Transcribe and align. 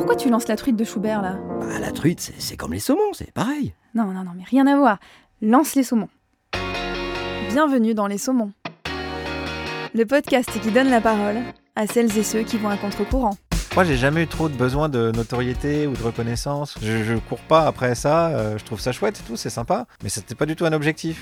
Pourquoi 0.00 0.16
tu 0.16 0.30
lances 0.30 0.48
la 0.48 0.56
truite 0.56 0.76
de 0.76 0.84
Schubert 0.84 1.20
là? 1.20 1.36
Bah, 1.60 1.78
la 1.78 1.92
truite, 1.92 2.32
c'est- 2.38 2.56
comme 2.56 2.72
les 2.72 2.80
saumons, 2.80 3.12
c'est 3.12 3.30
pareil. 3.32 3.74
Non, 3.94 4.04
non, 4.06 4.24
non, 4.24 4.30
mais 4.34 4.44
rien 4.44 4.66
à 4.66 4.74
voir. 4.74 4.98
Lance 5.42 5.74
les 5.74 5.82
saumons. 5.82 6.08
Bienvenue 7.50 7.92
dans 7.92 8.06
Les 8.06 8.16
Saumons. 8.16 8.50
Le 9.94 10.04
podcast 10.06 10.48
qui 10.62 10.70
donne 10.70 10.88
la 10.88 11.02
parole 11.02 11.40
à 11.76 11.86
celles 11.86 12.16
et 12.16 12.22
ceux 12.22 12.44
qui 12.44 12.56
vont 12.56 12.70
à 12.70 12.78
contre-courant. 12.78 13.36
Moi, 13.74 13.84
j'ai 13.84 13.98
jamais 13.98 14.22
eu 14.22 14.26
trop 14.26 14.48
de 14.48 14.54
besoin 14.56 14.88
de 14.88 15.12
notoriété 15.12 15.86
ou 15.86 15.92
de 15.92 16.02
reconnaissance. 16.02 16.76
Je, 16.80 17.04
je 17.04 17.14
cours 17.16 17.40
pas 17.40 17.66
après 17.66 17.94
ça. 17.94 18.28
euh, 18.28 18.56
je 18.56 18.64
trouve 18.64 18.80
ça 18.80 18.92
chouette 18.92 19.20
et 19.20 19.28
tout, 19.28 19.36
c'est 19.36 19.50
sympa. 19.50 19.84
Mais 20.02 20.08
c'était 20.08 20.34
pas 20.34 20.46
du 20.46 20.56
tout 20.56 20.64
un 20.64 20.72
objectif. 20.72 21.20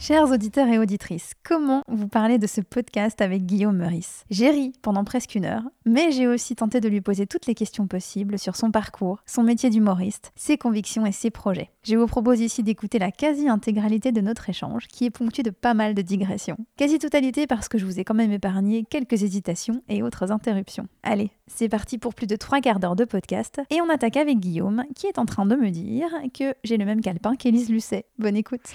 Chers 0.00 0.30
auditeurs 0.30 0.68
et 0.68 0.78
auditrices, 0.78 1.32
comment 1.42 1.82
vous 1.88 2.06
parler 2.06 2.38
de 2.38 2.46
ce 2.46 2.60
podcast 2.60 3.20
avec 3.20 3.44
Guillaume 3.46 3.78
Meurice? 3.78 4.24
J'ai 4.30 4.48
ri 4.48 4.72
pendant 4.80 5.02
presque 5.02 5.34
une 5.34 5.44
heure, 5.44 5.64
mais 5.86 6.12
j'ai 6.12 6.28
aussi 6.28 6.54
tenté 6.54 6.80
de 6.80 6.88
lui 6.88 7.00
poser 7.00 7.26
toutes 7.26 7.46
les 7.46 7.56
questions 7.56 7.88
possibles 7.88 8.38
sur 8.38 8.54
son 8.54 8.70
parcours, 8.70 9.18
son 9.26 9.42
métier 9.42 9.70
d'humoriste, 9.70 10.30
ses 10.36 10.56
convictions 10.56 11.04
et 11.04 11.10
ses 11.10 11.30
projets. 11.30 11.70
Je 11.82 11.96
vous 11.96 12.06
propose 12.06 12.40
ici 12.40 12.62
d'écouter 12.62 13.00
la 13.00 13.10
quasi-intégralité 13.10 14.12
de 14.12 14.20
notre 14.20 14.48
échange, 14.48 14.86
qui 14.86 15.04
est 15.04 15.10
ponctué 15.10 15.42
de 15.42 15.50
pas 15.50 15.74
mal 15.74 15.94
de 15.94 16.02
digressions. 16.02 16.58
Quasi-totalité 16.76 17.48
parce 17.48 17.68
que 17.68 17.76
je 17.76 17.84
vous 17.84 17.98
ai 17.98 18.04
quand 18.04 18.14
même 18.14 18.32
épargné 18.32 18.84
quelques 18.88 19.24
hésitations 19.24 19.82
et 19.88 20.04
autres 20.04 20.30
interruptions. 20.30 20.86
Allez, 21.02 21.32
c'est 21.48 21.68
parti 21.68 21.98
pour 21.98 22.14
plus 22.14 22.28
de 22.28 22.36
trois 22.36 22.60
quarts 22.60 22.78
d'heure 22.78 22.96
de 22.96 23.04
podcast, 23.04 23.60
et 23.70 23.80
on 23.80 23.90
attaque 23.90 24.16
avec 24.16 24.38
Guillaume, 24.38 24.84
qui 24.94 25.08
est 25.08 25.18
en 25.18 25.26
train 25.26 25.44
de 25.44 25.56
me 25.56 25.70
dire 25.70 26.08
que 26.32 26.54
j'ai 26.62 26.76
le 26.76 26.84
même 26.84 27.00
calepin 27.00 27.34
qu'Élise 27.34 27.68
Lucet. 27.68 28.04
Bonne 28.16 28.36
écoute 28.36 28.72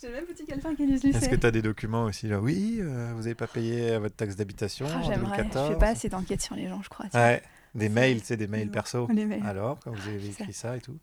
j'ai 0.00 0.08
le 0.08 0.14
même 0.14 0.24
petit 0.26 0.44
calepin 0.46 0.70
Lucet. 0.78 1.08
Est-ce 1.10 1.28
que 1.28 1.36
tu 1.36 1.46
as 1.46 1.50
des 1.50 1.62
documents 1.62 2.04
aussi 2.04 2.26
là 2.26 2.40
Oui, 2.40 2.78
euh, 2.80 3.12
vous 3.14 3.26
avez 3.26 3.34
pas 3.34 3.46
payé 3.46 3.98
votre 3.98 4.16
taxe 4.16 4.36
d'habitation 4.36 4.86
Ah, 4.90 4.98
en 4.98 5.02
J'aimerais, 5.02 5.36
je 5.38 5.42
2014 5.42 5.68
fais 5.72 5.78
pas 5.78 5.88
assez 5.88 6.08
d'enquêtes 6.08 6.40
sur 6.42 6.54
les 6.54 6.68
gens, 6.68 6.80
je 6.82 6.88
crois. 6.88 7.06
Ouais, 7.14 7.42
des 7.74 7.86
C'est- 7.86 7.88
mails, 7.90 8.20
sais, 8.22 8.36
des 8.36 8.46
mails 8.46 8.70
perso. 8.70 9.08
Les 9.12 9.24
mails. 9.26 9.44
Alors, 9.46 9.78
quand 9.80 9.90
vous 9.92 10.08
avez 10.08 10.26
écrit 10.26 10.52
ça 10.52 10.76
et 10.76 10.80
tout 10.80 10.98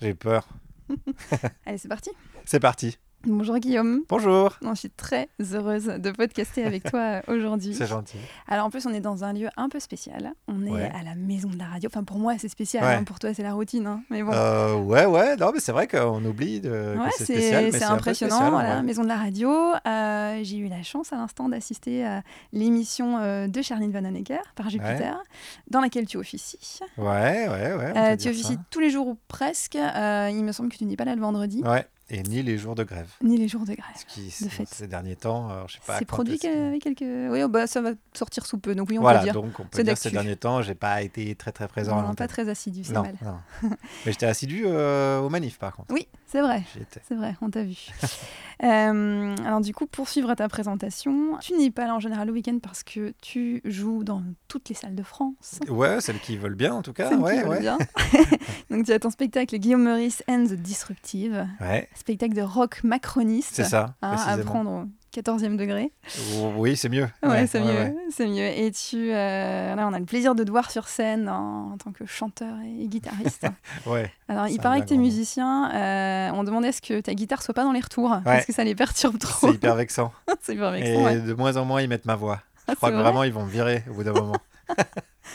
J'ai 0.00 0.14
peur. 0.14 0.48
Allez, 1.66 1.78
c'est 1.78 1.88
parti. 1.88 2.10
C'est 2.44 2.60
parti. 2.60 2.98
Bonjour 3.26 3.58
Guillaume. 3.58 4.00
Bonjour. 4.08 4.56
Non, 4.62 4.72
je 4.74 4.80
suis 4.80 4.90
très 4.90 5.28
heureuse 5.52 5.84
de 5.84 6.10
podcaster 6.10 6.64
avec 6.64 6.84
toi 6.84 7.00
euh, 7.00 7.20
aujourd'hui. 7.28 7.74
C'est 7.74 7.84
gentil. 7.86 8.16
Alors 8.48 8.64
en 8.64 8.70
plus, 8.70 8.86
on 8.86 8.94
est 8.94 9.00
dans 9.02 9.24
un 9.24 9.34
lieu 9.34 9.48
un 9.58 9.68
peu 9.68 9.78
spécial. 9.78 10.32
On 10.48 10.64
est 10.64 10.70
Ouais. 10.70 10.90
à 10.98 11.02
la 11.02 11.14
maison 11.16 11.50
de 11.50 11.58
la 11.58 11.66
radio. 11.66 11.90
Enfin, 11.92 12.02
pour 12.02 12.18
moi, 12.18 12.36
c'est 12.38 12.48
spécial. 12.48 12.82
Ouais. 12.82 12.94
hein. 12.94 13.04
Pour 13.04 13.18
toi, 13.18 13.34
c'est 13.34 13.42
la 13.42 13.52
routine. 13.52 13.86
hein. 13.86 14.02
Mais 14.08 14.22
bon. 14.22 14.32
Euh, 14.32 14.74
ouais, 14.76 15.04
ouais, 15.04 15.36
non, 15.36 15.50
mais 15.52 15.60
c'est 15.60 15.72
vrai 15.72 15.86
qu'on 15.86 16.24
oublie 16.24 16.60
de, 16.62 16.70
Ouais, 16.96 17.10
c'est 17.14 17.26
c'est 17.26 17.34
spécial. 17.34 17.72
c'est 17.72 17.84
impressionnant, 17.84 18.30
spécial, 18.36 18.50
voilà, 18.52 18.76
ouais. 18.76 18.82
maison 18.84 19.02
de 19.02 19.08
la 19.08 19.16
radio. 19.18 19.50
Euh, 19.86 20.40
J'ai 20.42 20.56
eu 20.56 20.68
la 20.68 20.82
chance 20.82 21.12
à 21.12 21.16
l'instant 21.16 21.50
d'assister 21.50 22.06
à 22.06 22.22
l'émission 22.54 23.46
de 23.46 23.62
Charline 23.62 23.92
Vanhoenacker 23.92 24.40
par 24.54 24.70
Jupiter, 24.70 25.22
dans 25.68 25.82
laquelle 25.82 26.06
tu 26.06 26.16
officies. 26.16 26.80
Ouais, 26.96 27.48
ouais, 27.48 27.74
ouais. 27.74 27.92
Euh, 27.96 28.16
tu 28.16 28.22
ça. 28.24 28.30
officies 28.30 28.58
tous 28.70 28.80
les 28.80 28.88
jours 28.88 29.08
ou 29.08 29.18
presque. 29.28 29.74
Il 29.74 30.42
me 30.42 30.52
semble 30.52 30.70
que 30.70 30.78
tu 30.78 30.86
n'es 30.86 30.96
pas 30.96 31.04
là 31.04 31.14
le 31.14 31.20
vendredi, 31.20 31.62
Ouais, 31.66 31.84
et 32.10 32.22
ni 32.22 32.42
les 32.42 32.58
jours 32.58 32.74
de 32.74 32.84
grève. 32.84 33.08
ni 33.22 33.36
les 33.36 33.48
jours 33.48 33.62
de 33.62 33.74
grève. 33.74 33.96
Ce 33.96 34.04
qui, 34.04 34.26
de 34.44 34.48
fait. 34.50 34.66
ces 34.66 34.86
derniers 34.86 35.16
temps, 35.16 35.48
alors, 35.48 35.68
je 35.68 35.74
sais 35.74 35.80
pas. 35.86 35.98
C'est 35.98 36.04
produit 36.04 36.38
que- 36.38 36.68
avec 36.68 36.82
quelques. 36.82 37.00
Oui, 37.32 37.42
oh, 37.42 37.48
bah, 37.48 37.66
ça 37.66 37.80
va 37.80 37.90
sortir 38.14 38.46
sous 38.46 38.58
peu, 38.58 38.74
donc 38.74 38.88
oui, 38.90 38.98
on 38.98 39.02
voilà, 39.02 39.20
peut 39.20 39.24
dire. 39.24 39.34
donc 39.34 39.58
on 39.58 39.64
peut 39.64 39.82
dire 39.82 39.96
ces 39.96 40.10
derniers 40.10 40.36
temps, 40.36 40.62
j'ai 40.62 40.74
pas 40.74 41.02
été 41.02 41.34
très 41.34 41.52
très 41.52 41.68
présent. 41.68 42.02
Non, 42.02 42.14
pas 42.14 42.28
très 42.28 42.48
assidu, 42.48 42.84
c'est 42.84 42.92
mal. 42.92 43.14
non. 43.22 43.38
Mais 44.04 44.12
j'étais 44.12 44.26
assidu 44.26 44.64
euh, 44.66 45.20
aux 45.20 45.28
manifs 45.28 45.58
par 45.58 45.74
contre. 45.74 45.92
Oui, 45.94 46.08
c'est 46.26 46.40
vrai. 46.40 46.62
C'est 47.08 47.14
vrai, 47.14 47.36
on 47.40 47.50
t'a 47.50 47.62
vu. 47.64 47.76
Euh, 48.62 49.34
alors 49.46 49.62
du 49.62 49.72
coup, 49.72 49.86
pour 49.86 50.06
suivre 50.10 50.34
ta 50.34 50.46
présentation, 50.46 51.38
tu 51.40 51.54
n'es 51.56 51.70
pas 51.70 51.86
là 51.86 51.94
en 51.94 51.98
général 51.98 52.26
le 52.26 52.34
week-end 52.34 52.58
parce 52.62 52.82
que 52.82 53.14
tu 53.22 53.62
joues 53.64 54.04
dans 54.04 54.22
toutes 54.48 54.68
les 54.68 54.74
salles 54.74 54.94
de 54.94 55.02
France. 55.02 55.60
Ouais, 55.68 55.98
celles 56.02 56.18
qui 56.18 56.36
veulent 56.36 56.56
bien 56.56 56.74
en 56.74 56.82
tout 56.82 56.92
cas. 56.92 57.08
Celles 57.08 57.16
qui 57.16 57.24
ouais, 57.24 57.40
veulent 57.40 57.48
ouais. 57.48 57.60
bien. 57.60 57.78
Donc 58.70 58.84
tu 58.84 58.92
as 58.92 58.98
ton 58.98 59.08
spectacle 59.08 59.56
Guillaume 59.56 59.84
Meurice 59.84 60.22
and 60.28 60.44
the 60.44 60.52
Disruptive, 60.52 61.46
Ouais, 61.58 61.88
spectacle 62.00 62.34
de 62.34 62.42
rock 62.42 62.82
macroniste. 62.84 63.50
c'est 63.54 63.64
ça, 63.64 63.94
hein, 64.02 64.16
à 64.26 64.36
prendre 64.38 64.70
au 64.70 64.84
14e 65.16 65.56
degré. 65.56 65.92
Oui, 66.56 66.76
c'est 66.76 66.88
mieux. 66.88 67.08
Ouais, 67.22 67.46
c'est 67.46 67.60
mieux, 67.60 67.66
ouais. 67.68 67.94
c'est 68.10 68.26
mieux. 68.26 68.46
Et 68.46 68.70
tu, 68.70 69.12
euh, 69.12 69.74
là, 69.74 69.86
on 69.88 69.92
a 69.92 69.98
le 69.98 70.04
plaisir 70.04 70.34
de 70.34 70.44
te 70.44 70.50
voir 70.50 70.70
sur 70.70 70.86
scène 70.88 71.28
en, 71.28 71.72
en 71.72 71.76
tant 71.78 71.90
que 71.92 72.06
chanteur 72.06 72.54
et 72.64 72.86
guitariste. 72.86 73.46
Ouais, 73.86 74.12
Alors, 74.28 74.46
il 74.48 74.58
paraît 74.60 74.80
que 74.82 74.86
tu 74.86 74.94
es 74.94 74.96
grand 74.96 75.04
mot. 75.04 75.10
musicien. 75.10 75.70
euh, 75.74 76.30
on 76.34 76.44
demandait 76.44 76.72
ce 76.72 76.80
que 76.82 77.00
ta 77.00 77.14
guitare 77.14 77.42
soit 77.42 77.54
pas 77.54 77.64
dans 77.64 77.72
les 77.72 77.80
retours, 77.80 78.16
parce 78.24 78.46
que 78.46 78.52
ça 78.52 78.62
les 78.64 78.74
perturbe 78.74 79.18
trop. 79.18 79.48
c'est 79.48 79.54
hyper 79.54 79.74
vexant. 79.74 80.12
c'est 80.40 80.54
hyper 80.54 80.74
Et 80.74 80.82
vexant, 80.82 81.04
ouais. 81.04 81.20
de 81.20 81.34
moins 81.34 81.56
en 81.56 81.64
moins, 81.64 81.82
ils 81.82 81.88
mettent 81.88 82.06
ma 82.06 82.16
voix. 82.16 82.40
Ah, 82.68 82.72
Je 82.72 82.74
crois 82.76 82.88
c'est 82.88 82.92
que 82.92 83.00
vrai 83.00 83.02
vraiment, 83.10 83.24
ils 83.24 83.32
vont 83.32 83.44
me 83.44 83.50
virer 83.50 83.82
au 83.90 83.94
bout 83.94 84.04
d'un 84.04 84.12
moment. 84.12 84.36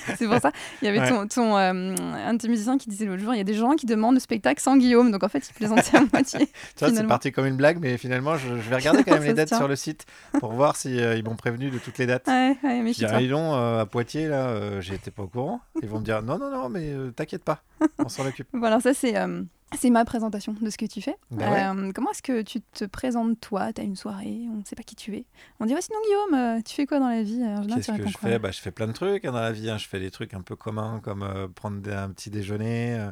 C'est 0.18 0.28
pour 0.28 0.40
ça. 0.40 0.52
Il 0.82 0.86
y 0.86 0.88
avait 0.90 1.00
Ouais. 1.00 1.10
ton, 1.10 1.28
ton, 1.28 1.58
euh, 1.58 1.96
un 2.28 2.34
de 2.34 2.38
tes 2.40 2.48
musiciens 2.48 2.78
qui 2.78 2.90
disait 2.90 3.06
l'autre 3.06 3.22
jour 3.22 3.34
il 3.34 3.38
y 3.38 3.42
a 3.42 3.46
des 3.46 3.54
gens 3.54 3.72
qui 3.76 3.86
demandent 3.86 4.14
le 4.16 4.20
spectacle 4.20 4.62
sans 4.62 4.78
Guillaume. 4.78 5.12
Donc, 5.12 5.24
en 5.24 5.30
fait, 5.30 5.48
il 5.50 5.54
plaisantait 5.54 5.98
à 5.98 6.02
moitié. 6.14 6.48
Vois, 6.80 6.90
c'est 6.94 7.08
parti 7.08 7.32
comme 7.32 7.46
une 7.46 7.58
blague, 7.58 7.78
mais 7.80 7.98
finalement, 7.98 8.38
je, 8.38 8.48
je 8.60 8.70
vais 8.70 8.76
regarder 8.76 9.04
quand 9.04 9.12
même 9.14 9.22
Ça 9.22 9.28
les 9.28 9.34
dates 9.34 9.54
sur 9.54 9.68
le 9.68 9.76
site 9.76 10.06
pour 10.40 10.54
voir 10.54 10.76
si 10.76 11.00
euh, 11.00 11.16
ils 11.16 11.24
m'ont 11.24 11.36
prévenu 11.36 11.70
de 11.70 11.78
toutes 11.78 11.98
les 11.98 12.06
dates. 12.06 12.28
Ouais, 12.28 12.56
ouais, 12.64 12.80
Je 12.94 13.06
dis, 13.06 13.18
dis 13.20 13.28
donc, 13.30 13.54
euh, 13.56 13.82
à 13.82 13.86
Poitiers, 13.86 14.28
là, 14.28 14.80
j'étais 14.82 15.12
pas 15.12 15.24
au 15.24 15.28
courant. 15.28 15.62
Ils 15.82 15.90
vont 15.90 16.00
me 16.00 16.06
dire, 16.06 16.22
non, 16.22 16.38
non, 16.38 16.50
non, 16.52 16.70
mais 16.70 16.94
t'inquiète 17.16 17.44
pas, 17.44 17.62
on 18.00 18.10
s'en 18.10 18.26
occupe. 18.26 18.48
Voilà, 18.54 18.80
ça, 18.80 18.94
c'est. 18.94 19.16
Euh, 19.74 19.78
c'est 19.80 19.90
ma 19.90 20.06
présentation 20.06 20.53
de 20.59 20.70
ce 20.70 20.78
que 20.78 20.86
tu 20.86 21.02
fais. 21.02 21.16
Ouais. 21.31 21.44
Euh, 21.44 21.92
comment 21.94 22.12
est-ce 22.12 22.22
que 22.22 22.42
tu 22.42 22.62
te 22.62 22.86
présentes 22.86 23.40
toi? 23.40 23.74
Tu 23.74 23.81
as 23.81 23.84
une 23.84 23.96
soirée, 23.96 24.46
on 24.52 24.58
ne 24.58 24.64
sait 24.64 24.76
pas 24.76 24.84
qui 24.84 24.96
tu 24.96 25.16
es. 25.16 25.26
On 25.59 25.66
dit 25.66 25.74
ouais, 25.74 25.81
sinon 25.81 25.98
Guillaume, 26.06 26.58
euh, 26.58 26.62
tu 26.62 26.76
fais 26.76 26.86
quoi 26.86 27.00
dans 27.00 27.09
la 27.09 27.24
vie 27.24 27.42
tu 27.68 27.74
Qu'est-ce 27.74 27.92
que 27.92 28.08
je 28.08 28.18
fais? 28.18 28.40
Bah, 28.40 28.52
Je 28.52 28.62
fais 28.62 28.72
plein 28.72 28.88
de 28.88 28.94
trucs 28.94 29.26
hein, 29.26 29.31
dans 29.31 29.42
la 29.42 29.52
vie. 29.52 29.70
hein. 29.70 29.78
Je 29.78 29.88
fais 29.88 30.00
des 30.00 30.12
trucs 30.12 30.34
un 30.34 30.42
peu 30.42 30.56
communs 30.56 31.00
comme 31.03 31.24
euh, 31.24 31.48
prendre 31.48 31.78
un 31.92 32.09
petit 32.12 32.30
déjeuner, 32.30 32.96
euh, 32.96 33.12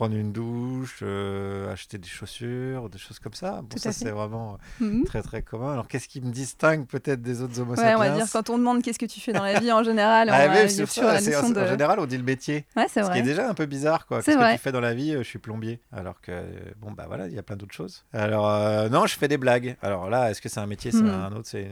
prendre 0.00 0.16
une 0.16 0.32
douche, 0.32 1.00
euh, 1.02 1.70
acheter 1.70 1.98
des 1.98 2.08
chaussures, 2.08 2.88
des 2.88 2.96
choses 2.96 3.18
comme 3.18 3.34
ça. 3.34 3.60
Bon, 3.60 3.68
Tout 3.68 3.78
ça, 3.78 3.92
c'est 3.92 4.10
vraiment 4.10 4.56
Mhm. 4.80 5.04
très, 5.04 5.20
très 5.20 5.42
commun. 5.42 5.72
Alors, 5.74 5.88
qu'est-ce 5.88 6.08
qui 6.08 6.22
me 6.22 6.30
distingue 6.32 6.86
peut-être 6.86 7.20
des 7.20 7.42
autres 7.42 7.60
homo 7.60 7.74
Ouais, 7.74 7.94
on 7.94 7.98
va 7.98 8.08
dire 8.08 8.24
quand 8.32 8.48
on 8.48 8.56
demande 8.56 8.80
qu'est-ce 8.82 8.98
que 8.98 9.04
tu 9.04 9.20
fais 9.20 9.34
dans 9.34 9.42
la 9.42 9.60
vie 9.60 9.70
en 9.70 9.82
général, 9.82 10.30
on 10.30 10.32
Ah, 10.32 10.48
notion 10.48 11.06
en 11.06 11.66
général, 11.66 12.00
on 12.00 12.06
dit 12.06 12.16
le 12.16 12.22
métier. 12.24 12.64
Ouais, 12.76 12.86
c'est 12.88 13.04
Ce 13.04 13.10
qui 13.10 13.18
est 13.18 13.22
déjà 13.22 13.46
un 13.50 13.52
peu 13.52 13.66
bizarre, 13.66 14.06
quoi. 14.06 14.22
Qu'est-ce 14.22 14.38
que 14.38 14.52
tu 14.52 14.58
fais 14.58 14.72
dans 14.72 14.80
la 14.80 14.94
vie 14.94 15.12
Euh, 15.14 15.18
Je 15.18 15.28
suis 15.28 15.38
plombier. 15.38 15.80
Alors 15.92 16.20
que, 16.22 16.32
bon, 16.78 16.92
bah 16.92 17.04
voilà, 17.06 17.26
il 17.28 17.34
y 17.34 17.38
a 17.38 17.42
plein 17.42 17.56
d'autres 17.56 17.74
choses. 17.74 18.02
Alors, 18.14 18.48
euh, 18.50 18.88
non, 18.88 19.04
je 19.06 19.16
fais 19.18 19.28
des 19.28 19.36
blagues. 19.36 19.76
Alors 19.82 20.08
là, 20.08 20.30
est-ce 20.30 20.40
que 20.40 20.48
c'est 20.48 20.60
un 20.60 20.66
métier? 20.66 20.92
C'est 20.92 21.02
Mhm. 21.02 21.10
un 21.10 21.32
autre, 21.32 21.48
c'est 21.50 21.68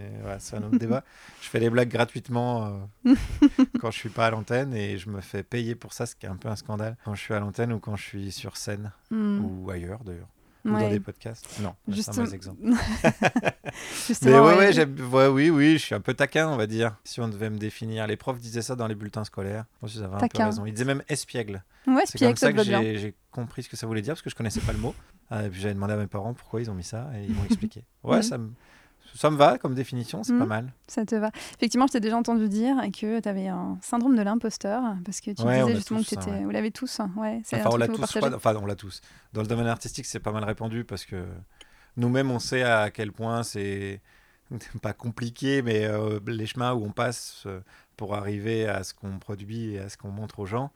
un 0.54 0.62
autre 0.64 0.78
débat. 0.78 1.02
Je 1.40 1.48
fais 1.48 1.60
des 1.60 1.70
blagues 1.70 1.88
gratuitement 1.88 2.66
euh, 3.06 3.14
quand 3.80 3.90
je 3.92 3.98
suis 3.98 4.08
pas 4.10 4.26
à 4.26 4.30
l'antenne 4.30 4.74
et 4.74 4.98
je 4.98 5.08
me 5.08 5.20
fais 5.20 5.42
payer 5.44 5.74
pour 5.76 5.92
ça, 5.92 6.04
ce 6.04 6.14
qui 6.16 6.26
est 6.26 6.28
un 6.28 6.36
peu 6.36 6.48
un 6.48 6.56
scandale. 6.56 6.96
Quand 7.04 7.14
je 7.14 7.20
suis 7.22 7.32
à 7.32 7.38
l'antenne 7.38 7.72
ou 7.72 7.78
quand 7.78 7.94
je 7.96 8.02
suis 8.02 8.17
sur 8.30 8.56
scène 8.56 8.92
Hmm. 9.10 9.40
ou 9.44 9.70
ailleurs 9.70 10.02
d'ailleurs. 10.04 10.28
Ou 10.64 10.70
dans 10.72 10.90
des 10.90 11.00
podcasts. 11.00 11.46
Non, 11.60 11.74
c'est 11.94 12.10
un 12.18 12.22
mauvais 12.24 12.34
exemple. 12.36 12.60
Mais 14.22 14.38
ouais, 14.38 14.56
ouais. 14.56 14.86
ouais, 15.12 15.26
oui, 15.28 15.50
oui, 15.50 15.72
je 15.74 15.78
suis 15.84 15.94
un 15.94 16.00
peu 16.00 16.14
taquin, 16.14 16.48
on 16.48 16.56
va 16.56 16.66
dire. 16.66 16.96
Si 17.04 17.20
on 17.20 17.28
devait 17.28 17.48
me 17.50 17.58
définir, 17.58 18.06
les 18.06 18.16
profs 18.16 18.38
disaient 18.38 18.62
ça 18.62 18.74
dans 18.76 18.86
les 18.86 18.94
bulletins 18.94 19.24
scolaires. 19.24 19.64
Je 19.74 19.80
pense 19.80 19.92
qu'ils 19.92 20.02
avaient 20.04 20.16
un 20.16 20.28
peu 20.28 20.42
raison. 20.42 20.66
Ils 20.66 20.72
disaient 20.72 20.84
même 20.84 21.02
espiègle. 21.08 21.62
Ouais, 21.86 22.02
C'est 22.06 22.18
comme 22.18 22.36
ça 22.36 22.52
que 22.52 22.62
j'ai 22.62 23.14
compris 23.30 23.62
ce 23.62 23.68
que 23.68 23.76
ça 23.76 23.86
voulait 23.86 24.02
dire 24.02 24.14
parce 24.14 24.22
que 24.22 24.30
je 24.30 24.34
connaissais 24.34 24.60
pas 24.60 24.72
le 24.72 24.78
mot. 24.78 24.94
Ah, 25.30 25.44
et 25.44 25.48
puis 25.48 25.60
j'avais 25.60 25.74
demandé 25.74 25.92
à 25.92 25.96
mes 25.96 26.06
parents 26.06 26.34
pourquoi 26.34 26.60
ils 26.60 26.70
ont 26.70 26.74
mis 26.74 26.84
ça 26.84 27.08
et 27.16 27.24
ils 27.24 27.34
m'ont 27.34 27.44
expliqué. 27.44 27.84
Ouais, 28.02 28.16
Mhm. 28.16 28.22
ça, 28.22 28.38
me, 28.38 28.50
ça 29.14 29.30
me 29.30 29.36
va 29.36 29.58
comme 29.58 29.74
définition, 29.74 30.22
c'est 30.22 30.32
pas 30.32 30.40
Mhm. 30.44 30.48
mal. 30.48 30.72
Ça 30.86 31.04
te 31.04 31.14
va. 31.14 31.30
Effectivement, 31.56 31.86
je 31.86 31.92
t'ai 31.92 32.00
déjà 32.00 32.16
entendu 32.16 32.48
dire 32.48 32.76
que 32.98 33.20
tu 33.20 33.28
avais 33.28 33.48
un 33.48 33.78
syndrome 33.82 34.16
de 34.16 34.22
l'imposteur 34.22 34.82
parce 35.04 35.20
que 35.20 35.30
tu 35.32 35.42
Ouais, 35.42 35.60
disais 35.62 35.74
justement 35.76 36.00
que 36.00 36.06
tu 36.06 36.14
étais. 36.14 36.30
ouais. 36.30 36.44
Vous 36.44 36.50
l'avez 36.50 36.70
tous. 36.70 37.00
Ouais, 37.16 37.42
Enfin, 37.52 37.70
on 37.72 37.76
l'a 37.76 37.88
tous. 37.88 38.16
Enfin, 38.34 38.54
on 38.56 38.66
l'a 38.66 38.76
tous. 38.76 39.00
Dans 39.32 39.40
le 39.42 39.46
domaine 39.48 39.66
artistique, 39.66 40.06
c'est 40.06 40.20
pas 40.20 40.32
mal 40.32 40.44
répandu 40.44 40.84
parce 40.84 41.04
que 41.04 41.24
nous-mêmes, 41.96 42.30
on 42.30 42.38
sait 42.38 42.62
à 42.62 42.90
quel 42.90 43.12
point 43.12 43.42
c'est 43.42 44.00
pas 44.82 44.92
compliqué, 44.92 45.62
mais 45.62 45.84
euh, 45.84 46.20
les 46.26 46.46
chemins 46.46 46.72
où 46.72 46.84
on 46.84 46.90
passe 46.92 47.42
euh, 47.46 47.60
pour 47.96 48.14
arriver 48.14 48.66
à 48.66 48.82
ce 48.84 48.94
qu'on 48.94 49.18
produit 49.18 49.74
et 49.74 49.78
à 49.80 49.88
ce 49.88 49.96
qu'on 49.98 50.10
montre 50.10 50.38
aux 50.38 50.46
gens. 50.46 50.70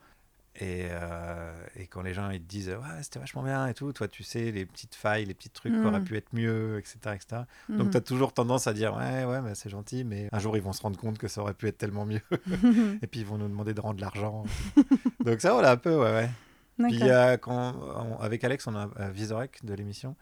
Et, 0.59 0.85
euh, 0.91 1.51
et 1.75 1.87
quand 1.87 2.03
les 2.03 2.13
gens 2.13 2.29
ils 2.29 2.39
te 2.39 2.47
disent 2.47 2.69
ouais 2.69 3.01
c'était 3.01 3.17
vachement 3.17 3.41
bien 3.41 3.65
et 3.67 3.73
tout, 3.73 3.91
toi 3.91 4.07
tu 4.07 4.21
sais 4.23 4.51
les 4.51 4.67
petites 4.67 4.93
failles, 4.93 5.25
les 5.25 5.33
petits 5.33 5.49
trucs 5.49 5.73
qui 5.73 5.79
Mm. 5.79 5.85
auraient 5.87 6.03
pu 6.03 6.15
être 6.15 6.31
mieux, 6.33 6.77
etc. 6.77 7.15
etc. 7.15 7.41
Donc 7.69 7.85
Mhm. 7.85 7.89
tu 7.89 7.97
as 7.97 8.01
toujours 8.01 8.33
tendance 8.33 8.67
à 8.67 8.73
dire 8.73 8.95
ouais 8.95 9.25
ouais 9.25 9.41
mais 9.41 9.55
c'est 9.55 9.69
gentil, 9.71 10.03
mais 10.03 10.29
un 10.31 10.37
jour 10.37 10.55
ils 10.55 10.61
vont 10.61 10.71
se 10.73 10.81
rendre 10.83 10.99
compte 10.99 11.17
que 11.17 11.27
ça 11.27 11.41
aurait 11.41 11.55
pu 11.55 11.67
être 11.67 11.79
tellement 11.79 12.05
mieux 12.05 12.21
et 13.01 13.07
puis 13.07 13.21
ils 13.21 13.25
vont 13.25 13.39
nous 13.39 13.47
demander 13.47 13.73
de 13.73 13.81
rendre 13.81 13.99
l'argent. 13.99 14.43
Donc 15.25 15.41
ça 15.41 15.53
voilà 15.53 15.71
un 15.71 15.77
peu 15.77 15.95
ouais 15.95 16.11
ouais. 16.11 16.29
Puis 16.87 16.99
D'accord. 16.99 17.09
euh, 17.17 17.37
quand, 17.37 17.75
on- 17.97 18.19
avec 18.19 18.43
Alex, 18.43 18.67
on 18.67 18.75
a 18.75 18.89
euh, 18.99 19.09
Visorek 19.11 19.63
de 19.65 19.73
l'émission, 19.73 20.15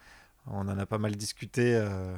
on 0.48 0.68
en 0.68 0.78
a 0.78 0.86
pas 0.86 0.98
mal 0.98 1.16
discuté. 1.16 1.76
euh, 1.76 2.16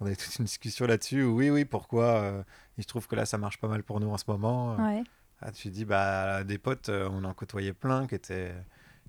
on 0.00 0.04
avait 0.06 0.16
toute 0.16 0.36
une 0.38 0.44
discussion 0.44 0.86
là-dessus. 0.86 1.22
Oui, 1.24 1.48
oui, 1.48 1.64
pourquoi 1.64 2.04
euh, 2.20 2.42
il 2.76 2.82
se 2.84 2.88
trouve 2.88 3.06
que 3.06 3.16
là, 3.16 3.24
ça 3.24 3.38
marche 3.38 3.58
pas 3.58 3.68
mal 3.68 3.82
pour 3.82 3.98
nous 4.00 4.10
en 4.10 4.18
ce 4.18 4.24
moment. 4.28 4.74
euh. 4.74 4.76
Ouais. 4.82 5.04
Ah, 5.48 5.52
tu 5.52 5.68
dis, 5.70 5.84
bah, 5.84 6.42
des 6.42 6.58
potes, 6.58 6.88
euh, 6.88 7.08
on 7.12 7.22
en 7.24 7.32
côtoyait 7.32 7.72
plein 7.72 8.06
qui 8.08 8.14
étaient 8.16 8.52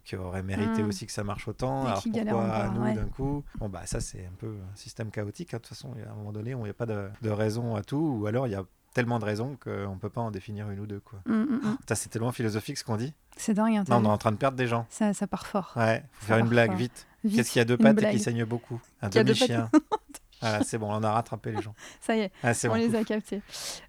qui 0.03 0.15
auraient 0.15 0.43
mérité 0.43 0.83
Mm. 0.83 0.87
aussi 0.87 1.05
que 1.05 1.11
ça 1.11 1.23
marche 1.25 1.47
autant. 1.49 1.83
Et 1.83 1.87
Alors 1.87 2.01
pourquoi 2.03 2.43
encore, 2.43 2.71
nous 2.73 2.81
ouais. 2.83 2.93
d'un 2.93 3.05
coup? 3.07 3.43
Bon 3.59 3.67
bah 3.67 3.81
ça 3.85 3.99
c'est 3.99 4.25
un 4.25 4.35
peu 4.37 4.47
un 4.71 4.75
système 4.75 5.11
chaotique. 5.11 5.53
hein. 5.53 5.57
De 5.57 5.63
toute 5.63 5.69
façon, 5.75 5.91
il 5.97 6.01
y 6.01 6.05
a 6.05 6.11
un 6.11 6.15
moment 6.15 6.31
donné, 6.31 6.53
où 6.55 6.59
il 6.59 6.63
n'y 6.65 6.69
a 6.69 6.73
pas 6.73 6.85
de, 6.85 7.09
de 7.21 7.29
raison 7.29 7.75
à 7.75 7.81
tout, 7.83 8.19
ou 8.21 8.25
alors 8.27 8.47
il 8.47 8.51
y 8.51 8.55
a 8.55 8.63
tellement 8.93 9.19
de 9.19 9.25
raisons 9.25 9.57
qu'on 9.61 9.97
peut 9.99 10.09
pas 10.09 10.21
en 10.21 10.31
définir 10.31 10.69
une 10.71 10.79
ou 10.79 10.85
deux. 10.85 11.01
Quoi. 11.01 11.19
Mm, 11.25 11.33
mm, 11.33 11.59
mm. 11.71 11.77
Putain, 11.79 11.95
C'est 11.95 12.07
tellement 12.09 12.31
philosophique 12.31 12.77
ce 12.77 12.85
qu'on 12.85 12.95
dit. 12.95 13.13
C'est 13.35 13.53
dingue. 13.53 13.75
hein, 13.75 13.83
Non, 13.89 13.97
on 13.97 14.03
est 14.05 14.07
en 14.13 14.17
train 14.17 14.31
de 14.31 14.37
perdre 14.37 14.55
des 14.57 14.67
gens. 14.67 14.85
ça, 14.89 15.13
ça 15.13 15.27
part 15.27 15.45
fort. 15.45 15.73
Ouais, 15.75 16.03
faut 16.13 16.21
Ça 16.21 16.27
faire 16.27 16.37
une 16.37 16.47
blague, 16.49 16.69
fort. 16.69 16.77
vite. 16.77 17.05
Vite, 17.25 17.35
Qu'est-ce 17.35 17.51
qu'il 17.51 17.59
y 17.59 17.61
a 17.61 17.65
deux 17.65 17.77
pattes 17.77 18.01
et 18.01 18.11
qui 18.11 18.19
saigne 18.19 18.45
beaucoup? 18.45 18.79
Un 19.01 19.09
demi-chien. 19.09 19.69
voilà, 20.41 20.63
c'est 20.63 20.77
bon, 20.77 20.87
on 20.91 21.03
a 21.03 21.11
rattrapé 21.11 21.51
les 21.51 21.61
gens. 21.61 21.73
Ça 22.01 22.15
y 22.15 22.21
est, 22.21 22.31
Ah, 22.43 22.51
on 22.65 22.67
bon. 22.69 22.73
les 22.75 22.95
a 22.95 23.03
captés. 23.03 23.41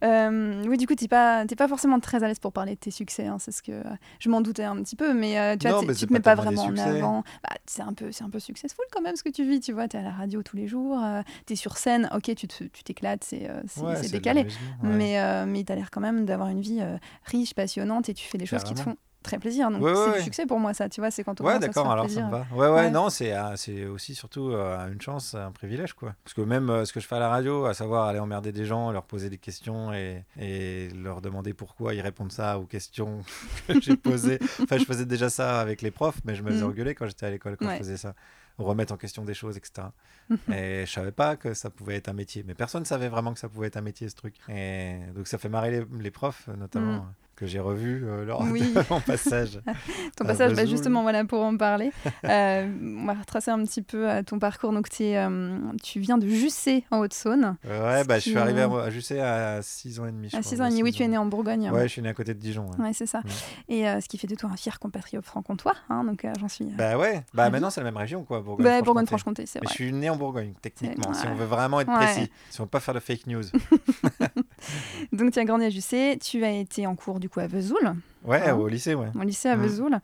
Euh, 0.04 0.64
oui, 0.66 0.76
du 0.76 0.86
coup, 0.86 0.94
tu 0.94 1.04
n'es 1.04 1.08
pas, 1.08 1.44
t'es 1.46 1.56
pas 1.56 1.68
forcément 1.68 1.98
très 2.00 2.22
à 2.22 2.28
l'aise 2.28 2.38
pour 2.38 2.52
parler 2.52 2.74
de 2.74 2.80
tes 2.80 2.90
succès. 2.90 3.26
hein, 3.26 3.36
c'est 3.38 3.52
ce 3.52 3.62
que 3.62 3.72
euh, 3.72 3.82
je 4.18 4.28
m'en 4.28 4.40
doutais 4.40 4.64
un 4.64 4.76
petit 4.82 4.96
peu, 4.96 5.12
mais 5.14 5.38
euh, 5.38 5.56
tu 5.56 5.66
c'est 5.94 6.06
te 6.06 6.12
mets 6.12 6.20
pas 6.20 6.34
vraiment 6.34 6.62
en 6.64 6.76
avant. 6.76 7.22
Bah, 7.42 7.56
c'est 7.66 7.82
un 7.82 7.92
peu, 7.92 8.12
c'est 8.12 8.24
un 8.24 8.30
peu 8.30 8.38
successful 8.40 8.84
quand 8.92 9.00
même 9.02 9.16
ce 9.16 9.22
que 9.22 9.28
tu 9.30 9.44
vis. 9.48 9.60
Tu 9.60 9.72
vois, 9.72 9.88
tu 9.88 9.96
es 9.96 10.00
à 10.00 10.02
la 10.02 10.12
radio 10.12 10.42
tous 10.42 10.56
les 10.56 10.68
jours, 10.68 10.98
tu 11.46 11.52
es 11.52 11.56
sur 11.56 11.76
scène. 11.76 12.08
Ok, 12.14 12.34
tu 12.34 12.46
te- 12.48 12.64
tu 12.64 12.82
t'éclates, 12.82 13.24
c'est, 13.24 13.48
euh, 13.48 13.60
c'est, 13.66 13.80
Ouais, 13.82 14.08
décalé. 14.08 14.42
ouais. 14.42 14.48
Mais, 14.82 15.20
euh, 15.20 15.44
mais 15.46 15.64
tu 15.64 15.72
as 15.72 15.76
l'air 15.76 15.90
quand 15.90 16.00
même 16.00 16.24
d'avoir 16.24 16.48
une 16.48 16.60
vie 16.60 16.78
euh, 16.80 16.96
riche, 17.24 17.54
passionnante, 17.54 18.08
et 18.08 18.14
tu 18.14 18.26
fais 18.26 18.38
des 18.38 18.46
choses 18.46 18.62
qui 18.64 18.74
te 18.74 18.80
font 18.80 18.96
très 19.28 19.38
plaisir. 19.38 19.70
Donc 19.70 19.82
Ouais, 19.82 19.94
c'est 19.94 20.10
ouais. 20.10 20.16
du 20.18 20.22
succès 20.24 20.46
pour 20.46 20.58
moi, 20.58 20.74
ça. 20.74 20.88
Tu 20.88 21.00
vois, 21.00 21.10
c'est 21.10 21.22
quand 21.24 21.40
on 21.40 21.44
Ouais, 21.44 21.58
d'accord, 21.58 21.90
alors 21.90 22.04
plaisir. 22.06 22.22
ça 22.22 22.26
me 22.26 22.30
va. 22.32 22.46
Ouais, 22.52 22.66
ouais, 22.68 22.74
Ouais. 22.86 22.90
non, 22.90 23.08
c'est 23.10 23.32
euh, 23.32 23.54
c'est 23.56 23.86
aussi 23.86 24.14
surtout 24.14 24.50
euh, 24.50 24.90
une 24.92 25.00
chance, 25.00 25.34
un 25.34 25.52
privilège, 25.52 25.92
quoi. 25.92 26.14
Parce 26.24 26.34
que 26.34 26.40
même 26.40 26.70
euh, 26.70 26.84
ce 26.84 26.92
que 26.92 27.00
je 27.00 27.06
fais 27.06 27.16
à 27.16 27.20
la 27.20 27.28
radio, 27.28 27.66
à 27.66 27.74
savoir 27.74 28.06
aller 28.06 28.18
emmerder 28.18 28.50
des 28.52 28.64
gens, 28.64 28.90
leur 28.90 29.04
poser 29.04 29.30
des 29.30 29.38
questions 29.38 29.92
et, 29.92 30.24
et 30.38 30.88
leur 30.90 31.20
demander 31.20 31.54
pourquoi 31.54 31.94
ils 31.94 32.00
répondent 32.00 32.32
ça 32.32 32.58
aux 32.58 32.66
questions 32.66 33.20
que 33.68 33.80
j'ai 33.80 33.96
posées. 33.96 34.38
Enfin, 34.62 34.78
je 34.78 34.84
faisais 34.84 35.06
déjà 35.06 35.30
ça 35.30 35.60
avec 35.60 35.82
les 35.82 35.90
profs, 35.90 36.18
mais 36.24 36.34
je 36.34 36.42
me 36.42 36.50
faisais 36.50 36.62
Mhm. 36.64 36.70
engueuler 36.70 36.94
quand 36.94 37.06
j'étais 37.06 37.26
à 37.26 37.30
l'école 37.30 37.56
quand 37.56 37.70
je 37.70 37.76
faisais 37.78 37.96
ça. 37.96 38.14
Remettre 38.58 38.92
en 38.92 38.96
question 38.96 39.24
des 39.24 39.34
choses, 39.34 39.56
etc. 39.56 39.86
et 40.52 40.84
je 40.84 40.90
savais 40.90 41.12
pas 41.12 41.36
que 41.36 41.54
ça 41.54 41.70
pouvait 41.70 41.94
être 41.94 42.08
un 42.08 42.12
métier. 42.12 42.42
Mais 42.44 42.54
personne 42.54 42.84
savait 42.84 43.08
vraiment 43.08 43.32
que 43.32 43.38
ça 43.38 43.48
pouvait 43.48 43.68
être 43.68 43.76
un 43.76 43.82
métier, 43.82 44.08
ce 44.08 44.16
truc. 44.16 44.34
Et 44.48 44.96
donc 45.14 45.28
ça 45.28 45.38
fait 45.38 45.48
marrer 45.48 45.70
les, 45.70 45.84
les 46.00 46.10
profs, 46.10 46.48
notamment. 46.48 46.92
Mhm. 46.94 47.12
Que 47.38 47.46
j'ai 47.46 47.60
revu 47.60 48.02
euh, 48.04 48.24
lors 48.24 48.42
Oui. 48.50 48.60
de 48.72 48.82
mon 48.90 49.00
passage. 49.00 49.60
Ton 50.16 50.24
passage, 50.24 50.54
bah, 50.56 50.66
justement, 50.66 51.02
voilà, 51.02 51.24
pour 51.24 51.40
en 51.44 51.56
parler. 51.56 51.92
Euh, 52.24 52.66
on 52.82 53.06
va 53.06 53.14
retracer 53.14 53.50
un 53.50 53.64
petit 53.64 53.80
peu 53.80 54.10
euh, 54.10 54.22
ton 54.22 54.38
parcours. 54.38 54.72
Donc, 54.72 54.88
euh, 55.00 55.58
tu 55.82 56.00
viens 56.00 56.18
de 56.18 56.26
Jussé, 56.26 56.84
en 56.90 56.98
Haute-Saône. 56.98 57.56
Ouais, 57.64 58.02
bah, 58.04 58.16
je 58.18 58.28
suis 58.28 58.36
arrivé 58.36 58.62
à, 58.62 58.90
Jussé 58.90 59.20
à 59.20 59.60
6 59.62 60.00
ans 60.00 60.06
et 60.06 60.10
demi. 60.12 60.28
je 60.28 60.36
À 60.36 60.40
crois, 60.40 60.50
6 60.50 60.60
ans 60.60 60.66
et 60.66 60.70
demi. 60.70 60.82
Oui, 60.82 60.92
tu 60.92 61.02
es 61.04 61.08
né 61.08 61.16
en 61.16 61.26
Bourgogne. 61.26 61.70
Ouais, 61.70 61.84
je 61.84 61.88
suis 61.92 62.02
né 62.02 62.08
à 62.08 62.14
côté 62.14 62.34
de 62.34 62.40
Dijon. 62.40 62.66
ouais. 62.70 62.86
Ouais, 62.86 62.92
c'est 62.92 63.06
ça. 63.06 63.22
Ouais. 63.68 63.74
Et 63.74 64.00
ce 64.00 64.08
qui 64.08 64.18
fait 64.18 64.26
de 64.26 64.34
toi 64.34 64.50
un 64.52 64.56
fier 64.56 64.78
compatriote 64.80 65.24
franc-comtois. 65.24 65.74
hein, 65.88 66.04
donc, 66.04 66.26
j'en 66.40 66.48
suis. 66.48 66.66
Bah 66.66 66.98
ouais, 66.98 67.22
bah 67.32 67.48
maintenant 67.50 67.70
c'est 67.70 67.80
la 67.80 67.84
même 67.84 67.96
région 67.96 68.24
quoi, 68.24 68.38
bah, 68.38 68.44
Bourgogne-Franche-Comté. 68.44 68.84
Bourgogne-Franche-Comté, 68.84 69.46
c'est 69.46 69.58
vrai. 69.60 69.68
je 69.68 69.74
suis 69.74 69.92
né 69.92 70.10
en 70.10 70.16
Bourgogne, 70.16 70.52
techniquement, 70.60 71.14
si 71.14 71.26
on 71.26 71.34
veut 71.34 71.46
vraiment 71.46 71.80
être 71.80 71.92
précis, 71.92 72.30
si 72.50 72.60
on 72.60 72.64
veut 72.64 72.68
pas 72.70 72.80
faire 72.80 72.94
de 72.94 73.00
fake 73.00 73.26
news. 73.26 73.44
Donc, 75.12 75.32
tu 75.32 75.38
as 75.38 75.44
grandi 75.44 75.64
à 75.64 75.70
Jussé. 75.70 76.18
Tu 76.20 76.44
as 76.44 76.50
été 76.50 76.86
en 76.86 76.94
cours, 76.96 77.20
du 77.20 77.27
coup, 77.28 77.40
à 77.40 77.46
Vesoul, 77.46 77.94
Ouais, 78.24 78.42
Ah. 78.44 78.56
au 78.56 78.66
lycée, 78.66 78.94
ouais. 78.94 79.06
au 79.14 79.22
lycée 79.22 79.48
à 79.48 79.56
Mm. 79.56 79.62
Vesoul. 79.62 79.98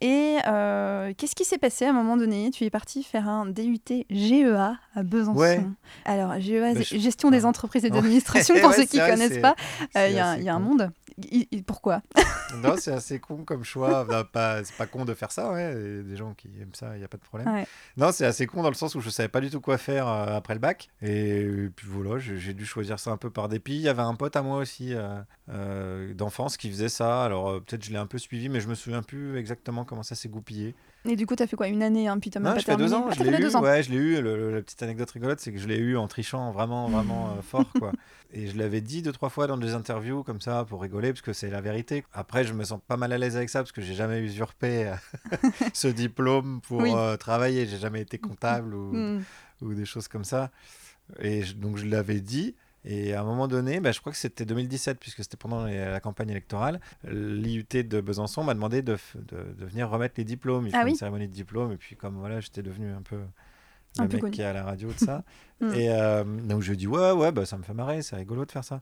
Et 0.00 0.36
euh, 0.46 1.12
qu'est-ce 1.16 1.34
qui 1.36 1.44
s'est 1.44 1.56
passé 1.58 1.84
à 1.86 1.90
un 1.90 1.92
moment 1.92 2.16
donné? 2.16 2.50
Tu 2.50 2.64
es 2.64 2.70
parti 2.70 3.02
faire 3.04 3.28
un 3.28 3.46
DUT 3.46 3.78
GEA 4.10 4.76
à 4.96 5.02
Besançon. 5.02 5.38
Ouais. 5.38 5.60
Alors, 6.04 6.38
GEA, 6.40 6.74
Bah, 6.74 6.80
je- 6.82 6.98
gestion 6.98 7.30
des 7.30 7.44
entreprises 7.44 7.84
et 7.84 7.90
d'administration, 7.90 8.54
pour 8.60 8.74
ceux 8.74 8.84
qui 8.84 8.98
vrai, 8.98 9.10
connaissent 9.10 9.38
pas. 9.40 9.54
Euh, 9.96 10.08
Il 10.08 10.16
y 10.16 10.18
a, 10.20 10.36
y 10.38 10.48
un 10.48 10.58
monde. 10.58 10.90
Il- 11.30 11.46
il- 11.50 11.64
pourquoi? 11.64 12.02
Non, 12.62 12.74
c'est 12.76 12.90
assez 12.92 13.20
con 13.20 13.44
comme 13.44 13.62
choix. 13.62 14.04
Pas, 14.32 14.64
c'est 14.64 14.76
pas 14.76 14.86
con 14.86 15.04
de 15.04 15.14
faire 15.14 15.30
ça, 15.30 15.52
ouais. 15.52 15.72
Il 15.72 15.96
y 15.96 16.00
a 16.00 16.02
des 16.02 16.16
gens 16.16 16.34
qui 16.34 16.48
aiment 16.60 16.74
ça, 16.74 16.96
il 16.96 16.98
n'y 16.98 17.04
a 17.04 17.08
pas 17.08 17.16
de 17.16 17.22
problème. 17.22 17.48
Ouais. 17.48 17.64
Non, 17.96 18.10
c'est 18.10 18.26
assez 18.26 18.46
con 18.46 18.62
dans 18.64 18.68
le 18.70 18.74
sens 18.74 18.96
où 18.96 19.00
je 19.00 19.08
savais 19.08 19.28
pas 19.28 19.40
du 19.40 19.50
tout 19.50 19.60
quoi 19.60 19.78
faire 19.78 20.08
euh, 20.08 20.36
après 20.36 20.54
le 20.54 20.60
bac. 20.60 20.88
Et, 21.00 21.48
puis 21.76 21.86
voilà, 21.88 22.18
j'ai 22.18 22.38
j'ai 22.38 22.52
dû 22.52 22.66
choisir 22.66 22.98
ça 22.98 23.12
un 23.12 23.16
peu 23.16 23.30
par 23.30 23.48
dépit. 23.48 23.76
Il 23.76 23.82
y 23.82 23.88
avait 23.88 24.02
un 24.02 24.14
pote 24.16 24.34
à 24.34 24.42
moi 24.42 24.56
aussi 24.58 24.94
euh, 24.94 25.20
euh, 25.48 26.12
d'enfance 26.14 26.56
qui 26.56 26.68
faisait 26.70 26.88
ça. 26.88 27.24
Alors 27.24 27.60
peut-être 27.62 27.84
je 27.84 27.90
l'ai 27.90 27.98
un 27.98 28.06
peu 28.06 28.18
suivi, 28.18 28.48
mais 28.48 28.60
je 28.60 28.68
me 28.68 28.74
souviens 28.74 29.02
plus 29.02 29.36
exactement 29.38 29.84
comment 29.84 30.02
ça 30.02 30.16
s'est 30.16 30.28
goupillé. 30.28 30.74
Et 31.06 31.16
du 31.16 31.26
coup, 31.26 31.34
tu 31.34 31.42
as 31.42 31.46
fait 31.46 31.56
quoi 31.56 31.68
Une 31.68 31.82
année, 31.82 32.08
hein, 32.08 32.18
puis 32.18 32.28
tu 32.30 32.38
Non, 32.38 32.52
pas 32.52 32.58
je 32.58 32.64
fais 32.64 32.76
deux 32.76 32.92
ans. 32.92 33.06
Ah, 33.08 33.12
je 33.14 33.18
t'as 33.18 33.24
l'ai 33.30 33.38
eu. 33.38 33.40
deux 33.40 33.56
ans. 33.56 33.62
Ouais, 33.62 33.82
je 33.82 33.90
l'ai 33.90 33.96
eu. 33.96 34.20
Le- 34.20 34.36
le- 34.36 34.54
la 34.56 34.62
petite 34.62 34.82
anecdote 34.82 35.10
rigolote, 35.10 35.40
c'est 35.40 35.50
que 35.52 35.58
je 35.58 35.66
l'ai 35.66 35.78
eu 35.78 35.96
en 35.96 36.06
trichant 36.08 36.50
vraiment, 36.52 36.88
vraiment 36.88 37.30
euh, 37.38 37.42
fort, 37.42 37.64
quoi. 37.78 37.92
Et 38.32 38.46
je 38.46 38.56
l'avais 38.58 38.80
dit 38.80 39.00
deux, 39.02 39.10
trois 39.12 39.28
fois 39.30 39.46
dans 39.46 39.56
des 39.56 39.72
interviews 39.74 40.22
comme 40.22 40.40
ça 40.40 40.64
pour 40.68 40.82
rigoler, 40.82 41.08
parce 41.12 41.22
que 41.22 41.32
c'est 41.32 41.48
la 41.50 41.60
vérité. 41.60 42.04
Après, 42.12 42.44
je 42.44 42.52
me 42.52 42.64
sens 42.64 42.80
pas 42.86 42.96
mal 42.98 43.12
à 43.12 43.18
l'aise 43.18 43.36
avec 43.36 43.48
ça, 43.48 43.60
parce 43.60 43.72
que 43.72 43.80
j'ai 43.80 43.94
jamais 43.94 44.20
usurpé 44.20 44.86
euh, 44.88 44.94
ce 45.72 45.88
diplôme 45.88 46.60
pour 46.60 46.82
Oui. 46.82 46.92
euh, 46.94 47.16
travailler. 47.16 47.66
J'ai 47.66 47.78
jamais 47.78 48.02
été 48.02 48.18
comptable 48.18 48.74
ou, 48.74 48.92
Mm. 48.92 49.22
ou 49.62 49.74
des 49.74 49.84
choses 49.86 50.06
comme 50.06 50.24
ça. 50.24 50.50
Et 51.20 51.42
je- 51.42 51.54
donc 51.54 51.76
je 51.78 51.86
l'avais 51.86 52.20
dit. 52.20 52.54
Et 52.84 53.12
à 53.14 53.20
un 53.20 53.24
moment 53.24 53.46
donné, 53.46 53.78
bah, 53.80 53.92
je 53.92 54.00
crois 54.00 54.10
que 54.12 54.18
c'était 54.18 54.44
2017, 54.46 54.98
puisque 54.98 55.22
c'était 55.22 55.36
pendant 55.36 55.64
la 55.66 56.00
campagne 56.00 56.30
électorale, 56.30 56.80
l'IUT 57.04 57.66
de 57.72 58.00
Besançon 58.00 58.42
m'a 58.42 58.54
demandé 58.54 58.80
de, 58.82 58.96
de- 59.14 59.52
de 59.58 59.64
venir 59.66 59.90
remettre 59.90 60.14
les 60.18 60.24
diplômes. 60.24 60.66
Il 60.66 60.74
Ah 60.74 60.82
oui 60.84 60.90
une 60.92 60.96
cérémonie 60.96 61.28
de 61.28 61.32
diplôme. 61.34 61.72
Et 61.72 61.76
puis 61.76 61.96
comme 61.96 62.16
voilà, 62.16 62.40
j'étais 62.40 62.62
devenu 62.62 62.90
un 62.90 63.02
peu 63.02 63.18
Un 63.98 64.04
le 64.04 64.08
peu 64.08 64.18
mec 64.22 64.32
qui 64.32 64.40
est 64.40 64.44
à 64.44 64.52
la 64.54 64.64
radio 64.64 64.88
de 64.92 64.98
ça. 64.98 65.22
Mm. 65.62 65.74
Et 65.74 65.90
euh, 65.90 66.24
donc 66.24 66.62
je 66.62 66.72
dis 66.72 66.86
ouais, 66.86 67.12
ouais, 67.12 67.32
bah, 67.32 67.44
ça 67.44 67.58
me 67.58 67.62
fait 67.62 67.74
marrer, 67.74 68.00
c'est 68.00 68.16
rigolo 68.16 68.46
de 68.46 68.50
faire 68.50 68.64
ça. 68.64 68.80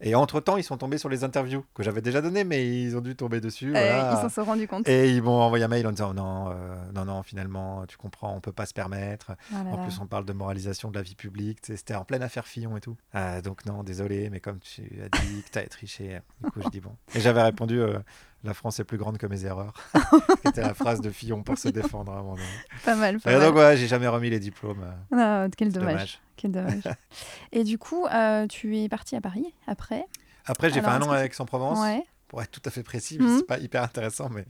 Et 0.00 0.14
entre-temps, 0.14 0.56
ils 0.56 0.62
sont 0.62 0.76
tombés 0.76 0.98
sur 0.98 1.08
les 1.08 1.24
interviews 1.24 1.64
que 1.74 1.82
j'avais 1.82 2.00
déjà 2.00 2.20
données, 2.20 2.44
mais 2.44 2.66
ils 2.82 2.96
ont 2.96 3.00
dû 3.00 3.16
tomber 3.16 3.40
dessus. 3.40 3.68
Euh, 3.68 3.70
voilà. 3.72 4.12
Ils 4.14 4.20
s'en 4.22 4.28
sont 4.28 4.44
rendus 4.44 4.68
compte. 4.68 4.88
Et 4.88 5.10
ils 5.12 5.22
m'ont 5.22 5.40
envoyé 5.40 5.64
un 5.64 5.68
mail 5.68 5.86
en 5.88 5.90
disant 5.90 6.14
non, 6.14 6.50
euh, 6.50 6.76
non, 6.94 7.04
non, 7.04 7.22
finalement, 7.24 7.84
tu 7.86 7.96
comprends, 7.96 8.32
on 8.34 8.40
peut 8.40 8.52
pas 8.52 8.66
se 8.66 8.74
permettre. 8.74 9.32
Ah 9.52 9.64
là 9.64 9.70
En 9.70 9.76
là. 9.78 9.82
plus, 9.82 9.98
on 10.00 10.06
parle 10.06 10.24
de 10.24 10.32
moralisation 10.32 10.90
de 10.90 10.96
la 10.96 11.02
vie 11.02 11.16
publique. 11.16 11.58
C'était 11.62 11.96
en 11.96 12.04
pleine 12.04 12.22
affaire 12.22 12.46
Fillon 12.46 12.76
et 12.76 12.80
tout. 12.80 12.96
Euh, 13.16 13.40
donc, 13.42 13.66
non, 13.66 13.82
désolé, 13.82 14.30
mais 14.30 14.38
comme 14.38 14.60
tu 14.60 14.82
as 15.02 15.08
dit 15.18 15.42
que 15.42 15.50
tu 15.50 15.58
as 15.58 15.66
triché, 15.66 16.20
du 16.44 16.50
coup, 16.52 16.60
je 16.62 16.68
dis 16.68 16.80
bon. 16.80 16.94
Et 17.16 17.20
j'avais 17.20 17.42
répondu 17.42 17.80
euh, 17.80 17.98
La 18.44 18.54
France 18.54 18.78
est 18.78 18.84
plus 18.84 18.98
grande 18.98 19.18
que 19.18 19.26
mes 19.26 19.44
erreurs. 19.44 19.72
qui 20.42 20.48
était 20.48 20.60
la 20.62 20.74
phrase 20.74 21.00
de 21.00 21.10
Fillon 21.10 21.42
pour 21.42 21.58
se 21.58 21.68
défendre 21.68 22.12
à 22.12 22.16
un 22.18 22.22
moment 22.22 22.34
donné. 22.36 22.46
Pas 22.84 22.94
mal. 22.94 23.18
Pas 23.18 23.32
Et 23.32 23.40
donc, 23.40 23.56
ouais, 23.56 23.76
j'ai 23.76 23.88
jamais 23.88 24.06
remis 24.06 24.30
les 24.30 24.38
diplômes. 24.38 24.82
euh, 25.12 25.46
Ah, 25.46 25.48
quel 25.56 25.72
dommage. 25.72 25.92
dommage. 25.92 26.20
Quel 26.36 26.52
dommage. 26.52 26.82
Et 27.52 27.64
du 27.64 27.78
coup, 27.78 28.06
euh, 28.06 28.46
tu 28.46 28.78
es 28.78 28.88
parti 28.88 29.16
à 29.16 29.20
Paris 29.20 29.52
après? 29.66 30.04
Après, 30.46 30.70
j'ai 30.70 30.80
fait 30.80 30.86
un 30.86 31.02
an 31.02 31.10
à 31.10 31.24
Aix-en-Provence. 31.24 31.78
Ouais. 31.80 32.02
Pour 32.28 32.40
être 32.42 32.50
tout 32.50 32.62
à 32.64 32.70
fait 32.70 32.82
précis, 32.82 33.18
Mhm. 33.18 33.38
c'est 33.38 33.46
pas 33.46 33.58
hyper 33.58 33.82
intéressant, 33.82 34.28
mais. 34.30 34.44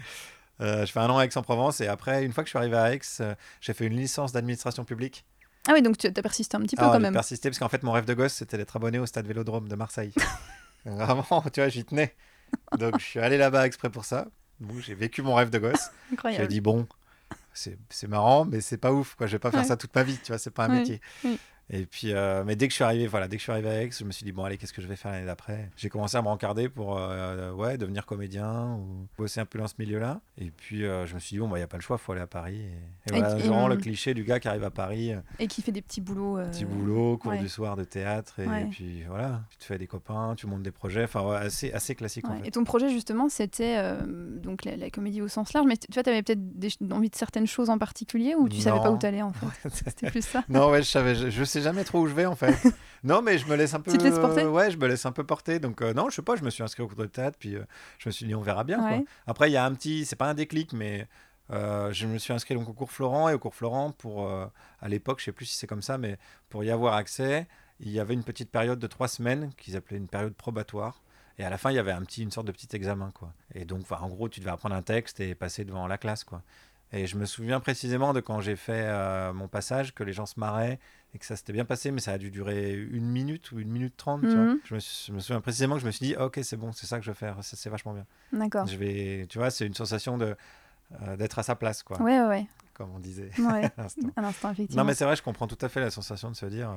euh, 0.60 0.84
je 0.84 0.92
fais 0.92 1.00
un 1.00 1.08
an 1.08 1.18
à 1.18 1.24
Aix-en-Provence 1.24 1.80
et 1.80 1.86
après, 1.88 2.24
une 2.24 2.32
fois 2.32 2.42
que 2.44 2.48
je 2.48 2.50
suis 2.50 2.58
arrivé 2.58 2.76
à 2.76 2.92
Aix, 2.92 3.00
euh, 3.20 3.34
j'ai 3.60 3.72
fait 3.72 3.86
une 3.86 3.96
licence 3.96 4.32
d'administration 4.32 4.84
publique. 4.84 5.24
Ah 5.66 5.72
oui, 5.74 5.82
donc 5.82 5.96
tu 5.98 6.06
as 6.06 6.10
persisté 6.12 6.56
un 6.56 6.60
petit 6.60 6.76
peu 6.76 6.82
Alors, 6.82 6.92
quand 6.94 6.98
j'ai 6.98 7.02
même. 7.04 7.12
persisté 7.14 7.48
parce 7.48 7.58
qu'en 7.58 7.68
fait, 7.68 7.82
mon 7.82 7.92
rêve 7.92 8.04
de 8.04 8.14
gosse, 8.14 8.32
c'était 8.34 8.56
d'être 8.58 8.74
abonné 8.76 8.98
au 8.98 9.06
stade 9.06 9.26
Vélodrome 9.26 9.68
de 9.68 9.76
Marseille. 9.76 10.12
Vraiment, 10.84 11.24
tu 11.52 11.60
vois, 11.60 11.68
j'y 11.68 11.84
tenais. 11.84 12.14
Donc, 12.78 12.98
je 12.98 13.04
suis 13.04 13.20
allé 13.20 13.36
là-bas 13.38 13.66
exprès 13.66 13.90
pour 13.90 14.04
ça. 14.04 14.28
Donc, 14.60 14.78
j'ai 14.80 14.94
vécu 14.94 15.22
mon 15.22 15.34
rêve 15.34 15.50
de 15.50 15.58
gosse. 15.58 15.90
J'ai 16.10 16.14
Incroyable. 16.14 16.48
dit, 16.48 16.60
bon, 16.60 16.86
c'est 17.52 17.78
c'est 17.90 18.08
marrant, 18.08 18.44
mais 18.44 18.60
c'est 18.60 18.78
pas 18.78 18.92
ouf, 18.92 19.14
quoi. 19.16 19.26
Je 19.26 19.32
vais 19.32 19.38
pas 19.38 19.50
faire 19.50 19.60
Ouais. 19.60 19.66
ça 19.66 19.76
toute 19.76 19.94
ma 19.94 20.02
vie, 20.04 20.18
tu 20.18 20.32
vois, 20.32 20.38
c'est 20.38 20.50
pas 20.50 20.66
un 20.66 20.70
Ouais, 20.70 20.80
métier. 20.80 21.00
oui. 21.24 21.38
Et 21.70 21.84
puis, 21.84 22.12
euh, 22.14 22.44
mais 22.46 22.56
dès 22.56 22.66
que 22.66 22.72
je 22.72 22.76
suis 22.76 22.84
arrivé, 22.84 23.06
voilà, 23.06 23.28
dès 23.28 23.36
que 23.36 23.40
je 23.40 23.42
suis 23.44 23.52
arrivé 23.52 23.68
à 23.68 23.82
Aix, 23.82 23.90
je 23.90 24.02
me 24.04 24.10
suis 24.10 24.24
dit, 24.24 24.32
bon, 24.32 24.44
allez, 24.44 24.56
qu'est-ce 24.56 24.72
que 24.72 24.80
je 24.80 24.86
vais 24.86 24.96
faire 24.96 25.12
l'année 25.12 25.26
d'après? 25.26 25.68
J'ai 25.76 25.90
commencé 25.90 26.16
à 26.16 26.22
me 26.22 26.28
rencarder 26.28 26.68
pour, 26.70 26.96
euh, 26.98 27.52
ouais, 27.52 27.76
devenir 27.76 28.06
comédien 28.06 28.74
ou 28.76 29.06
bosser 29.18 29.40
un 29.40 29.44
peu 29.44 29.58
dans 29.58 29.66
ce 29.68 29.74
milieu-là. 29.78 30.20
Et 30.38 30.50
puis, 30.50 30.84
euh, 30.86 31.04
je 31.06 31.14
me 31.14 31.18
suis 31.20 31.34
dit, 31.36 31.40
bon, 31.40 31.48
il 31.54 31.58
n'y 31.58 31.62
a 31.62 31.66
pas 31.66 31.76
le 31.76 31.82
choix, 31.82 31.98
il 32.00 32.04
faut 32.04 32.12
aller 32.12 32.22
à 32.22 32.26
Paris. 32.26 32.60
Et, 32.60 33.14
et 33.16 33.18
voilà, 33.20 33.36
et- 33.36 33.68
le 33.68 33.76
cliché 33.76 34.14
du 34.14 34.24
gars 34.24 34.40
qui 34.40 34.48
arrive 34.48 34.64
à 34.64 34.70
Paris, 34.70 35.12
Et 35.38 35.46
qui 35.46 35.60
fait 35.60 35.72
des 35.72 35.82
petits 35.82 36.00
boulots. 36.00 36.38
euh, 36.38 36.50
petit 36.50 36.64
boulot, 36.64 37.18
cours 37.18 37.32
ouais. 37.32 37.38
du 37.38 37.48
soir 37.50 37.76
de 37.76 37.84
théâtre, 37.84 38.40
et, 38.40 38.46
Ouais. 38.46 38.66
puis 38.70 39.02
voilà, 39.06 39.42
tu 39.50 39.58
te 39.58 39.64
fais 39.64 39.76
des 39.76 39.86
copains, 39.86 40.34
tu 40.36 40.46
montes 40.46 40.62
des 40.62 40.70
projets, 40.70 41.04
enfin, 41.04 41.22
ouais, 41.22 41.36
assez, 41.36 41.70
assez 41.72 41.94
classique 41.94 42.26
en 42.28 42.38
fait. 42.40 42.48
Et 42.48 42.50
ton 42.50 42.64
projet 42.64 42.88
justement, 42.88 43.28
c'était 43.28 43.76
donc 44.42 44.64
la, 44.64 44.76
la 44.76 44.88
comédie 44.90 45.20
au 45.20 45.28
sens 45.28 45.52
large. 45.52 45.66
Mais 45.66 45.76
tu 45.76 45.86
vois, 45.92 46.02
tu 46.02 46.08
avais 46.10 46.22
peut-être 46.22 46.40
envie 46.92 47.10
de 47.10 47.14
certaines 47.16 47.46
choses 47.46 47.68
en 47.68 47.76
particulier 47.78 48.34
ou 48.34 48.48
tu 48.48 48.58
savais 48.58 48.78
pas 48.78 48.88
Non. 48.88 48.94
où 48.94 48.98
t'allais 48.98 49.22
en 49.22 49.32
fait? 49.32 49.68
C'était 49.70 50.10
plus 50.10 50.24
ça. 50.24 50.44
non, 50.48 50.70
ouais, 50.70 50.82
je 50.82 50.88
savais, 50.88 51.14
je, 51.14 51.28
je 51.30 51.44
sais 51.44 51.57
jamais 51.60 51.84
trop 51.84 52.00
où 52.00 52.06
je 52.06 52.14
vais 52.14 52.26
en 52.26 52.36
fait. 52.36 52.54
non, 53.04 53.22
mais 53.22 53.38
je 53.38 53.46
me 53.46 53.56
laisse 53.56 53.74
un 53.74 53.80
peu. 53.80 53.92
Tu 53.92 53.98
te 53.98 54.04
laisses 54.04 54.18
porter 54.18 54.42
euh, 54.42 54.50
Ouais, 54.50 54.70
je 54.70 54.76
me 54.76 54.86
laisse 54.86 55.04
un 55.06 55.12
peu 55.12 55.24
porter. 55.24 55.58
Donc, 55.58 55.82
euh, 55.82 55.92
non, 55.92 56.10
je 56.10 56.16
sais 56.16 56.22
pas, 56.22 56.36
je 56.36 56.44
me 56.44 56.50
suis 56.50 56.62
inscrit 56.62 56.82
au 56.82 56.88
cours 56.88 56.98
de 56.98 57.06
théâtre, 57.06 57.36
puis 57.38 57.56
euh, 57.56 57.64
je 57.98 58.08
me 58.08 58.12
suis 58.12 58.26
dit, 58.26 58.34
on 58.34 58.40
verra 58.40 58.64
bien. 58.64 58.78
quoi. 58.78 59.04
Après, 59.26 59.50
il 59.50 59.52
y 59.52 59.56
a 59.56 59.64
un 59.64 59.72
petit, 59.74 60.04
c'est 60.04 60.16
pas 60.16 60.28
un 60.28 60.34
déclic, 60.34 60.72
mais 60.72 61.06
euh, 61.50 61.92
je 61.92 62.06
me 62.06 62.18
suis 62.18 62.32
inscrit 62.32 62.54
donc 62.54 62.68
au 62.68 62.72
cours 62.72 62.92
Florent, 62.92 63.28
et 63.28 63.34
au 63.34 63.38
cours 63.38 63.54
Florent, 63.54 63.92
pour, 63.92 64.30
à 64.30 64.88
l'époque, 64.88 65.20
je 65.20 65.26
sais 65.26 65.32
plus 65.32 65.46
si 65.46 65.56
c'est 65.56 65.66
comme 65.66 65.82
ça, 65.82 65.98
mais 65.98 66.18
pour 66.48 66.64
y 66.64 66.70
avoir 66.70 66.94
accès, 66.94 67.46
il 67.80 67.90
y 67.90 68.00
avait 68.00 68.14
une 68.14 68.24
petite 68.24 68.50
période 68.50 68.78
de 68.78 68.86
trois 68.86 69.08
semaines 69.08 69.52
qu'ils 69.56 69.76
appelaient 69.76 69.98
une 69.98 70.08
période 70.08 70.34
probatoire. 70.34 71.02
Et 71.38 71.44
à 71.44 71.50
la 71.50 71.58
fin, 71.58 71.70
il 71.70 71.76
y 71.76 71.78
avait 71.78 71.92
un 71.92 72.02
petit, 72.02 72.22
une 72.22 72.32
sorte 72.32 72.48
de 72.48 72.52
petit 72.52 72.74
examen, 72.74 73.12
quoi. 73.12 73.32
Et 73.54 73.64
donc, 73.64 73.82
enfin, 73.82 73.98
en 74.02 74.08
gros, 74.08 74.28
tu 74.28 74.40
devais 74.40 74.50
apprendre 74.50 74.74
un 74.74 74.82
texte 74.82 75.20
et 75.20 75.36
passer 75.36 75.64
devant 75.64 75.86
la 75.86 75.96
classe, 75.96 76.24
quoi. 76.24 76.42
Et 76.92 77.06
je 77.06 77.16
me 77.16 77.26
souviens 77.26 77.60
précisément 77.60 78.12
de 78.12 78.20
quand 78.20 78.40
j'ai 78.40 78.56
fait 78.56 78.86
euh, 78.86 79.32
mon 79.32 79.46
passage, 79.46 79.94
que 79.94 80.02
les 80.02 80.12
gens 80.12 80.26
se 80.26 80.40
marraient 80.40 80.80
et 81.14 81.18
que 81.18 81.24
ça 81.24 81.36
s'était 81.36 81.52
bien 81.52 81.64
passé, 81.64 81.90
mais 81.90 82.00
ça 82.00 82.12
a 82.12 82.18
dû 82.18 82.30
durer 82.30 82.74
une 82.74 83.08
minute 83.08 83.50
ou 83.52 83.58
une 83.60 83.70
minute 83.70 83.96
trente. 83.96 84.24
vois. 84.26 84.44
Mhm. 84.44 84.58
Je, 84.64 84.74
me 84.74 84.80
suis- 84.80 85.06
je 85.08 85.12
me 85.12 85.20
souviens 85.20 85.40
précisément 85.40 85.74
que 85.76 85.80
je 85.80 85.86
me 85.86 85.90
suis 85.90 86.04
dit, 86.06 86.14
Ah, 86.18 86.26
ok, 86.26 86.40
c'est 86.42 86.56
bon, 86.56 86.72
c'est 86.72 86.86
ça 86.86 86.98
que 86.98 87.04
je 87.04 87.10
vais 87.10 87.16
faire, 87.16 87.36
c'est 87.42 87.70
vachement 87.70 87.94
bien. 87.94 88.06
D'accord. 88.32 88.66
Je 88.66 88.76
vais, 88.76 89.26
tu 89.28 89.38
vois, 89.38 89.50
c'est 89.50 89.66
une 89.66 89.74
sensation 89.74 90.18
de 90.18 90.36
euh, 91.02 91.16
d'être 91.16 91.38
à 91.38 91.42
sa 91.42 91.54
place, 91.54 91.82
quoi, 91.82 92.00
Ouais, 92.00 92.20
ouais, 92.26 92.46
comme 92.74 92.90
on 92.94 92.98
disait 92.98 93.30
ouais. 93.38 93.64
à 93.76 93.82
l'instant. 93.82 94.08
Non, 94.74 94.84
mais 94.84 94.94
c'est 94.94 95.04
vrai, 95.04 95.16
je 95.16 95.22
comprends 95.22 95.46
tout 95.46 95.58
à 95.60 95.68
fait 95.68 95.80
la 95.80 95.90
sensation 95.90 96.30
de 96.30 96.36
se 96.36 96.46
dire, 96.46 96.70
euh, 96.70 96.74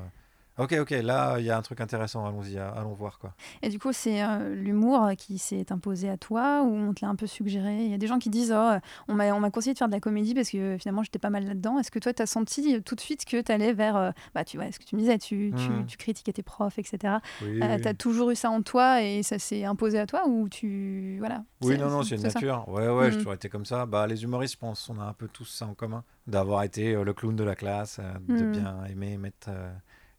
Ok, 0.58 0.76
ok, 0.80 0.90
là, 0.92 1.38
il 1.40 1.46
y 1.46 1.50
a 1.50 1.58
un 1.58 1.62
truc 1.62 1.80
intéressant, 1.82 2.26
allons-y, 2.26 2.58
allons 2.58 2.94
voir, 2.94 3.18
quoi. 3.20 3.34
Et 3.62 3.70
du 3.70 3.80
coup, 3.80 3.94
c'est 3.94 4.22
euh, 4.22 4.54
l'humour 4.54 5.10
qui 5.18 5.38
s'est 5.38 5.72
imposé 5.72 6.10
à 6.10 6.18
toi 6.18 6.62
ou 6.64 6.74
on 6.76 6.94
te 6.94 7.04
l'a 7.06 7.10
un 7.10 7.16
peu 7.16 7.26
suggéré? 7.26 7.86
Il 7.86 7.90
y 7.90 7.94
a 7.94 7.98
des 7.98 8.06
gens 8.08 8.20
qui 8.20 8.30
disent 8.30 8.54
oh, 8.56 8.74
on 9.08 9.14
m'a 9.16 9.32
on 9.34 9.40
m'a 9.40 9.50
conseillé 9.50 9.74
de 9.74 9.78
faire 9.78 9.88
de 9.88 9.94
la 9.94 10.02
comédie 10.02 10.34
parce 10.36 10.50
que 10.50 10.78
finalement 10.78 11.04
j'étais 11.04 11.20
pas 11.20 11.30
mal 11.30 11.46
là-dedans. 11.48 11.80
Est-ce 11.80 11.90
que 11.90 12.00
toi, 12.00 12.14
tu 12.14 12.22
as 12.22 12.26
senti 12.26 12.76
euh, 12.76 12.82
tout 12.82 12.96
de 12.96 13.02
suite 13.02 13.24
que 13.26 13.42
tu 13.42 13.52
allais 13.52 13.72
vers. 13.74 13.96
euh, 13.96 14.12
bah, 14.36 14.44
tu 14.44 14.58
vois, 14.58 14.70
ce 14.72 14.78
que 14.78 14.84
tu 14.84 14.96
me 14.96 15.00
disais, 15.02 15.18
tu, 15.18 15.54
tu, 15.56 15.72
Mhm. 15.72 15.86
tu 15.86 15.98
critiquais 15.98 16.34
tes 16.34 16.44
profs, 16.44 16.78
etc. 16.78 17.22
Oui, 17.42 17.62
Euh, 17.64 17.76
oui. 17.78 17.82
tu 17.82 17.88
as 17.88 17.94
toujours 17.94 18.30
eu 18.32 18.36
ça 18.36 18.50
en 18.52 18.62
toi 18.62 19.02
et 19.02 19.24
ça 19.24 19.40
s'est 19.40 19.64
imposé 19.64 20.00
à 20.00 20.06
toi 20.06 20.28
ou 20.28 20.50
tu. 20.50 21.16
Voilà. 21.20 21.44
Oui, 21.62 21.78
non, 21.78 21.90
non, 21.90 22.04
c'est 22.04 22.16
une 22.16 22.22
ça? 22.22 22.28
nature. 22.28 22.66
Ouais, 22.68 22.90
ouais, 22.90 23.06
j'ai 23.06 23.12
Mhm. 23.12 23.18
toujours 23.18 23.34
été 23.34 23.48
comme 23.50 23.66
ça. 23.66 23.86
Bah, 23.86 24.06
les 24.06 24.22
humoristes, 24.24 24.56
je 24.56 24.60
pense, 24.60 24.90
on 24.90 25.00
a 25.00 25.06
un 25.06 25.14
peu 25.14 25.28
tous 25.30 25.46
ça 25.46 25.66
en 25.66 25.74
commun. 25.76 26.04
D'avoir 26.28 26.64
été 26.64 26.94
euh, 26.94 27.04
le 27.04 27.14
clown 27.14 27.36
de 27.36 27.44
la 27.44 27.56
classe, 27.56 28.00
euh, 28.00 28.14
de 28.28 28.44
Mhm. 28.44 28.52
bien 28.52 28.84
aimer 28.86 29.18
mettre 29.18 29.48
euh, 29.50 29.72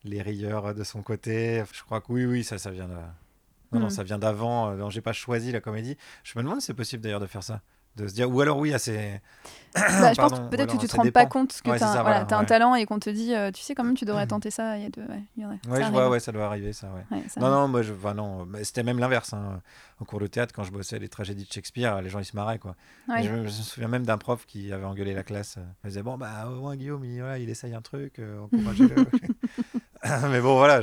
les 0.05 0.23
rieurs 0.23 0.75
de 0.75 0.85
son 0.85 1.03
côté. 1.03 1.63
Je 1.73 1.83
crois 1.83 2.01
que 2.01 2.13
oui, 2.13 2.25
oui, 2.27 2.45
ça, 2.45 2.59
ça 2.59 2.71
vient 2.71 2.89
de... 2.89 2.95
Non, 3.73 3.81
non, 3.81 3.87
Mhm. 3.87 3.91
ça 3.91 4.03
vient 4.03 4.19
d'avant. 4.19 4.71
Euh, 4.71 4.77
non, 4.77 4.91
j'ai 4.91 5.01
pas 5.01 5.13
choisi 5.15 5.51
la 5.53 5.61
comédie. 5.61 5.97
Je 6.25 6.39
me 6.39 6.43
demande 6.45 6.61
si 6.61 6.67
c'est 6.67 6.75
possible 6.75 7.03
d'ailleurs 7.03 7.21
de 7.21 7.27
faire 7.27 7.43
ça. 7.43 7.61
De 7.97 8.07
se 8.09 8.15
dire, 8.15 8.31
ou 8.31 8.41
alors 8.41 8.57
oui, 8.59 8.73
assez. 8.73 9.21
Bah, 9.75 10.13
je 10.13 10.21
pense 10.21 10.33
que 10.33 10.49
peut-être 10.49 10.75
que 10.75 10.81
tu 10.81 10.87
te 10.87 10.97
rends 10.97 11.11
pas 11.11 11.27
compte 11.27 11.59
que 11.63 11.71
Ouais, 11.71 11.79
tu 11.79 11.85
as, 11.85 12.03
voilà, 12.03 12.27
un 12.31 12.45
talent 12.45 12.75
et 12.75 12.85
qu'on 12.87 12.99
te 12.99 13.09
dit 13.11 13.35
euh, 13.35 13.51
tu 13.51 13.63
sais 13.63 13.75
quand 13.75 13.85
même 13.85 13.95
tu 13.97 14.05
devrais 14.07 14.27
tenter 14.27 14.51
ça. 14.51 14.77
Il 14.79 14.83
y 14.83 14.87
a 14.87 14.91
de, 14.91 15.01
ouais, 15.03 15.23
y 15.37 15.43
je 15.43 15.91
vois, 15.91 16.09
ouais, 16.11 16.21
ça 16.21 16.33
doit 16.33 16.45
arriver, 16.47 16.73
ça, 16.73 16.89
ouais. 16.93 17.23
Ça 17.29 17.41
Non, 17.41 17.51
non, 17.51 17.69
moi, 17.69 17.83
je, 17.83 17.93
enfin, 17.93 18.13
non, 18.15 18.47
c'était 18.63 18.83
même 18.83 18.99
l'inverse. 18.99 19.33
hein. 19.35 19.61
En 20.01 20.05
cours 20.05 20.21
de 20.21 20.27
théâtre, 20.27 20.53
quand 20.55 20.65
je 20.65 20.73
bossais 20.73 20.99
les 20.99 21.09
tragédies 21.09 21.45
de 21.47 21.53
Shakespeare, 21.53 22.01
les 22.03 22.09
gens 22.11 22.19
ils 22.19 22.25
se 22.25 22.35
marraient, 22.37 22.59
quoi. 22.59 22.75
Je, 23.09 23.29
me 23.31 23.37
je 23.43 23.43
me 23.43 23.49
souviens 23.49 23.89
même 23.89 24.05
d'un 24.05 24.19
prof 24.19 24.45
qui 24.47 24.73
avait 24.73 24.85
engueulé 24.85 25.15
la 25.15 25.23
classe. 25.23 25.57
Il 25.85 25.89
disait 25.89 26.03
Bon, 26.03 26.17
bah, 26.19 26.49
au 26.51 26.61
moins, 26.61 26.77
Guillaume, 26.77 27.05
il, 27.05 27.19
voilà, 27.21 27.39
il 27.39 27.49
essaye 27.51 27.75
un 27.75 27.83
truc, 27.83 28.19
euh, 28.19 28.41
encouragez-le. 28.41 28.97
mais 30.31 30.41
bon, 30.41 30.57
voilà, 30.57 30.83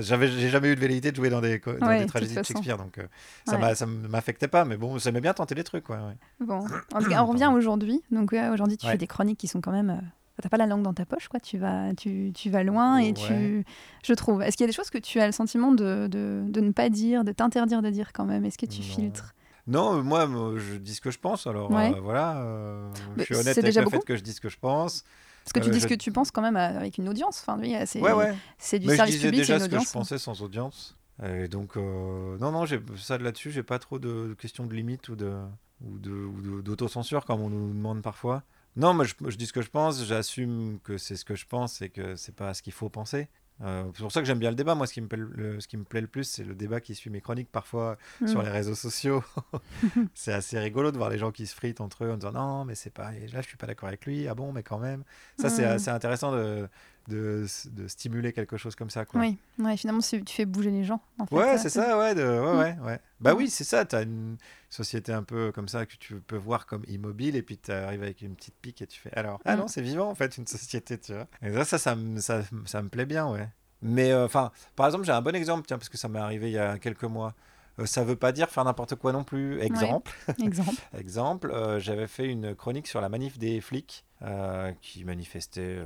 j'avais, 0.00 0.28
j'ai 0.28 0.48
jamais 0.48 0.68
eu 0.68 0.76
de 0.76 0.80
velléité 0.80 1.10
de 1.10 1.16
jouer 1.16 1.28
dans 1.30 1.40
des, 1.40 1.58
dans 1.58 1.86
Ouais, 1.86 1.98
des 1.98 2.04
de 2.04 2.08
tragédies 2.08 2.36
de. 2.36 2.42
Shakespeare, 2.44 2.76
donc 2.78 2.98
euh, 2.98 3.06
ça, 3.44 3.58
Ouais. 3.58 3.74
ça 3.74 3.86
m'affectait 3.86 4.48
pas. 4.48 4.64
Mais 4.64 4.76
bon, 4.76 4.98
ça 4.98 5.10
m'aimait 5.10 5.22
bien 5.22 5.34
tenter 5.34 5.54
des 5.54 5.64
trucs, 5.64 5.88
ouais. 5.88 5.96
Bon, 6.40 6.60
en 6.94 6.98
tout 7.02 7.08
cas, 7.10 7.22
on 7.22 7.26
revient 7.26 7.50
aujourd'hui. 7.54 8.02
Donc 8.12 8.32
aujourd'hui, 8.32 8.76
tu 8.76 8.86
fais 8.86 8.96
des 8.98 9.06
chroniques 9.06 9.38
qui 9.38 9.48
sont 9.48 9.60
quand 9.60 9.72
même. 9.72 9.90
euh, 9.90 9.96
T'as 10.42 10.48
pas 10.48 10.56
la 10.56 10.64
langue 10.66 10.82
dans 10.82 10.94
ta 10.94 11.04
poche, 11.04 11.28
quoi. 11.28 11.38
Tu 11.38 11.58
vas, 11.58 11.92
tu, 11.94 12.32
tu 12.34 12.48
vas 12.48 12.62
loin 12.62 12.96
et 12.98 13.12
tu, 13.12 13.64
je 14.04 14.12
trouve. 14.14 14.40
Est-ce 14.40 14.56
qu'il 14.56 14.64
y 14.64 14.68
a 14.68 14.68
des 14.68 14.72
choses 14.76 14.88
que 14.88 14.96
tu 14.98 15.20
as 15.20 15.26
le 15.26 15.32
sentiment 15.32 15.70
de, 15.72 16.06
de, 16.06 16.44
de 16.48 16.60
ne 16.60 16.70
pas 16.72 16.88
dire, 16.88 17.24
de 17.24 17.32
t'interdire 17.32 17.82
de 17.82 17.90
dire 17.90 18.12
quand 18.14 18.24
même? 18.24 18.44
Est-ce 18.46 18.56
que 18.56 18.64
tu 18.66 18.80
Non. 18.80 18.86
filtres? 18.86 19.34
Non, 19.66 19.98
euh, 19.98 20.02
moi, 20.02 20.26
moi, 20.26 20.54
je 20.56 20.76
dis 20.76 20.94
ce 20.94 21.00
que 21.02 21.10
je 21.10 21.18
pense, 21.18 21.46
alors 21.46 21.70
Ouais. 21.70 21.92
euh, 21.94 22.00
voilà. 22.00 22.38
euh, 22.38 22.88
Mais 23.16 23.24
je 23.24 23.24
suis 23.24 23.34
honnête 23.34 23.52
c'est 23.54 23.58
avec 23.60 23.66
déjà 23.66 23.80
le 23.80 23.84
beaucoup. 23.84 23.96
fait 23.98 24.04
que 24.06 24.16
je 24.16 24.22
dis 24.22 24.32
ce 24.32 24.40
que 24.40 24.48
je 24.48 24.58
pense. 24.58 25.04
Parce 25.44 25.52
que 25.54 25.60
tu 25.60 25.68
Euh, 25.68 25.72
dis 25.72 25.78
je- 25.78 25.84
ce 25.84 25.88
que 25.88 25.94
tu 25.94 26.12
penses 26.12 26.30
quand 26.30 26.42
même 26.42 26.56
avec 26.56 26.98
une 26.98 27.08
audience. 27.08 27.40
Enfin, 27.40 27.58
oui, 27.60 27.74
c'est, 27.86 28.00
Ouais, 28.00 28.12
ouais. 28.12 28.34
c'est 28.58 28.78
du 28.78 28.86
Mais 28.86 28.92
je 28.92 28.96
service 28.96 29.14
disais 29.16 29.28
public, 29.30 29.44
c'est 29.46 29.52
une 29.54 29.58
ce 29.60 29.64
que 29.66 29.78
je 29.78 29.90
pensais 29.92 30.18
sans 30.18 30.42
audience. 30.42 30.96
Et 31.24 31.48
donc, 31.48 31.76
euh, 31.76 32.38
non, 32.38 32.50
non, 32.52 32.64
j'ai 32.66 32.80
ça 32.96 33.18
de 33.18 33.24
là-dessus, 33.24 33.50
j'ai 33.50 33.62
pas 33.62 33.78
trop 33.78 33.98
de, 33.98 34.28
de 34.28 34.34
questions 34.34 34.64
de 34.66 34.74
limite 34.74 35.08
ou 35.08 35.16
de 35.16 35.34
ou 35.82 35.98
de- 35.98 36.60
d'autocensure 36.60 37.24
comme 37.24 37.40
on 37.40 37.48
nous 37.50 37.72
demande 37.72 38.02
parfois. 38.02 38.42
Non, 38.76 38.92
moi 38.94 39.04
je, 39.06 39.14
je 39.28 39.36
dis 39.36 39.46
ce 39.46 39.52
que 39.52 39.62
je 39.62 39.70
pense, 39.70 40.04
j'assume 40.04 40.78
que 40.84 40.98
c'est 40.98 41.16
ce 41.16 41.24
que 41.24 41.34
je 41.34 41.46
pense 41.46 41.80
et 41.82 41.88
que 41.88 42.16
c'est 42.16 42.34
pas 42.34 42.52
ce 42.54 42.62
qu'il 42.62 42.72
faut 42.74 42.88
penser. 42.90 43.28
Euh, 43.62 43.84
c'est 43.94 44.02
pour 44.02 44.10
ça 44.12 44.20
que 44.20 44.26
j'aime 44.26 44.38
bien 44.38 44.50
le 44.50 44.56
débat. 44.56 44.74
Moi, 44.74 44.86
ce 44.86 44.94
qui 44.94 45.00
me 45.00 45.06
plaît 45.06 45.18
le, 45.20 45.60
ce 45.60 45.68
qui 45.68 45.76
me 45.76 45.84
plaît 45.84 46.00
le 46.00 46.06
plus, 46.06 46.24
c'est 46.24 46.44
le 46.44 46.54
débat 46.54 46.80
qui 46.80 46.94
suit 46.94 47.10
mes 47.10 47.20
chroniques 47.20 47.50
parfois 47.52 47.96
Mm. 48.20 48.26
sur 48.28 48.42
les 48.42 48.50
réseaux 48.50 48.74
sociaux. 48.74 49.22
c'est 50.14 50.32
assez 50.32 50.58
rigolo 50.58 50.92
de 50.92 50.96
voir 50.96 51.10
les 51.10 51.18
gens 51.18 51.30
qui 51.30 51.46
se 51.46 51.54
fritent 51.54 51.80
entre 51.80 52.04
eux 52.04 52.10
en 52.10 52.16
disant 52.16 52.32
non, 52.32 52.64
mais 52.64 52.74
c'est 52.74 52.90
pas. 52.92 53.14
et 53.14 53.26
là, 53.28 53.40
je 53.42 53.48
suis 53.48 53.56
pas 53.56 53.66
d'accord 53.66 53.88
avec 53.88 54.06
lui. 54.06 54.28
Ah 54.28 54.34
bon, 54.34 54.52
mais 54.52 54.62
quand 54.62 54.78
même. 54.78 55.04
Ça, 55.38 55.48
c'est 55.50 55.66
Mm. 55.66 55.70
assez 55.72 55.90
intéressant 55.90 56.32
de, 56.32 56.68
de, 57.08 57.46
de 57.72 57.88
stimuler 57.88 58.32
quelque 58.32 58.56
chose 58.56 58.74
comme 58.76 58.90
ça. 58.90 59.04
Quoi. 59.04 59.20
Oui, 59.20 59.38
ouais, 59.58 59.76
finalement, 59.76 60.00
tu 60.02 60.22
fais 60.26 60.44
bouger 60.46 60.70
les 60.70 60.84
gens. 60.84 61.00
En 61.18 61.26
fait, 61.26 61.34
Ouais, 61.34 61.58
c'est 61.58 61.68
ça, 61.70 61.98
ouais, 61.98 62.14
de, 62.14 62.22
ouais, 62.22 62.52
Mm. 62.54 62.58
ouais, 62.58 62.76
ouais. 62.86 63.00
Bah 63.20 63.34
Mm. 63.34 63.36
oui, 63.38 63.50
c'est 63.50 63.64
ça, 63.64 63.84
t'as 63.84 64.02
une 64.02 64.36
société 64.68 65.12
un 65.12 65.22
peu 65.22 65.52
comme 65.52 65.68
ça 65.68 65.86
que 65.86 65.96
tu 65.96 66.16
peux 66.20 66.36
voir 66.36 66.66
comme 66.66 66.84
immobile 66.88 67.36
et 67.36 67.42
puis 67.42 67.58
tu 67.58 67.72
arrives 67.72 68.02
avec 68.02 68.22
une 68.22 68.34
petite 68.36 68.54
pique 68.62 68.82
et 68.82 68.86
tu 68.86 69.00
fais 69.00 69.12
alors, 69.14 69.40
ah 69.44 69.56
Mm. 69.56 69.60
non, 69.60 69.68
c'est 69.68 69.82
vivant 69.82 70.08
en 70.10 70.14
fait, 70.14 70.36
une 70.38 70.46
société, 70.46 70.98
tu 70.98 71.12
vois. 71.14 71.26
Et 71.42 71.52
ça, 71.52 71.64
ça, 71.64 71.78
ça, 71.78 71.96
me- 71.96 72.20
ça, 72.20 72.42
ça 72.66 72.82
me 72.82 72.88
plaît 72.88 73.06
bien, 73.06 73.28
ouais. 73.30 73.48
Mais 73.82 74.12
euh, 74.12 74.26
enfin, 74.26 74.52
par 74.76 74.86
exemple, 74.86 75.04
j'ai 75.04 75.12
un 75.12 75.22
bon 75.22 75.34
exemple, 75.34 75.64
tiens, 75.66 75.78
parce 75.78 75.88
que 75.88 75.96
ça 75.96 76.08
m'est 76.08 76.18
arrivé 76.18 76.48
il 76.50 76.54
y 76.54 76.58
a 76.58 76.78
quelques 76.78 77.04
mois. 77.04 77.34
Euh, 77.80 77.86
ça 77.86 78.04
veut 78.04 78.16
pas 78.16 78.32
dire 78.32 78.50
faire 78.50 78.64
n'importe 78.64 78.94
quoi 78.96 79.12
non 79.12 79.24
plus. 79.24 79.60
Exemple, 79.60 80.12
Exemple. 80.42 80.80
exemple, 80.98 81.50
euh, 81.50 81.78
j'avais 81.80 82.06
fait 82.06 82.26
une 82.26 82.54
chronique 82.54 82.86
sur 82.86 83.00
la 83.00 83.08
manif 83.08 83.38
des 83.38 83.60
flics 83.60 84.04
euh, 84.22 84.72
qui 84.82 85.04
manifestaient 85.04 85.78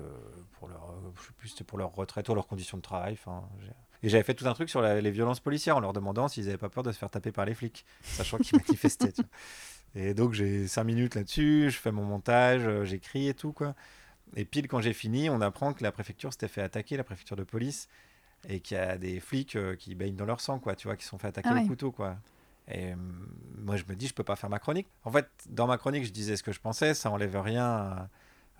pour 0.58 0.68
leur, 0.68 0.94
je 1.16 1.22
sais 1.22 1.32
plus, 1.36 1.54
pour 1.66 1.78
leur 1.78 1.94
retraite 1.94 2.28
ou 2.28 2.34
leurs 2.34 2.46
conditions 2.46 2.76
de 2.76 2.82
travail. 2.82 3.14
Enfin, 3.14 3.42
et 4.02 4.08
j'avais 4.08 4.24
fait 4.24 4.34
tout 4.34 4.46
un 4.46 4.52
truc 4.54 4.68
sur 4.68 4.80
la- 4.82 5.00
les 5.00 5.10
violences 5.10 5.40
policières 5.40 5.76
en 5.76 5.80
leur 5.80 5.92
demandant 5.92 6.28
s'ils 6.28 6.44
n'avaient 6.46 6.58
pas 6.58 6.68
peur 6.68 6.82
de 6.82 6.92
se 6.92 6.98
faire 6.98 7.10
taper 7.10 7.32
par 7.32 7.44
les 7.46 7.54
flics, 7.54 7.86
sachant 8.02 8.38
qu'ils 8.38 8.58
manifestaient. 8.68 9.12
tu 9.12 9.22
vois. 9.22 9.30
Et 10.02 10.12
donc 10.14 10.32
j'ai 10.32 10.66
cinq 10.66 10.84
minutes 10.84 11.14
là-dessus, 11.14 11.70
je 11.70 11.78
fais 11.78 11.92
mon 11.92 12.02
montage, 12.04 12.68
j'écris 12.84 13.28
et 13.28 13.34
tout 13.34 13.52
quoi. 13.52 13.74
Et 14.36 14.44
pile 14.44 14.66
quand 14.66 14.80
j'ai 14.80 14.92
fini, 14.92 15.30
on 15.30 15.40
apprend 15.40 15.72
que 15.72 15.84
la 15.84 15.92
préfecture 15.92 16.32
s'était 16.32 16.48
fait 16.48 16.62
attaquer, 16.62 16.96
la 16.96 17.04
préfecture 17.04 17.36
de 17.36 17.44
police, 17.44 17.88
et 18.48 18.60
qu'il 18.60 18.76
y 18.76 18.80
a 18.80 18.96
des 18.98 19.20
flics 19.20 19.56
euh, 19.56 19.76
qui 19.76 19.94
baignent 19.94 20.16
dans 20.16 20.26
leur 20.26 20.40
sang, 20.40 20.58
quoi, 20.58 20.74
tu 20.74 20.88
vois, 20.88 20.96
qui 20.96 21.04
se 21.04 21.10
sont 21.10 21.18
fait 21.18 21.28
attaquer 21.28 21.50
Ah 21.52 21.62
au 21.62 21.66
couteau, 21.66 21.92
quoi. 21.92 22.16
Et 22.68 22.92
euh, 22.92 22.96
moi, 23.58 23.76
je 23.76 23.84
me 23.88 23.94
dis, 23.94 24.06
je 24.06 24.14
peux 24.14 24.24
pas 24.24 24.36
faire 24.36 24.50
ma 24.50 24.58
chronique. 24.58 24.88
En 25.04 25.10
fait, 25.10 25.28
dans 25.48 25.66
ma 25.66 25.78
chronique, 25.78 26.04
je 26.04 26.12
disais 26.12 26.36
ce 26.36 26.42
que 26.42 26.52
je 26.52 26.60
pensais, 26.60 26.94
ça 26.94 27.10
enlève 27.10 27.36
rien 27.40 28.08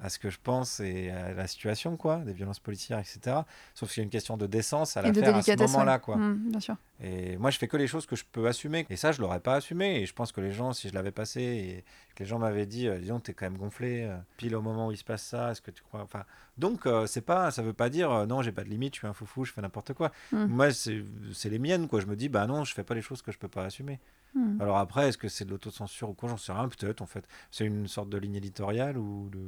à, 0.03 0.09
ce 0.09 0.19
que 0.19 0.31
je 0.31 0.39
pense 0.43 0.81
et 0.81 1.11
à 1.11 1.33
la 1.33 1.47
situation, 1.47 1.97
quoi, 1.97 2.19
des 2.19 2.33
violences 2.33 2.61
policières, 2.61 2.99
etc. 2.99 3.39
Sauf 3.75 3.91
qu'il 3.91 4.01
y 4.01 4.03
a 4.03 4.05
une 4.05 4.11
question 4.11 4.37
de 4.37 4.47
décence 4.47 4.97
à 4.97 5.03
la 5.03 5.13
faire 5.13 5.37
à 5.37 5.43
ce 5.43 5.57
moment-là, 5.57 5.99
quoi. 5.99 6.17
Mm, 6.17 6.51
bien 6.51 6.61
sûr. 6.61 6.77
Et 7.03 7.37
moi, 7.37 7.51
je 7.51 7.59
fais 7.59 7.69
que 7.69 7.77
les 7.77 7.87
choses 7.87 8.07
que 8.07 8.17
je 8.17 8.25
peux 8.31 8.47
assumer. 8.47 8.87
Et 8.91 8.97
ça, 8.97 9.13
je 9.13 9.21
l'aurais 9.21 9.41
pas 9.41 9.57
assumé. 9.57 10.01
Et 10.01 10.07
je 10.07 10.13
pense 10.13 10.33
que 10.33 10.41
les 10.41 10.53
gens, 10.53 10.73
si 10.73 10.89
je 10.89 10.95
l'avais 10.95 11.11
passé 11.11 11.41
et 11.43 11.85
que 12.15 12.23
les 12.23 12.29
gens 12.29 12.39
m'avaient 12.39 12.67
dit, 12.67 12.89
euh, 12.89 12.99
disons, 12.99 13.21
t'es 13.21 13.35
quand 13.35 13.47
même 13.47 13.59
gonflé, 13.59 14.05
euh, 14.05 14.17
pile 14.37 14.55
au 14.55 14.63
moment 14.63 14.89
où 14.89 14.93
il 14.93 14.97
se 14.97 15.05
passe 15.05 15.23
ça, 15.23 15.51
est-ce 15.51 15.61
que 15.61 15.71
tu 15.71 15.83
crois. 15.83 16.03
Enfin, 16.03 16.25
donc, 16.57 16.87
euh, 16.87 17.07
c'est 17.07 17.21
pas, 17.21 17.51
ça 17.51 17.63
veut 17.63 17.73
pas 17.73 17.89
dire, 17.89 18.11
euh, 18.13 18.27
non, 18.27 18.43
j'ai 18.43 18.53
pas 18.53 18.63
de 18.63 18.69
limite, 18.69 18.95
je 18.95 19.01
suis 19.01 19.07
un 19.07 19.13
foufou, 19.13 19.45
je 19.45 19.53
fais 19.53 19.61
n'importe 19.61 19.93
quoi. 19.93 20.13
Mm. 20.33 20.45
Moi, 20.47 20.73
c'est 20.73 21.05
c'est 21.33 21.49
les 21.49 21.59
miennes, 21.59 21.89
quoi. 21.89 22.01
Je 22.01 22.07
me 22.07 22.17
dis, 22.17 22.29
bah 22.29 22.47
non, 22.47 22.65
je 22.65 22.75
fais 22.75 22.85
pas 22.85 22.95
les 22.95 23.03
choses 23.03 23.23
que 23.23 23.33
je 23.33 23.39
peux 23.39 23.49
pas 23.49 23.65
assumer. 23.65 23.99
Mm. 24.35 24.61
Alors 24.61 24.79
après, 24.79 25.09
est-ce 25.09 25.19
que 25.19 25.29
c'est 25.29 25.45
de 25.45 25.51
l'autocensure 25.51 26.11
ou 26.11 26.15
quoi? 26.15 26.29
J'en 26.29 26.37
sais 26.37 26.53
rien, 26.53 26.69
peut-être, 26.69 27.01
en 27.03 27.07
fait. 27.07 27.27
C'est 27.51 27.65
une 27.65 27.87
sorte 27.87 28.09
de 28.09 28.19
ligne 28.19 28.35
éditoriale 28.37 28.99
ou 28.99 29.29
de. 29.31 29.41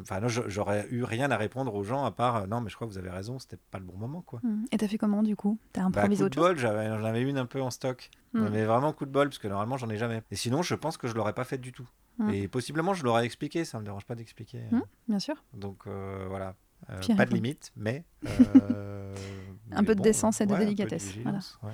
Enfin, 0.00 0.20
j'aurais 0.26 0.86
eu 0.90 1.02
rien 1.04 1.30
à 1.30 1.36
répondre 1.36 1.74
aux 1.74 1.82
gens 1.84 2.04
à 2.06 2.10
part, 2.10 2.36
euh, 2.36 2.46
non, 2.46 2.62
mais 2.62 2.70
je 2.70 2.76
crois 2.76 2.86
que 2.86 2.92
vous 2.92 2.98
avez 2.98 3.10
raison, 3.10 3.38
c'était 3.38 3.58
pas 3.70 3.78
le 3.78 3.84
bon 3.84 3.96
moment, 3.98 4.22
quoi. 4.22 4.40
Mm. 4.42 4.64
Et 4.72 4.78
t'as 4.78 4.88
fait 4.88 4.96
comment 4.96 5.22
du 5.22 5.36
coup? 5.36 5.58
T'as 5.72 5.82
Bah, 5.82 5.86
improvisé 6.00 6.24
coup 6.24 6.30
de 6.30 6.36
bol, 6.36 6.58
j'avais- 6.58 6.88
j'en 6.88 7.04
avais 7.04 7.20
une 7.22 7.36
un 7.36 7.44
peu 7.46 7.60
en 7.60 7.70
stock. 7.70 8.10
Mm. 8.32 8.48
Mais 8.52 8.64
vraiment 8.64 8.92
coup 8.94 9.04
de 9.04 9.10
bol, 9.10 9.28
parce 9.28 9.38
que 9.38 9.48
normalement, 9.48 9.76
j'en 9.76 9.90
ai 9.90 9.98
jamais. 9.98 10.22
Et 10.30 10.36
sinon, 10.36 10.62
je 10.62 10.74
pense 10.74 10.96
que 10.96 11.08
je 11.08 11.14
l'aurais 11.14 11.34
pas 11.34 11.44
fait 11.44 11.58
du 11.58 11.72
tout. 11.72 11.88
Et 12.32 12.48
possiblement, 12.48 12.94
je 12.94 13.04
l'aurais 13.04 13.26
expliqué, 13.26 13.66
ça 13.66 13.78
me 13.78 13.84
dérange 13.84 14.06
pas 14.06 14.14
d'expliquer. 14.14 14.62
Mm. 14.70 14.80
Bien 15.08 15.18
sûr. 15.18 15.44
Donc 15.52 15.86
euh, 15.86 16.24
voilà. 16.28 16.54
Euh, 16.90 17.00
pas 17.16 17.26
de 17.26 17.34
limite, 17.34 17.72
mais. 17.76 18.04
euh, 18.26 19.14
Un 19.72 19.80
mais 19.80 19.86
peu 19.86 19.94
de 19.94 20.00
décence 20.02 20.40
et 20.40 20.46
de 20.46 20.52
ouais, 20.52 20.58
délicatesse, 20.60 21.16
ouais. 21.62 21.72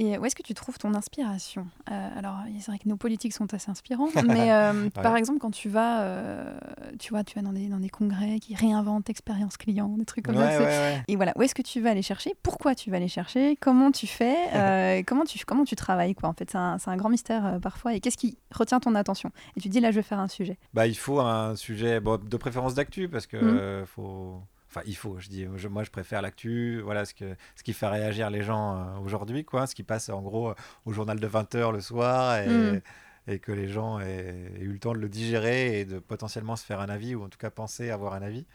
Et 0.00 0.16
où 0.16 0.24
est-ce 0.24 0.36
que 0.36 0.42
tu 0.44 0.54
trouves 0.54 0.78
ton 0.78 0.94
inspiration 0.94 1.66
Euh, 1.90 2.08
Alors, 2.16 2.36
c'est 2.60 2.70
vrai 2.70 2.78
que 2.78 2.88
nos 2.88 2.96
politiques 2.96 3.32
sont 3.34 3.52
assez 3.52 3.68
inspirants, 3.70 4.08
mais 4.26 4.52
euh, 4.52 4.88
par 4.90 5.16
exemple, 5.16 5.40
quand 5.40 5.50
tu 5.50 5.68
vas, 5.68 6.02
euh, 6.02 6.56
tu 7.00 7.10
vois, 7.10 7.24
tu 7.24 7.34
vas 7.34 7.42
dans 7.42 7.52
des, 7.52 7.66
dans 7.68 7.80
des 7.80 7.88
congrès 7.88 8.38
qui 8.38 8.54
réinventent 8.54 9.08
l'expérience 9.08 9.56
client, 9.56 9.88
des 9.98 10.04
trucs 10.04 10.24
comme 10.24 10.36
Ouais, 10.36 10.52
ça. 10.56 10.62
ouais. 10.62 11.02
Et 11.08 11.16
voilà, 11.16 11.32
où 11.36 11.42
est-ce 11.42 11.54
que 11.54 11.62
tu 11.62 11.80
vas 11.80 11.90
aller 11.90 12.02
chercher? 12.02 12.34
Pourquoi 12.44 12.74
tu 12.76 12.90
vas 12.90 12.98
aller 12.98 13.08
chercher? 13.08 13.56
Comment 13.56 13.90
tu 13.90 14.06
fais? 14.06 14.36
Euh, 14.54 15.02
comment, 15.06 15.24
tu, 15.24 15.44
comment 15.44 15.64
tu 15.64 15.76
travailles 15.76 16.14
quoi 16.14 16.28
En 16.28 16.32
fait, 16.32 16.50
c'est 16.50 16.58
un, 16.58 16.76
un 16.84 16.96
grand 16.96 17.08
mystère 17.10 17.58
parfois. 17.60 17.94
Et 17.94 18.00
qu'est-ce 18.00 18.16
qui 18.16 18.38
retient 18.52 18.80
ton 18.80 18.94
attention? 18.94 19.30
Et 19.56 19.60
tu 19.60 19.68
dis, 19.68 19.80
là, 19.80 19.90
je 19.90 19.96
vais 19.96 20.02
faire 20.02 20.18
un 20.20 20.28
sujet. 20.28 20.58
Bah, 20.74 20.86
il 20.86 20.96
faut 20.96 21.20
un 21.20 21.54
sujet 21.56 22.00
bon, 22.00 22.18
de 22.22 22.36
préférence 22.36 22.74
d'actu 22.74 23.08
parce 23.08 23.26
que 23.26 23.36
euh, 23.36 23.84
faut. 23.86 24.40
Enfin, 24.68 24.82
il 24.86 24.96
faut, 24.96 25.18
je 25.18 25.28
dis, 25.28 25.46
je- 25.56 25.68
moi 25.68 25.82
je 25.84 25.90
préfère 25.90 26.20
l'actu, 26.22 26.80
voilà 26.82 27.04
ce, 27.06 27.14
que, 27.14 27.34
ce 27.56 27.62
qui 27.62 27.72
fait 27.72 27.86
réagir 27.88 28.28
les 28.30 28.42
gens 28.42 28.76
euh, 28.76 28.98
aujourd'hui, 28.98 29.44
quoi, 29.44 29.66
ce 29.66 29.74
qui 29.74 29.82
passe 29.82 30.08
en 30.10 30.20
gros 30.22 30.50
euh, 30.50 30.54
au 30.84 30.92
journal 30.92 31.18
de 31.18 31.26
20h 31.26 31.72
le 31.72 31.80
soir 31.80 32.36
et, 32.36 32.48
Mhm. 32.48 32.80
et 33.28 33.38
que 33.38 33.52
les 33.52 33.68
gens 33.68 33.98
aient, 34.00 34.52
aient 34.56 34.60
eu 34.62 34.72
le 34.72 34.78
temps 34.78 34.92
de 34.92 34.98
le 34.98 35.08
digérer 35.08 35.80
et 35.80 35.84
de 35.86 35.98
potentiellement 35.98 36.56
se 36.56 36.64
faire 36.66 36.80
un 36.80 36.88
avis 36.88 37.14
ou 37.14 37.24
en 37.24 37.28
tout 37.28 37.38
cas 37.38 37.50
penser 37.50 37.90
avoir 37.90 38.12
un 38.14 38.22
avis. 38.22 38.46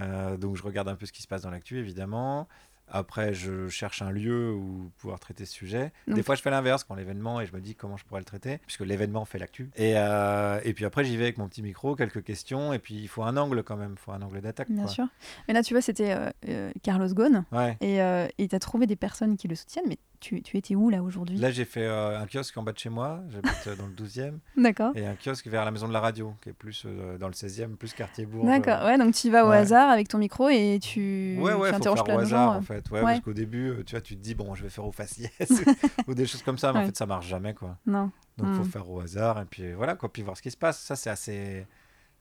Euh, 0.00 0.36
donc 0.38 0.56
je 0.56 0.62
regarde 0.62 0.88
un 0.88 0.96
peu 0.96 1.04
ce 1.06 1.12
qui 1.12 1.20
se 1.22 1.28
passe 1.28 1.42
dans 1.42 1.50
l'actu 1.50 1.78
évidemment. 1.78 2.48
Après, 2.94 3.32
je 3.32 3.68
cherche 3.68 4.02
un 4.02 4.10
lieu 4.10 4.52
où 4.52 4.90
pouvoir 4.98 5.18
traiter 5.18 5.46
ce 5.46 5.52
sujet. 5.52 5.92
Des 6.06 6.22
fois, 6.22 6.34
je 6.34 6.42
fais 6.42 6.50
l'inverse 6.50 6.84
quand 6.84 6.94
l'événement 6.94 7.40
et 7.40 7.46
je 7.46 7.54
me 7.54 7.60
dis 7.60 7.74
comment 7.74 7.96
je 7.96 8.04
pourrais 8.04 8.20
le 8.20 8.26
traiter, 8.26 8.58
puisque 8.66 8.80
l'événement 8.82 9.24
fait 9.24 9.38
l'actu. 9.38 9.70
Et, 9.76 9.94
euh, 9.96 10.60
et 10.62 10.74
puis 10.74 10.84
après, 10.84 11.04
j'y 11.04 11.16
vais 11.16 11.24
avec 11.24 11.38
mon 11.38 11.48
petit 11.48 11.62
micro, 11.62 11.96
quelques 11.96 12.22
questions, 12.22 12.72
et 12.74 12.78
puis 12.78 12.94
il 12.94 13.08
faut 13.08 13.22
un 13.22 13.36
angle 13.38 13.62
quand 13.62 13.76
même, 13.76 13.94
il 13.96 13.98
faut 13.98 14.12
un 14.12 14.20
angle 14.20 14.42
d'attaque. 14.42 14.70
Bien 14.70 14.82
quoi. 14.84 14.92
sûr. 14.92 15.06
Mais 15.48 15.54
là, 15.54 15.62
tu 15.62 15.72
vois, 15.72 15.80
c'était 15.80 16.12
euh, 16.12 16.30
euh, 16.48 16.70
Carlos 16.82 17.08
Ghosn. 17.08 17.44
Ouais. 17.50 17.76
Et 17.80 18.48
tu 18.48 18.54
as 18.54 18.58
trouvé 18.58 18.86
des 18.86 18.96
personnes 18.96 19.36
qui 19.38 19.48
le 19.48 19.54
soutiennent, 19.54 19.86
mais 19.88 19.98
tu, 20.22 20.40
tu 20.42 20.56
étais 20.56 20.74
où 20.74 20.88
là 20.88 21.02
aujourd'hui? 21.02 21.36
Là, 21.36 21.50
j'ai 21.50 21.64
fait 21.64 21.84
euh, 21.84 22.18
un 22.18 22.26
kiosque 22.26 22.56
en 22.56 22.62
bas 22.62 22.72
de 22.72 22.78
chez 22.78 22.88
moi, 22.88 23.20
j'habite 23.28 23.66
euh, 23.66 23.76
dans 23.76 23.86
le 23.86 23.92
12e, 23.92 24.38
D'accord. 24.56 24.92
et 24.94 25.06
un 25.06 25.14
kiosque 25.16 25.46
vers 25.48 25.64
la 25.64 25.70
maison 25.70 25.88
de 25.88 25.92
la 25.92 26.00
radio, 26.00 26.34
qui 26.42 26.48
est 26.50 26.52
plus 26.54 26.84
euh, 26.86 27.18
dans 27.18 27.26
le 27.26 27.34
16e, 27.34 27.76
plus 27.76 27.92
quartier 27.92 28.24
bourg. 28.24 28.46
D'accord, 28.46 28.84
ouais, 28.86 28.96
donc 28.96 29.14
tu 29.14 29.26
y 29.26 29.30
vas 29.30 29.44
au 29.44 29.50
ouais. 29.50 29.56
hasard 29.56 29.90
avec 29.90 30.08
ton 30.08 30.18
micro 30.18 30.48
et 30.48 30.78
tu, 30.80 31.36
Ouais, 31.40 31.52
ouais, 31.52 31.68
tu 31.68 31.70
faut 31.70 31.76
interroges 31.76 31.98
faire 31.98 32.04
plein 32.04 32.14
au 32.14 32.20
de 32.20 32.24
hasard 32.24 32.52
gens. 32.52 32.58
en 32.58 32.62
fait. 32.62 32.90
Ouais, 32.90 32.98
ouais. 33.00 33.02
parce 33.02 33.20
qu'au 33.20 33.32
début, 33.32 33.74
tu 33.84 33.90
vois, 33.94 34.00
tu 34.00 34.16
te 34.16 34.22
dis, 34.22 34.34
bon, 34.34 34.54
je 34.54 34.62
vais 34.62 34.70
faire 34.70 34.86
au 34.86 34.92
faciès 34.92 35.30
ou 36.06 36.14
des 36.14 36.26
choses 36.26 36.42
comme 36.42 36.58
ça, 36.58 36.72
mais 36.72 36.78
en 36.80 36.86
fait, 36.86 36.96
ça 36.96 37.06
marche 37.06 37.26
jamais 37.26 37.52
quoi. 37.54 37.76
Non. 37.86 38.10
Donc, 38.38 38.48
il 38.50 38.54
faut 38.56 38.64
faire 38.64 38.88
au 38.88 39.00
hasard 39.00 39.40
et 39.40 39.44
puis 39.44 39.72
voilà 39.74 39.94
quoi, 39.94 40.10
puis 40.10 40.22
voir 40.22 40.36
ce 40.36 40.42
qui 40.42 40.50
se 40.50 40.56
passe. 40.56 40.80
Ça, 40.80 40.96
c'est 40.96 41.10
assez, 41.10 41.66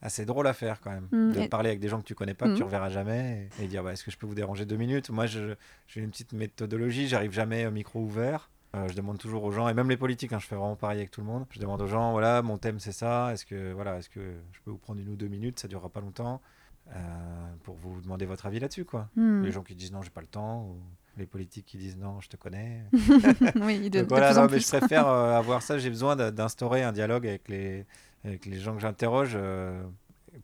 assez 0.02 0.26
drôle 0.26 0.48
à 0.48 0.54
faire 0.54 0.82
quand 0.82 0.92
même. 0.92 1.08
Mm, 1.12 1.32
De 1.34 1.48
parler 1.48 1.70
avec 1.70 1.80
des 1.80 1.88
gens 1.90 2.00
que 2.00 2.06
tu 2.06 2.16
connais 2.16 2.34
pas, 2.34 2.48
que 2.48 2.56
tu 2.56 2.62
Mm. 2.62 2.66
reverras 2.66 2.90
jamais 2.90 3.50
et, 3.60 3.64
et 3.66 3.68
dire, 3.68 3.84
bah, 3.84 3.94
est-ce 3.94 4.04
que 4.04 4.12
je 4.12 4.18
peux 4.18 4.26
vous 4.28 4.36
déranger 4.36 4.66
deux 4.66 4.78
minutes? 4.78 5.10
Moi, 5.10 5.26
j'ai 5.28 5.56
une 5.96 6.10
petite 6.10 6.34
méthodologie, 6.34 7.08
j'arrive 7.08 7.32
jamais 7.32 7.66
au 7.66 7.72
micro 7.72 8.00
ouvert. 8.00 8.50
Euh, 8.74 8.88
je 8.88 8.94
demande 8.96 9.18
toujours 9.18 9.44
aux 9.44 9.52
gens, 9.52 9.68
et 9.68 9.74
même 9.74 9.90
les 9.90 9.98
politiques, 9.98 10.32
hein, 10.32 10.40
je 10.40 10.48
fais 10.48 10.56
vraiment 10.56 10.78
pareil 10.78 11.00
avec 11.00 11.12
tout 11.12 11.20
le 11.20 11.28
monde. 11.28 11.46
Je 11.52 11.60
demande 11.60 11.82
aux 11.82 11.88
gens, 11.88 12.12
voilà, 12.14 12.42
mon 12.42 12.58
thème 12.58 12.80
c'est 12.80 12.94
ça, 12.94 13.34
est-ce 13.34 13.46
que, 13.46 13.74
voilà, 13.74 13.98
est-ce 13.98 14.10
que 14.10 14.22
je 14.54 14.60
peux 14.64 14.72
vous 14.72 14.78
prendre 14.78 15.02
une 15.02 15.10
ou 15.10 15.16
deux 15.18 15.28
minutes, 15.28 15.60
ça 15.60 15.68
durera 15.68 15.90
pas 15.90 16.00
longtemps, 16.00 16.40
euh, 16.96 17.00
pour 17.64 17.76
vous 17.76 18.00
demander 18.02 18.26
votre 18.26 18.46
avis 18.46 18.60
là-dessus, 18.62 18.86
quoi. 18.86 19.10
Hmm. 19.18 19.44
Les 19.44 19.52
gens 19.52 19.62
qui 19.62 19.76
disent 19.76 19.92
non, 19.92 20.02
j'ai 20.02 20.10
pas 20.10 20.22
le 20.22 20.28
temps, 20.28 20.64
ou 20.64 20.78
les 21.18 21.26
politiques 21.26 21.66
qui 21.66 21.78
disent 21.78 21.98
non, 21.98 22.22
je 22.22 22.30
te 22.30 22.38
connais. 22.38 22.82
oui, 23.62 23.90
de, 23.90 24.00
Donc 24.00 24.04
de 24.04 24.16
voilà, 24.16 24.42
en 24.42 24.48
mais 24.50 24.60
je 24.62 24.68
préfère 24.68 25.06
euh, 25.08 25.38
avoir 25.38 25.62
ça. 25.62 25.78
J'ai 25.78 25.90
besoin 25.90 26.16
d'instaurer 26.32 26.82
un 26.84 26.94
dialogue 26.94 27.28
avec 27.28 27.50
les, 27.50 27.86
avec 28.24 28.46
les 28.46 28.60
gens 28.60 28.74
que 28.76 28.82
j'interroge 28.82 29.32
euh, 29.36 29.82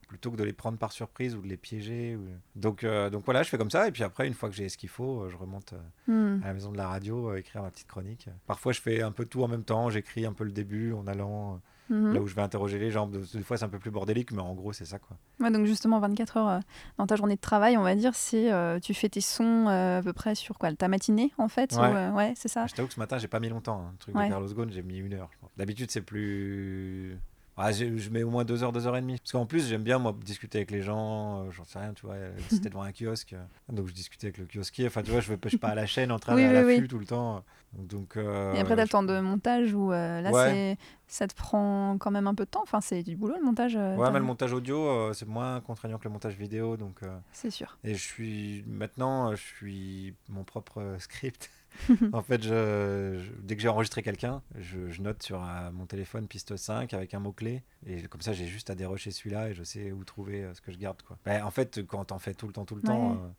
plutôt 0.10 0.32
que 0.32 0.36
de 0.36 0.44
les 0.44 0.52
prendre 0.54 0.78
par 0.78 0.92
surprise 0.92 1.36
ou 1.36 1.42
de 1.42 1.48
les 1.48 1.58
piéger. 1.58 2.16
ou- 2.18 2.28
Donc, 2.56 2.84
euh, 2.84 3.10
donc 3.10 3.24
voilà, 3.26 3.44
je 3.44 3.50
fais 3.50 3.58
comme 3.58 3.72
ça. 3.72 3.88
Et 3.88 3.92
puis 3.92 4.04
après, 4.04 4.28
une 4.28 4.34
fois 4.34 4.50
que 4.50 4.56
j'ai 4.56 4.68
ce 4.70 4.78
qu'il 4.78 4.90
faut, 4.90 5.22
euh, 5.22 5.30
je 5.30 5.38
remonte 5.38 5.74
euh, 5.74 6.38
Hmm. 6.38 6.44
à 6.44 6.48
la 6.48 6.54
maison 6.54 6.72
de 6.72 6.78
la 6.78 6.88
radio, 6.88 7.30
euh, 7.32 7.38
écrire 7.38 7.62
ma 7.64 7.72
petite 7.72 7.88
chronique. 7.88 8.28
Parfois, 8.48 8.74
je 8.74 8.82
fais 8.82 9.02
un 9.02 9.12
peu 9.12 9.26
tout 9.26 9.44
en 9.44 9.48
même 9.48 9.64
temps. 9.64 9.90
J'écris 9.90 10.26
un 10.26 10.34
peu 10.34 10.44
le 10.44 10.52
début 10.52 10.92
en 10.94 11.08
allant 11.08 11.62
Mhm. 11.90 12.14
là 12.16 12.20
où 12.22 12.28
je 12.28 12.36
vais 12.36 12.42
interroger 12.42 12.80
les 12.80 12.92
gens. 12.92 13.08
Des 13.08 13.44
fois, 13.44 13.56
c'est 13.56 13.64
un 13.64 13.70
peu 13.70 13.80
plus 13.80 13.92
bordélique, 13.92 14.34
mais 14.34 14.42
en 14.42 14.54
gros, 14.56 14.74
c'est 14.74 14.84
ça. 14.84 15.00
quoi. 15.00 15.16
Ouais, 15.40 15.50
donc 15.52 15.66
justement, 15.66 16.02
24 16.02 16.36
heures 16.36 16.60
dans 16.98 17.08
ta 17.08 17.16
journée 17.16 17.36
de 17.38 17.40
travail, 17.42 17.78
on 17.78 17.82
va 17.84 17.96
dire, 17.96 18.14
c'est 18.14 18.52
tu 18.82 18.94
fais 18.94 19.08
tes 19.08 19.22
sons 19.22 19.68
à 19.70 20.02
peu 20.04 20.12
près 20.12 20.36
sur 20.36 20.58
quoi? 20.60 20.74
Ta 20.74 20.90
matinée, 20.90 21.32
en 21.38 21.48
fait 21.48 21.72
ou, 21.78 21.80
Ouais. 21.80 22.10
ouais, 22.10 22.34
c'est 22.36 22.50
ça? 22.50 22.68
Je 22.68 22.74
t'avoue 22.74 22.90
que 22.90 22.94
ce 22.94 23.00
matin, 23.00 23.18
j'ai 23.20 23.30
pas 23.30 23.40
mis 23.40 23.48
longtemps. 23.48 23.80
hein. 23.88 23.92
Le 23.94 23.98
truc 24.00 24.16
Ouais. 24.16 24.26
de 24.26 24.30
Carlos 24.32 24.54
Ghosn, 24.54 24.70
j'ai 24.70 24.84
mis 24.84 24.98
une 24.98 25.14
heure. 25.14 25.30
D'habitude, 25.56 25.90
c'est 25.90 26.02
plus. 26.02 27.18
Ah, 27.60 27.72
je 27.72 28.10
mets 28.12 28.22
au 28.22 28.30
moins 28.30 28.46
deux 28.46 28.64
heures, 28.64 28.72
deux 28.72 28.86
heures 28.86 28.96
et 28.98 29.02
demie. 29.02 29.18
Parce 29.18 29.32
qu'en 29.32 29.48
plus, 29.48 29.68
j'aime 29.68 29.82
bien, 29.82 29.98
moi, 29.98 30.16
discuter 30.24 30.60
avec 30.60 30.70
les 30.70 30.84
gens. 30.84 31.42
euh, 31.46 31.52
J'en 31.52 31.64
sais 31.64 31.80
rien, 31.80 31.92
tu 31.94 32.06
vois. 32.06 32.14
euh, 32.16 32.32
C'était 32.50 32.70
devant 32.70 32.84
un 32.84 32.92
kiosque. 32.92 33.34
euh, 33.34 33.44
Donc, 33.74 33.88
je 33.88 33.94
discutais 33.94 34.28
avec 34.28 34.38
le 34.38 34.46
kiosquier. 34.46 34.86
Enfin, 34.86 35.02
tu 35.02 35.10
vois, 35.10 35.22
je 35.22 35.32
ne 35.34 35.38
suis 35.50 35.58
pas 35.58 35.70
à 35.70 35.76
la 35.76 35.88
chaîne 35.88 36.12
en 36.12 36.20
train 36.20 36.36
Oui, 36.36 36.44
à 36.44 36.50
oui. 36.50 36.54
l'affût 36.76 36.88
tout 36.88 37.00
le 37.00 37.06
temps. 37.06 37.44
Donc, 37.74 38.18
euh, 38.18 38.54
Et 38.54 38.60
après, 38.60 38.76
t'as 38.76 38.84
le 38.84 38.88
je- 38.88 38.92
temps 38.92 39.04
de 39.04 39.20
montage 39.20 39.74
où 39.74 39.92
euh, 39.92 40.22
là, 40.22 40.32
Ouais. 40.32 40.78
ça 41.08 41.28
te 41.28 41.36
prend 41.36 41.98
quand 42.00 42.10
même 42.12 42.26
un 42.26 42.34
peu 42.34 42.46
de 42.46 42.50
temps. 42.50 42.64
Enfin, 42.64 42.82
c'est 42.82 43.04
du 43.04 43.16
boulot 43.16 43.36
le 43.38 43.44
montage. 43.46 43.76
euh, 43.76 43.96
Ouais, 43.98 44.10
mais 44.12 44.20
le 44.20 44.26
montage 44.26 44.54
audio, 44.54 44.88
euh, 44.88 45.14
c'est 45.14 45.28
moins 45.28 45.60
contraignant 45.62 45.98
que 46.00 46.06
le 46.06 46.10
montage 46.10 46.36
vidéo. 46.36 46.76
Donc, 46.78 47.04
euh, 47.04 47.18
C'est 47.34 47.52
sûr. 47.52 47.78
Et 47.84 47.94
je 47.94 48.02
suis 48.04 48.64
maintenant, 48.68 49.32
euh, 49.32 49.36
je 49.36 49.42
suis 49.44 50.16
mon 50.30 50.44
propre 50.44 50.82
euh, 50.82 50.98
script. 51.00 51.52
en 52.14 52.22
fait, 52.24 52.42
je, 52.42 53.20
je- 53.22 53.32
dès 53.44 53.56
que 53.56 53.62
j'ai 53.62 53.68
enregistré 53.68 54.02
quelqu'un, 54.02 54.42
je, 54.58 54.90
je 54.90 55.02
note 55.02 55.22
sur 55.22 55.44
euh, 55.44 55.70
mon 55.72 55.86
téléphone 55.86 56.28
piste 56.28 56.56
5 56.56 56.94
avec 56.94 57.14
un 57.14 57.20
mot-clé. 57.20 57.62
Et 57.86 58.02
comme 58.04 58.22
ça, 58.22 58.34
j'ai 58.34 58.48
juste 58.48 58.70
à 58.72 58.76
dérocher 58.76 59.12
celui-là 59.12 59.50
et 59.50 59.54
je 59.54 59.64
sais 59.64 59.92
où 59.92 60.04
trouver 60.04 60.44
euh, 60.44 60.54
ce 60.56 60.62
que 60.62 60.72
je 60.72 60.78
garde. 60.78 61.02
Quoi. 61.04 61.18
Ben, 61.26 61.44
en 61.44 61.52
fait, 61.52 61.86
quand 61.86 62.06
t'en 62.06 62.18
fais 62.18 62.34
tout 62.34 62.48
le 62.48 62.54
temps, 62.54 62.66
tout 62.66 62.76
le 62.76 62.82
temps, 62.82 63.12
Ouais. 63.12 63.18
euh, 63.18 63.30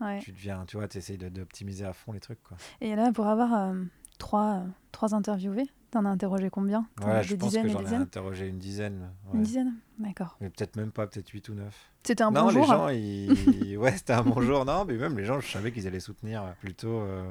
Ouais. 0.00 0.18
tu 0.20 0.32
deviens, 0.32 0.64
tu 0.66 0.76
vois, 0.76 0.88
tu 0.88 0.98
essayes 0.98 1.18
d'optimiser 1.18 1.84
à 1.84 1.92
fond 1.92 2.12
les 2.12 2.20
trucs. 2.20 2.42
Quoi. 2.42 2.56
Et 2.80 2.96
là, 2.96 3.12
pour 3.12 3.26
avoir 3.26 3.54
euh, 3.54 3.82
trois, 4.18 4.54
euh, 4.54 4.66
trois 4.92 5.14
interviewés, 5.14 5.66
t'en 5.90 6.04
as 6.04 6.08
interrogé 6.08 6.48
combien? 6.50 6.86
Ouais, 7.04 7.20
Des 7.20 7.28
je 7.28 7.36
pense 7.36 7.54
que 7.54 7.68
j'en 7.68 7.84
ai 7.84 7.94
interrogé 7.94 8.48
une 8.48 8.58
dizaine. 8.58 9.10
Une 9.34 9.42
dizaine? 9.42 9.74
D'accord. 10.00 10.36
Mais 10.40 10.48
peut-être 10.48 10.76
même 10.76 10.90
pas, 10.92 11.06
peut-être 11.06 11.28
8 11.28 11.48
ou 11.50 11.54
9. 11.54 11.90
C'était 12.02 12.22
un 12.22 12.30
non, 12.30 12.44
bon 12.44 12.48
les 12.48 12.54
jour. 12.54 12.72
hein. 12.72 12.76
gens, 12.76 12.88
ils... 12.88 13.76
ouais, 13.78 13.92
c'était 13.96 14.14
un 14.14 14.22
bon 14.22 14.40
jour. 14.40 14.64
Non, 14.64 14.86
mais 14.86 14.94
même 14.94 15.16
les 15.18 15.26
gens, 15.26 15.38
je 15.40 15.46
savais 15.46 15.70
qu'ils 15.72 15.86
allaient 15.86 16.00
soutenir 16.00 16.42
plutôt 16.60 17.00
euh, 17.00 17.22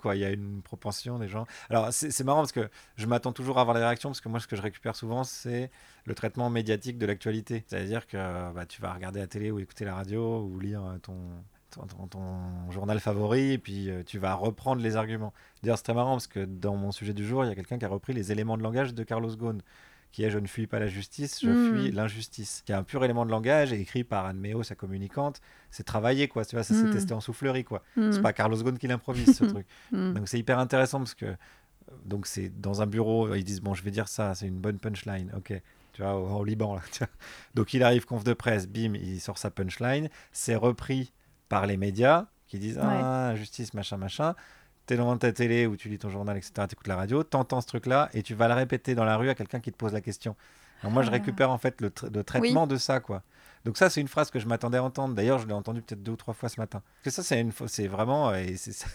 quoi. 0.00 0.14
Il 0.16 0.20
y 0.20 0.24
a 0.24 0.30
une 0.30 0.62
propension 0.62 1.18
des 1.18 1.28
gens. 1.28 1.46
Alors, 1.68 1.88
c'est 1.92 2.22
marrant 2.24 2.40
parce 2.40 2.52
que 2.52 2.68
je 2.96 3.06
m'attends 3.06 3.32
toujours 3.32 3.58
à 3.58 3.62
avoir 3.62 3.76
les 3.76 3.82
réactions 3.84 4.08
parce 4.10 4.20
que 4.20 4.28
moi, 4.28 4.38
ce 4.40 4.46
que 4.46 4.56
je 4.56 4.62
récupère 4.62 4.94
souvent, 4.96 5.24
c'est 5.24 5.70
le 6.04 6.14
traitement 6.14 6.48
médiatique 6.50 6.96
de 6.98 7.06
l'actualité. 7.06 7.64
C'est-à-dire 7.66 8.06
que 8.06 8.16
bah, 8.52 8.64
tu 8.66 8.80
vas 8.80 8.92
regarder 8.94 9.20
la 9.20 9.26
télé 9.26 9.50
ou 9.50 9.58
écouter 9.58 9.84
la 9.84 9.94
radio 9.96 10.42
ou 10.42 10.58
lire 10.60 10.84
euh, 10.84 10.98
ton. 10.98 11.16
Ton, 11.70 11.82
ton- 11.86 12.06
ton 12.06 12.70
journal 12.70 12.98
favori 12.98 13.52
et 13.52 13.58
puis 13.58 13.90
euh, 13.90 14.02
tu 14.02 14.18
vas 14.18 14.32
reprendre 14.32 14.80
les 14.80 14.96
arguments. 14.96 15.34
D'ailleurs 15.62 15.76
c'est 15.76 15.84
très 15.84 15.92
marrant 15.92 16.12
parce 16.12 16.26
que 16.26 16.46
dans 16.46 16.74
mon 16.76 16.92
sujet 16.92 17.12
du 17.12 17.26
jour 17.26 17.44
il 17.44 17.48
y 17.48 17.50
a 17.50 17.54
quelqu'un 17.54 17.76
qui 17.76 17.84
a 17.84 17.88
repris 17.88 18.14
les 18.14 18.32
éléments 18.32 18.56
de 18.56 18.62
langage 18.62 18.94
de 18.94 19.02
Carlos 19.04 19.36
Ghosn 19.36 19.60
qui 20.12 20.24
est 20.24 20.30
Je 20.30 20.38
ne 20.38 20.46
fuis 20.46 20.66
pas 20.66 20.78
la 20.78 20.86
justice, 20.88 21.40
je 21.42 21.50
Mm. 21.50 21.70
fuis 21.72 21.90
l'injustice, 21.92 22.62
qui 22.64 22.72
est 22.72 22.74
un 22.74 22.82
pur 22.82 23.04
élément 23.04 23.24
de 23.26 23.30
langage 23.30 23.72
et 23.72 23.80
écrit 23.80 24.04
par 24.04 24.24
Anne 24.26 24.38
Méo, 24.38 24.62
sa 24.62 24.74
communicante. 24.74 25.40
C'est 25.70 25.84
travaillé, 25.84 26.28
quoi. 26.28 26.44
Tu 26.44 26.56
vois, 26.56 26.62
ça 26.64 26.74
s'est 26.74 26.84
Mm. 26.84 26.90
testé 26.92 27.12
en 27.14 27.20
soufflerie, 27.20 27.64
quoi. 27.64 27.82
Hmm. 27.96 28.10
C'est 28.12 28.22
pas 28.22 28.32
Carlos 28.32 28.56
Ghosn 28.62 28.78
qui 28.78 28.86
l'improvise, 28.88 29.36
ce 29.36 29.44
truc. 29.44 29.66
Hmm. 29.92 30.14
Donc 30.14 30.28
c'est 30.28 30.38
hyper 30.38 30.58
intéressant 30.58 30.98
parce 30.98 31.14
que 31.14 31.26
euh, 31.26 31.34
donc 32.04 32.26
c'est 32.26 32.48
dans 32.60 32.82
un 32.82 32.86
bureau, 32.86 33.34
ils 33.34 33.44
disent 33.44 33.60
bon, 33.60 33.74
je 33.74 33.82
vais 33.82 33.90
dire 33.90 34.08
ça, 34.08 34.34
c'est 34.34 34.46
une 34.46 34.58
bonne 34.60 34.78
punchline, 34.78 35.30
ok. 35.36 35.52
Tu 35.94 36.02
vois, 36.02 36.14
au, 36.14 36.38
au 36.40 36.44
Liban 36.44 36.74
là. 36.74 36.82
tu 36.92 36.98
vois. 36.98 37.08
Donc 37.54 37.74
il 37.74 37.82
arrive 37.82 38.04
conf 38.04 38.22
de 38.24 38.32
presse, 38.34 38.68
bim, 38.68 38.94
il 38.94 39.20
sort 39.20 39.36
sa 39.38 39.50
punchline, 39.50 40.08
c'est 40.32 40.54
repris 40.54 41.12
par 41.48 41.66
les 41.66 41.76
médias 41.76 42.26
qui 42.46 42.58
disent 42.58 42.78
ah 42.80 43.34
justice 43.36 43.74
machin 43.74 43.96
machin. 43.96 44.34
T'es 44.88 44.96
devant 44.96 45.16
ta 45.18 45.30
télé 45.32 45.66
ou 45.66 45.76
tu 45.76 45.88
lis 45.90 45.98
ton 45.98 46.08
journal, 46.08 46.36
etc. 46.36 46.66
T'écoutes 46.66 46.86
la 46.88 46.96
radio, 46.96 47.22
t'entends 47.22 47.60
ce 47.60 47.66
truc-là 47.66 48.08
et 48.14 48.22
tu 48.22 48.34
vas 48.34 48.48
le 48.48 48.54
répéter 48.54 48.94
dans 48.94 49.04
la 49.04 49.16
rue 49.18 49.28
à 49.28 49.34
quelqu'un 49.34 49.60
qui 49.60 49.70
te 49.70 49.76
pose 49.76 49.92
la 49.92 50.00
question. 50.00 50.34
Alors 50.82 50.92
moi, 50.92 51.02
je 51.02 51.08
Ah. 51.08 51.12
récupère 51.12 51.50
en 51.50 51.58
fait 51.58 51.80
le, 51.82 51.90
tra- 51.90 52.10
le 52.12 52.24
traitement 52.24 52.66
de 52.66 52.76
ça, 52.76 52.98
quoi. 52.98 53.22
Donc 53.64 53.76
ça, 53.76 53.90
c'est 53.90 54.00
une 54.00 54.08
phrase 54.08 54.30
que 54.30 54.38
je 54.38 54.46
m'attendais 54.46 54.78
à 54.78 54.82
entendre. 54.82 55.14
D'ailleurs, 55.14 55.40
je 55.40 55.46
l'ai 55.46 55.52
entendu 55.52 55.82
peut-être 55.82 56.02
deux 56.02 56.12
ou 56.12 56.16
trois 56.16 56.32
fois 56.32 56.48
ce 56.48 56.58
matin. 56.58 56.80
Parce 56.80 57.04
que 57.16 57.22
ça, 57.22 57.22
c'est 57.28 57.38
une, 57.40 57.52
c'est 57.66 57.86
vraiment, 57.88 58.30
euh, 58.30 58.36
et 58.36 58.56
c'est- 58.56 58.72
ça, 58.72 58.86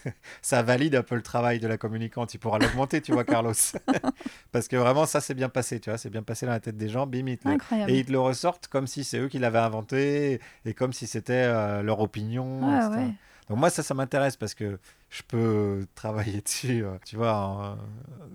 ça 0.42 0.62
valide 0.62 0.96
un 0.96 1.02
peu 1.04 1.14
le 1.14 1.22
travail 1.22 1.60
de 1.60 1.68
la 1.68 1.76
communicante. 1.78 2.34
Il 2.34 2.38
pourra 2.38 2.58
l'augmenter, 2.58 3.00
tu 3.00 3.12
vois, 3.12 3.22
Carlos. 3.24 3.52
Parce 4.52 4.66
que 4.68 4.76
vraiment, 4.76 5.06
ça 5.06 5.20
s'est 5.20 5.34
bien 5.34 5.48
passé, 5.48 5.78
tu 5.80 5.90
vois, 5.90 5.98
c'est 5.98 6.10
bien 6.10 6.22
passé 6.22 6.46
dans 6.46 6.52
la 6.52 6.60
tête 6.60 6.76
des 6.76 6.88
gens. 6.88 7.06
Bim, 7.06 7.26
ils 7.28 7.38
le- 7.44 7.88
et 7.88 7.98
ils 8.00 8.04
te 8.06 8.10
le 8.12 8.18
ressortent 8.20 8.66
comme 8.68 8.86
si 8.86 9.04
c'est 9.04 9.18
eux 9.18 9.28
qui 9.28 9.38
l'avaient 9.38 9.58
inventé 9.58 10.40
et 10.64 10.74
comme 10.74 10.92
si 10.92 11.06
c'était 11.06 11.44
euh, 11.46 11.82
leur 11.82 12.00
opinion. 12.00 12.60
Ah 12.64 12.86
etc. 12.88 12.98
ouais. 13.06 13.14
Donc 13.48 13.58
moi, 13.58 13.70
ça, 13.70 13.82
ça 13.82 13.94
m'intéresse 13.94 14.36
parce 14.36 14.54
que 14.54 14.78
je 15.10 15.22
peux 15.22 15.86
travailler 15.94 16.40
dessus, 16.40 16.84
euh, 16.84 16.96
tu 17.04 17.16
vois, 17.16 17.34
en, 17.34 17.72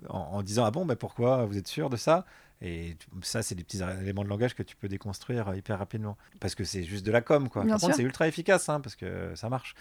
en- 0.08 0.18
en 0.38 0.42
disant, 0.42 0.64
ah 0.64 0.70
bon, 0.70 0.84
mais 0.84 0.96
pourquoi 0.96 1.44
vous 1.46 1.56
êtes 1.58 1.68
sûr 1.68 1.90
de 1.90 1.96
ça? 1.96 2.24
Et 2.62 2.96
ça, 3.22 3.42
c'est 3.42 3.54
des 3.54 3.64
petits 3.64 3.80
éléments 4.02 4.22
de 4.22 4.28
langage 4.28 4.54
que 4.54 4.62
tu 4.62 4.76
peux 4.76 4.86
déconstruire 4.88 5.48
euh, 5.48 5.56
hyper 5.56 5.78
rapidement. 5.78 6.16
Parce 6.40 6.54
que 6.54 6.62
c'est 6.64 6.84
juste 6.84 7.06
de 7.06 7.10
la 7.10 7.22
com, 7.22 7.48
quoi. 7.48 7.62
Bien 7.62 7.72
Par 7.72 7.80
contre, 7.80 7.96
c'est 7.96 8.02
ultra 8.02 8.28
efficace, 8.28 8.68
hein, 8.68 8.80
parce 8.80 8.96
que 8.96 9.34
ça 9.34 9.48
marche. 9.48 9.74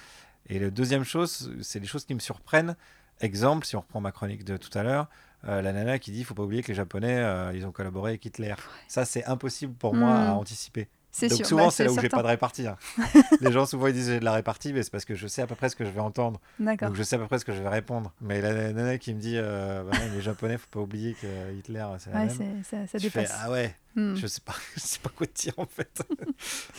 Et 0.47 0.59
la 0.59 0.69
deuxième 0.69 1.03
chose, 1.03 1.51
c'est 1.61 1.79
les 1.79 1.87
choses 1.87 2.05
qui 2.05 2.15
me 2.15 2.19
surprennent. 2.19 2.75
Exemple, 3.21 3.65
si 3.65 3.75
on 3.75 3.81
reprend 3.81 3.99
ma 3.99 4.13
chronique 4.13 4.45
de 4.45 4.55
tout 4.55 4.75
à 4.77 4.83
l'heure, 4.83 5.09
euh, 5.45 5.61
la 5.61 5.73
nana 5.73 5.99
qui 5.99 6.11
dit, 6.11 6.23
faut 6.23 6.33
pas 6.33 6.43
oublier 6.43 6.63
que 6.63 6.69
les 6.69 6.73
Japonais, 6.73 7.17
euh, 7.17 7.51
ils 7.53 7.65
ont 7.67 7.71
collaboré 7.73 8.11
avec 8.11 8.25
Hitler. 8.25 8.55
Ça, 8.87 9.03
c'est 9.03 9.25
impossible 9.25 9.73
pour 9.73 9.93
moi 9.93 10.15
à 10.17 10.33
Hmm. 10.35 10.37
anticiper. 10.37 10.87
C'est 11.11 11.29
sûr. 11.29 11.45
souvent, 11.45 11.65
Bah, 11.65 11.71
c'est 11.71 11.83
là 11.85 11.91
où 11.91 11.95
j'ai 11.95 12.01
certain. 12.01 12.17
pas 12.17 12.23
de 12.23 12.27
répartie. 12.27 12.67
hein. 12.67 12.77
les 13.41 13.51
gens 13.51 13.65
souvent 13.65 13.87
ils 13.87 13.93
disent 13.93 14.07
j'ai 14.09 14.19
de 14.19 14.25
la 14.25 14.33
répartie, 14.33 14.73
mais 14.73 14.83
c'est 14.83 14.91
parce 14.91 15.05
que 15.05 15.15
je 15.15 15.27
sais 15.27 15.41
à 15.41 15.47
peu 15.47 15.55
près 15.55 15.69
ce 15.69 15.75
que 15.75 15.83
je 15.85 15.89
vais 15.89 15.99
entendre. 15.99 16.39
D'accord. 16.59 16.89
Donc 16.89 16.97
je 16.97 17.03
sais 17.03 17.15
à 17.15 17.19
peu 17.19 17.25
près 17.27 17.39
ce 17.39 17.45
que 17.45 17.51
je 17.53 17.61
vais 17.61 17.69
répondre. 17.69 18.13
Mais 18.21 18.41
la 18.41 18.71
nana 18.73 18.97
qui 18.99 19.13
me 19.13 19.19
dit 19.19 19.35
euh, 19.37 19.83
bah 19.83 19.97
les 20.13 20.21
Japonais, 20.21 20.57
faut 20.57 20.67
pas 20.69 20.79
oublier 20.81 21.15
que 21.15 21.27
Hitler, 21.57 21.85
c'est 21.97 22.11
la 22.11 22.19
Ouais, 22.19 22.25
même. 22.27 22.35
c'est- 22.63 22.77
ça, 22.77 22.87
ça 22.87 22.99
fais, 22.99 22.99
dépasse. 22.99 23.33
ah 23.43 23.49
ouais, 23.51 23.75
Hmm. 23.95 24.15
je 24.15 24.27
sais 24.27 24.41
pas, 24.41 24.53
je 24.75 24.79
sais 24.81 24.99
pas 24.99 25.09
quoi 25.09 25.25
te 25.27 25.33
dire 25.33 25.53
en 25.57 25.65
fait. 25.65 26.01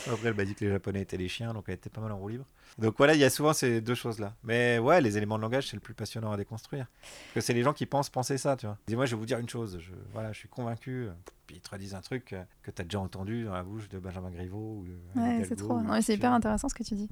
Après, 0.09 0.29
elle 0.29 0.33
m'a 0.33 0.45
dit 0.45 0.55
que 0.55 0.63
les 0.63 0.71
Japonais 0.71 1.01
étaient 1.01 1.17
les 1.17 1.27
chiens, 1.27 1.53
donc 1.53 1.65
elle 1.67 1.75
était 1.75 1.89
pas 1.89 2.01
mal 2.01 2.11
en 2.11 2.17
roue 2.17 2.29
libre. 2.29 2.45
Donc 2.77 2.95
voilà, 2.97 3.13
il 3.15 3.19
y 3.19 3.23
a 3.25 3.29
souvent 3.29 3.51
ces 3.53 3.81
deux 3.81 3.95
choses-là. 3.95 4.33
Mais 4.43 4.79
ouais, 4.79 5.01
les 5.01 5.17
éléments 5.17 5.37
de 5.37 5.41
langage, 5.41 5.67
c'est 5.67 5.75
le 5.75 5.81
plus 5.81 5.93
passionnant 5.93 6.31
à 6.31 6.37
déconstruire. 6.37 6.87
Parce 7.01 7.33
que 7.33 7.41
c'est 7.41 7.53
les 7.53 7.63
gens 7.63 7.73
qui 7.73 7.85
pensent 7.85 8.09
penser 8.09 8.37
ça, 8.37 8.55
tu 8.55 8.65
vois. 8.65 8.77
Dis-moi, 8.87 9.05
je 9.05 9.15
vais 9.15 9.19
vous 9.19 9.25
dire 9.25 9.39
une 9.39 9.49
chose, 9.49 9.77
je, 9.79 9.91
voilà, 10.13 10.31
je 10.31 10.39
suis 10.39 10.47
convaincu. 10.47 11.09
Puis 11.47 11.57
ils 11.57 11.61
te 11.61 11.69
redisent 11.69 11.95
un 11.95 12.01
truc 12.01 12.31
euh, 12.31 12.43
que 12.63 12.71
tu 12.71 12.81
as 12.81 12.85
déjà 12.85 12.99
entendu 13.01 13.43
dans 13.43 13.53
la 13.53 13.63
bouche 13.63 13.89
de 13.89 13.99
Benjamin 13.99 14.31
Griveaux 14.31 14.79
ou 14.79 14.85
de 14.85 15.19
Ouais, 15.19 15.43
c'est 15.47 15.57
trop. 15.57 15.73
ou 15.79 16.01
c'est 16.01 16.13
hyper 16.13 16.31
intéressant 16.31 16.69
ce 16.69 16.75
que 16.75 16.83
tu 16.83 16.95
dis. 16.95 17.09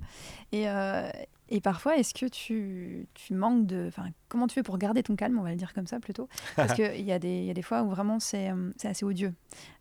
Et, 0.53 0.69
euh, 0.69 1.09
et 1.49 1.61
parfois, 1.61 1.97
est-ce 1.97 2.13
que 2.13 2.25
tu, 2.27 3.07
tu 3.13 3.33
manques 3.33 3.65
de. 3.65 3.85
Enfin, 3.87 4.05
comment 4.27 4.47
tu 4.47 4.53
fais 4.53 4.63
pour 4.63 4.77
garder 4.77 5.01
ton 5.03 5.15
calme, 5.15 5.37
on 5.39 5.43
va 5.43 5.49
le 5.49 5.55
dire 5.55 5.73
comme 5.73 5.87
ça 5.87 5.99
plutôt? 5.99 6.27
Parce 6.55 6.73
qu'il 6.73 7.01
y, 7.01 7.11
a 7.11 7.19
des- 7.19 7.43
y 7.45 7.49
a 7.49 7.53
des 7.53 7.61
fois 7.61 7.81
où 7.83 7.89
vraiment 7.89 8.19
c'est 8.19 8.51
euh, 8.51 8.71
c'est 8.77 8.87
assez 8.87 9.03
odieux. 9.05 9.33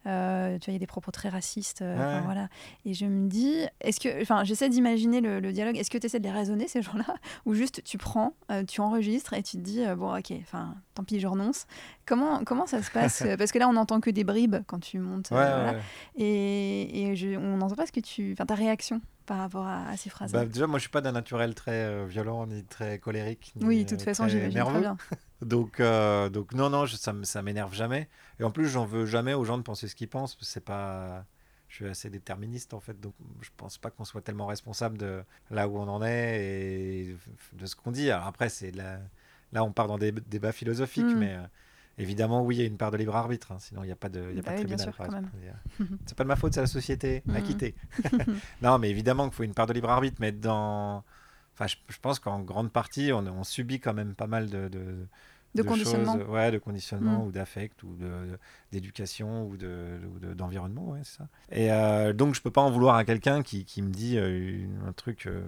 Euh, 0.07 0.59
tu 0.59 0.67
vois, 0.67 0.73
il 0.73 0.75
y 0.75 0.77
a 0.77 0.79
des 0.79 0.87
propos 0.87 1.11
très 1.11 1.29
racistes. 1.29 1.83
euh, 1.83 1.95
enfin, 1.97 2.21
voilà. 2.25 2.49
Et 2.87 2.95
je 2.95 3.05
me 3.07 3.29
dis, 3.29 3.55
est-ce 3.81 4.01
que. 4.01 4.23
Enfin, 4.23 4.45
j'essaie 4.45 4.69
d'imaginer 4.69 5.21
le, 5.21 5.41
le 5.41 5.53
dialogue. 5.53 5.77
Est-ce 5.77 5.91
que 5.91 5.99
tu 5.99 6.07
essaies 6.07 6.19
de 6.21 6.25
les 6.25 6.31
raisonner, 6.33 6.69
ces 6.69 6.81
gens-là? 6.83 7.15
Ou 7.47 7.55
juste 7.55 7.83
tu 7.85 7.99
prends, 7.99 8.35
euh, 8.51 8.65
tu 8.65 8.81
enregistres 8.81 9.35
et 9.35 9.43
tu 9.43 9.59
te 9.59 9.63
dis, 9.63 9.85
euh, 9.85 9.95
bon, 9.97 10.17
ok, 10.17 10.33
enfin, 10.41 10.75
tant 10.95 11.05
pis, 11.05 11.21
je 11.21 11.27
renonce. 11.27 11.67
Comment, 12.07 12.43
comment 12.45 12.67
ça 12.67 12.83
se 12.83 12.91
passe? 12.91 13.23
Parce 13.39 13.53
que 13.53 13.59
là, 13.59 13.69
on 13.69 13.75
n'entend 13.75 14.01
que 14.01 14.11
des 14.11 14.25
bribes 14.25 14.57
quand 14.67 14.81
tu 14.81 14.99
montes. 14.99 15.31
Ouais, 15.31 15.37
voilà. 15.37 15.65
ouais, 15.73 15.77
ouais. 15.77 15.83
Et, 16.25 17.03
et 17.11 17.17
je- 17.17 17.37
on 17.37 17.59
n'entend 17.59 17.75
pas 17.77 17.87
ce 17.87 17.93
que 17.93 18.01
tu. 18.01 18.33
Enfin, 18.33 18.47
ta 18.47 18.55
réaction 18.55 19.01
par 19.29 19.39
rapport 19.39 19.67
à, 19.67 19.87
à 19.89 19.97
ces 19.97 20.11
phrases 20.11 20.33
Bah, 20.33 20.45
déjà, 20.47 20.67
moi, 20.67 20.79
je 20.79 20.83
suis 20.83 20.91
pas 20.91 21.01
d'un 21.01 21.13
naturel 21.13 21.55
très 21.55 21.85
euh, 21.85 22.07
violent, 22.07 22.47
ni 22.47 22.65
très 22.65 22.99
colérique, 22.99 23.53
ni 23.55 23.65
Oui, 23.65 23.85
de 23.85 23.91
toute 23.91 24.01
euh, 24.01 24.05
façon, 24.05 24.27
j'imagine 24.27 24.65
très 24.65 24.81
bien. 24.81 24.97
Donc, 25.43 25.79
euh, 25.79 26.29
donc 26.31 26.53
non, 26.53 26.69
non, 26.69 26.85
je- 26.85 26.97
ça, 26.97 27.15
ça 27.23 27.43
m'énerve 27.43 27.73
jamais. 27.73 28.09
Et 28.41 28.45
en 28.45 28.51
plus, 28.51 28.67
j'en 28.69 28.85
veux 28.87 29.07
jamais 29.07 29.35
aux 29.35 29.45
gens 29.45 29.57
de 29.57 29.63
penser 29.63 29.87
ce 29.87 29.95
qu'ils 29.95 30.09
pensent. 30.09 30.37
C'est 30.41 30.65
pas, 30.65 31.25
je 31.69 31.77
suis 31.77 31.87
assez 31.87 32.11
déterministe 32.11 32.75
en 32.75 32.81
fait, 32.81 32.99
donc 33.01 33.15
je 33.41 33.51
pense 33.57 33.79
pas 33.79 33.91
qu'on 33.91 34.05
soit 34.05 34.21
tellement 34.23 34.47
responsable 34.47 34.99
de 34.99 35.23
là 35.53 35.69
où 35.69 35.79
on 35.79 35.87
en 35.87 36.03
est 36.03 36.41
et 36.43 37.17
de 37.53 37.67
ce 37.67 37.77
qu'on 37.77 37.93
dit. 37.93 38.11
Alors 38.11 38.27
après, 38.27 38.49
c'est 38.49 38.73
la- 38.73 38.99
là, 39.53 39.63
on 39.63 39.71
part 39.71 39.87
dans 39.87 39.99
des 39.99 40.11
débats 40.11 40.51
philosophiques, 40.53 41.05
Mm. 41.05 41.19
mais 41.19 41.35
euh, 41.35 41.43
évidemment, 41.99 42.43
oui, 42.45 42.57
il 42.57 42.59
y 42.61 42.63
a 42.63 42.67
une 42.67 42.77
part 42.77 42.91
de 42.91 42.97
libre 42.97 43.15
arbitre. 43.17 43.53
hein, 43.53 43.59
sinon, 43.61 43.83
il 43.83 43.87
n'y 43.87 43.93
a 43.93 43.97
pas 43.97 44.09
de, 44.09 44.21
y 44.33 44.39
a 44.39 44.43
Bah 44.43 44.43
pas 44.43 44.51
de 44.53 44.57
oui, 44.57 44.61
tribunal. 44.65 44.89
a- 44.89 44.93
C'est 46.07 46.17
pas 46.17 46.25
de 46.25 46.29
ma 46.29 46.37
faute, 46.37 46.55
c'est 46.55 46.61
la 46.61 46.67
société. 46.67 47.23
Mhm. 47.27 47.37
Acquitté. 47.37 47.75
non, 48.63 48.79
mais 48.79 48.91
évidemment 48.91 49.25
qu'il 49.25 49.35
faut 49.35 49.43
une 49.45 49.55
part 49.55 49.67
de 49.67 49.73
libre 49.73 49.91
arbitre, 49.91 50.17
mais 50.21 50.33
dans. 50.33 51.05
Enfin, 51.55 51.67
je, 51.67 51.77
je 51.89 51.99
pense 52.01 52.19
qu'en 52.21 52.41
grande 52.41 52.71
partie, 52.71 53.13
on, 53.13 53.27
on 53.27 53.43
subit 53.45 53.81
quand 53.81 53.93
même 53.95 54.15
pas 54.15 54.29
mal 54.29 54.49
de, 54.49 54.69
de, 54.69 55.07
De 55.57 55.63
conditionnement. 55.65 56.13
choses, 56.19 56.29
ouais, 56.29 56.53
de 56.53 56.59
conditionnement 56.59 57.25
Mm. 57.25 57.27
ou 57.27 57.33
d'affect 57.33 57.83
ou 57.83 57.97
d'éducation 58.73 59.47
ou 59.47 59.57
de- 59.57 60.01
ou 60.15 60.19
de- 60.19 60.35
d'environnement, 60.35 60.91
ouais, 60.91 61.01
c'est 61.03 61.17
ça. 61.19 61.29
Et 61.51 61.73
euh, 61.73 62.13
donc, 62.13 62.35
je 62.35 62.43
peux 62.43 62.51
pas 62.51 62.61
en 62.61 62.71
vouloir 62.71 62.97
à 62.97 63.05
quelqu'un 63.05 63.43
qui, 63.43 63.65
qui 63.65 63.83
me 63.83 63.91
dit 63.91 64.19
euh, 64.19 64.67
un 64.87 64.93
truc 64.93 65.27
euh, 65.27 65.43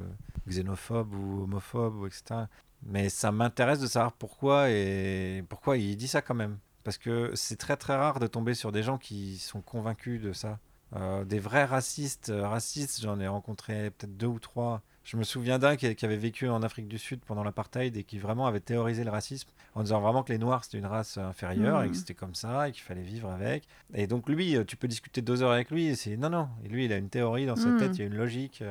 xénophobe 0.49 1.15
ou 1.15 1.43
homophobe 1.45 1.97
ou 1.97 2.07
etc. 2.07 2.47
Mais 2.85 3.09
ça 3.09 3.31
m'intéresse 3.33 3.79
de 3.81 3.87
savoir 3.87 4.13
pourquoi 4.13 4.71
et 4.71 5.45
pourquoi 5.49 5.77
il 5.77 5.97
dit 5.97 6.09
ça 6.09 6.23
quand 6.23 6.35
même. 6.35 6.59
Parce 6.83 6.97
que 6.99 7.31
c'est 7.35 7.57
très 7.57 7.77
très 7.77 7.95
rare 7.95 8.21
de 8.21 8.27
tomber 8.27 8.55
sur 8.55 8.73
des 8.73 8.83
gens 8.83 8.97
qui 8.99 9.37
sont 9.37 9.61
convaincus 9.61 10.21
de 10.21 10.33
ça. 10.33 10.59
Euh, 10.97 11.25
des 11.25 11.39
vrais 11.39 11.65
racistes, 11.67 12.31
euh, 12.31 12.49
racistes, 12.49 13.01
j'en 13.03 13.21
ai 13.21 13.29
rencontré 13.29 13.91
peut-être 13.91 14.17
deux 14.17 14.27
ou 14.27 14.39
trois. 14.41 14.83
Je 15.05 15.17
me 15.17 15.23
souviens 15.23 15.59
d'un 15.59 15.77
qui, 15.77 15.95
qui 15.95 16.05
avait 16.05 16.17
vécu 16.17 16.49
en 16.49 16.63
Afrique 16.63 16.89
du 16.89 16.99
Sud 16.99 17.21
pendant 17.25 17.45
l'apartheid 17.45 17.97
et 17.97 18.03
qui 18.03 18.19
vraiment 18.19 18.47
avait 18.47 18.61
théorisé 18.61 19.05
le 19.05 19.11
racisme 19.11 19.49
en 19.75 19.83
disant 19.83 20.01
vraiment 20.01 20.23
que 20.23 20.33
les 20.33 20.39
Noirs 20.39 20.65
c'était 20.65 20.79
une 20.79 20.87
race 20.87 21.17
inférieure 21.17 21.83
et 21.83 21.87
que 21.87 21.93
Mhm. 21.93 21.95
c'était 21.99 22.15
comme 22.15 22.35
ça 22.35 22.69
et 22.69 22.73
qu'il 22.73 22.83
fallait 22.83 23.03
vivre 23.03 23.31
avec. 23.31 23.69
Et 23.95 24.07
donc 24.07 24.29
lui, 24.29 24.57
euh, 24.57 24.65
tu 24.65 24.77
peux 24.77 24.89
discuter 24.89 25.23
deux 25.23 25.43
heures 25.43 25.53
avec 25.53 25.71
lui 25.71 25.87
et 25.87 25.95
c'est 25.97 26.17
non 26.17 26.31
non. 26.31 26.49
Et 26.65 26.69
lui, 26.69 26.87
il 26.87 26.93
a 26.93 26.97
une 26.97 27.09
théorie 27.09 27.47
dans 27.47 27.57
sa 27.57 27.71
Mhm. 27.71 27.77
tête, 27.77 27.99
il 27.99 28.01
y 28.01 28.05
a 28.05 28.07
une 28.07 28.17
logique. 28.17 28.65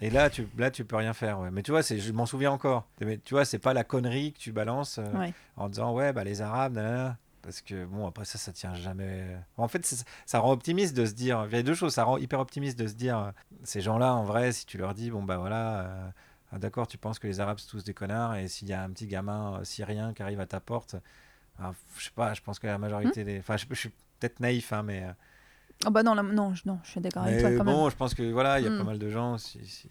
Et 0.00 0.10
là, 0.10 0.30
tu 0.30 0.46
là 0.56 0.70
tu 0.70 0.84
peux 0.84 0.96
rien 0.96 1.12
faire. 1.12 1.40
ouais. 1.40 1.50
Mais 1.50 1.62
tu 1.62 1.70
vois, 1.70 1.82
c'est, 1.82 1.98
je 1.98 2.12
m'en 2.12 2.26
souviens 2.26 2.50
encore. 2.52 2.86
Mais 3.00 3.18
tu 3.18 3.34
vois, 3.34 3.44
c'est 3.44 3.58
pas 3.58 3.74
la 3.74 3.84
connerie 3.84 4.32
que 4.32 4.38
tu 4.38 4.52
balances 4.52 4.98
euh, 4.98 5.12
Ouais. 5.18 5.32
en 5.56 5.68
disant 5.68 5.92
ouais 5.92 6.12
bah 6.12 6.24
les 6.24 6.40
Arabes. 6.42 6.74
nanana. 6.74 7.16
Parce 7.42 7.62
que 7.62 7.84
bon 7.86 8.06
après 8.06 8.24
ça 8.26 8.36
ça 8.36 8.52
tient 8.52 8.74
jamais. 8.74 9.24
En 9.56 9.68
fait 9.68 10.04
ça 10.26 10.38
rend 10.40 10.52
optimiste 10.52 10.94
de 10.96 11.06
se 11.06 11.12
dire. 11.14 11.46
Il 11.50 11.56
y 11.56 11.58
a 11.58 11.62
deux 11.62 11.74
choses. 11.74 11.94
Ça 11.94 12.04
rend 12.04 12.18
hyper 12.18 12.40
optimiste 12.40 12.78
de 12.78 12.86
se 12.86 12.94
dire 12.94 13.18
euh, 13.18 13.30
ces 13.64 13.80
gens-là 13.80 14.12
en 14.14 14.24
vrai 14.24 14.52
si 14.52 14.66
tu 14.66 14.76
leur 14.78 14.92
dis 14.94 15.10
bon 15.10 15.22
bah 15.22 15.38
voilà. 15.38 15.80
euh, 15.80 16.10
ah, 16.52 16.58
D'accord, 16.58 16.86
tu 16.88 16.98
penses 16.98 17.18
que 17.18 17.26
les 17.26 17.40
Arabes 17.40 17.58
c'est 17.58 17.68
tous 17.68 17.84
des 17.84 17.94
connards 17.94 18.34
et 18.36 18.48
s'il 18.48 18.68
y 18.68 18.72
a 18.72 18.82
un 18.82 18.90
petit 18.90 19.06
gamin 19.06 19.60
syrien 19.64 20.12
qui 20.14 20.22
arrive 20.22 20.40
à 20.40 20.46
ta 20.46 20.60
porte, 20.60 20.96
ah, 21.58 21.72
je 21.98 22.04
sais 22.04 22.10
pas, 22.14 22.32
je 22.34 22.40
pense 22.42 22.58
que 22.58 22.66
la 22.66 22.78
majorité 22.78 23.22
des, 23.24 23.38
enfin 23.38 23.56
je, 23.56 23.66
je 23.68 23.74
suis 23.74 23.90
peut-être 24.18 24.40
naïf 24.40 24.72
hein, 24.72 24.82
mais 24.82 25.04
Ah 25.86 25.90
bah 25.90 26.02
non, 26.02 26.14
là, 26.14 26.22
non, 26.22 26.54
je- 26.54 26.62
non, 26.66 26.78
je 26.82 26.90
suis 26.90 27.00
d'accord 27.00 27.22
avec 27.22 27.40
toi 27.40 27.50
quand 27.56 27.64
bon, 27.64 27.82
même. 27.82 27.90
je 27.90 27.96
pense 27.96 28.14
que 28.14 28.30
voilà, 28.32 28.58
il 28.58 28.64
y 28.64 28.66
a 28.66 28.70
Mm. 28.70 28.78
pas 28.78 28.84
mal 28.84 28.98
de 28.98 29.10
gens. 29.10 29.38
Si, 29.38 29.64
si- 29.66 29.88